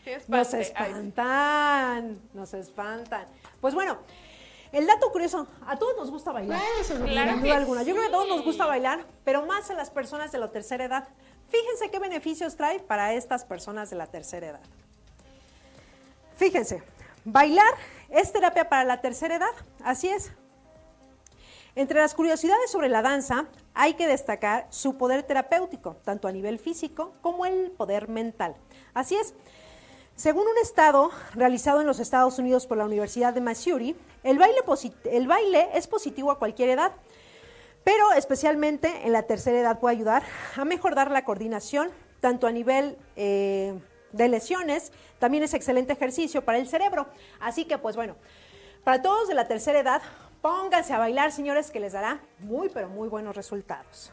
Sí 0.02 0.10
me 0.28 0.38
Nos. 0.38 0.54
Ay, 0.54 0.62
espantan, 0.62 2.20
nos 2.32 2.54
espantan. 2.54 3.26
Pues 3.60 3.74
bueno, 3.74 3.98
el 4.72 4.86
dato 4.86 5.12
curioso, 5.12 5.46
a 5.66 5.76
todos 5.78 5.94
nos 5.96 6.10
gusta 6.10 6.32
bailar. 6.32 6.58
Claro 6.58 6.84
sin 6.84 7.42
duda 7.42 7.56
alguna. 7.56 7.82
Yo 7.82 7.92
creo 7.94 8.06
que 8.06 8.08
a 8.08 8.12
todos 8.12 8.28
nos 8.28 8.42
gusta 8.42 8.66
bailar, 8.66 9.04
pero 9.24 9.44
más 9.44 9.70
a 9.70 9.74
las 9.74 9.90
personas 9.90 10.32
de 10.32 10.38
la 10.38 10.50
tercera 10.50 10.84
edad. 10.84 11.08
Fíjense 11.50 11.90
qué 11.90 11.98
beneficios 11.98 12.56
trae 12.56 12.80
para 12.80 13.12
estas 13.12 13.44
personas 13.44 13.90
de 13.90 13.96
la 13.96 14.06
tercera 14.06 14.46
edad. 14.48 14.60
Fíjense, 16.36 16.82
bailar 17.24 17.74
es 18.08 18.32
terapia 18.32 18.68
para 18.68 18.84
la 18.84 19.00
tercera 19.00 19.36
edad, 19.36 19.54
así 19.82 20.08
es. 20.08 20.32
Entre 21.74 21.98
las 21.98 22.14
curiosidades 22.14 22.70
sobre 22.70 22.90
la 22.90 23.00
danza, 23.00 23.46
hay 23.72 23.94
que 23.94 24.06
destacar 24.06 24.66
su 24.68 24.98
poder 24.98 25.22
terapéutico, 25.22 25.96
tanto 26.04 26.28
a 26.28 26.32
nivel 26.32 26.58
físico 26.58 27.14
como 27.22 27.46
el 27.46 27.70
poder 27.70 28.08
mental. 28.08 28.56
Así 28.92 29.16
es. 29.16 29.34
Según 30.14 30.46
un 30.46 30.58
estado 30.58 31.10
realizado 31.34 31.80
en 31.80 31.86
los 31.86 31.98
Estados 31.98 32.38
Unidos 32.38 32.66
por 32.66 32.76
la 32.76 32.84
Universidad 32.84 33.32
de 33.32 33.40
Missouri, 33.40 33.96
el 34.22 34.36
baile, 34.38 35.70
es 35.72 35.86
positivo 35.86 36.30
a 36.30 36.38
cualquier 36.38 36.68
edad, 36.68 36.92
pero 37.82 38.12
especialmente 38.12 39.06
en 39.06 39.12
la 39.12 39.22
tercera 39.22 39.58
edad 39.58 39.80
puede 39.80 39.96
ayudar 39.96 40.22
a 40.56 40.66
mejorar 40.66 41.10
la 41.10 41.24
coordinación, 41.24 41.90
tanto 42.20 42.46
a 42.46 42.52
nivel 42.52 42.98
eh, 43.16 43.80
de 44.12 44.28
lesiones, 44.28 44.92
también 45.18 45.42
es 45.42 45.54
excelente 45.54 45.92
ejercicio 45.92 46.44
para 46.44 46.58
el 46.58 46.68
cerebro. 46.68 47.06
Así 47.40 47.64
que, 47.64 47.78
pues 47.78 47.96
bueno, 47.96 48.16
para 48.84 49.02
todos 49.02 49.28
de 49.28 49.34
la 49.34 49.46
tercera 49.46 49.78
edad, 49.78 50.02
pónganse 50.40 50.92
a 50.92 50.98
bailar, 50.98 51.32
señores, 51.32 51.70
que 51.70 51.80
les 51.80 51.92
dará 51.92 52.20
muy, 52.40 52.68
pero 52.68 52.88
muy 52.88 53.08
buenos 53.08 53.36
resultados. 53.36 54.12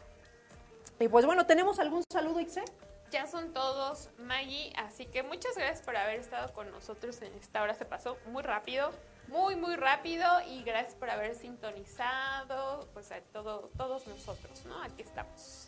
Y 0.98 1.08
pues 1.08 1.26
bueno, 1.26 1.46
¿tenemos 1.46 1.78
algún 1.78 2.04
saludo, 2.10 2.40
Ixe? 2.40 2.62
Ya 3.10 3.26
son 3.26 3.52
todos, 3.52 4.10
Maggie, 4.18 4.72
así 4.76 5.06
que 5.06 5.24
muchas 5.24 5.56
gracias 5.56 5.82
por 5.82 5.96
haber 5.96 6.20
estado 6.20 6.52
con 6.52 6.70
nosotros 6.70 7.20
en 7.22 7.34
esta 7.34 7.60
hora. 7.60 7.74
Se 7.74 7.84
pasó 7.84 8.16
muy 8.26 8.44
rápido, 8.44 8.92
muy, 9.26 9.56
muy 9.56 9.74
rápido 9.74 10.24
y 10.48 10.62
gracias 10.62 10.94
por 10.94 11.10
haber 11.10 11.34
sintonizado, 11.34 12.88
pues 12.92 13.10
a 13.10 13.20
todo, 13.32 13.70
todos 13.76 14.06
nosotros, 14.06 14.64
¿no? 14.64 14.80
Aquí 14.82 15.02
estamos. 15.02 15.59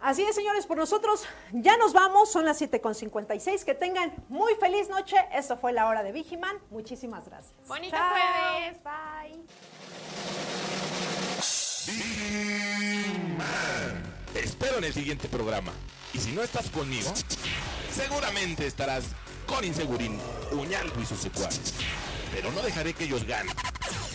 Así 0.00 0.22
es, 0.22 0.34
señores, 0.34 0.64
por 0.66 0.78
nosotros 0.78 1.24
ya 1.52 1.76
nos 1.76 1.92
vamos, 1.92 2.32
son 2.32 2.44
las 2.46 2.60
7.56, 2.60 3.64
que 3.64 3.74
tengan 3.74 4.14
muy 4.28 4.54
feliz 4.54 4.88
noche, 4.88 5.16
esto 5.32 5.58
fue 5.58 5.72
la 5.74 5.86
hora 5.88 6.02
de 6.02 6.10
Vigiman, 6.12 6.56
muchísimas 6.70 7.26
gracias. 7.26 7.52
Bonito 7.68 7.94
Chao. 7.96 8.10
jueves, 8.10 8.78
bye. 8.82 9.40
Te 14.32 14.40
espero 14.40 14.78
en 14.78 14.84
el 14.84 14.92
siguiente 14.94 15.28
programa. 15.28 15.72
Y 16.14 16.18
si 16.18 16.32
no 16.32 16.42
estás 16.42 16.70
conmigo, 16.70 17.12
seguramente 17.92 18.66
estarás 18.66 19.04
con 19.46 19.64
Insegurín, 19.64 20.18
Uñaldo 20.52 21.00
y 21.00 21.06
sus 21.06 21.18
secuaces. 21.18 21.74
Pero 22.32 22.50
no 22.52 22.62
dejaré 22.62 22.94
que 22.94 23.04
ellos 23.04 23.24
ganen. 23.26 23.54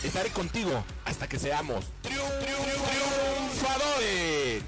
Estaré 0.03 0.29
contigo 0.29 0.83
hasta 1.05 1.27
que 1.27 1.37
seamos 1.39 1.85
triun- 2.03 2.39
triun- 2.39 2.85
triunfadores. 2.89 4.63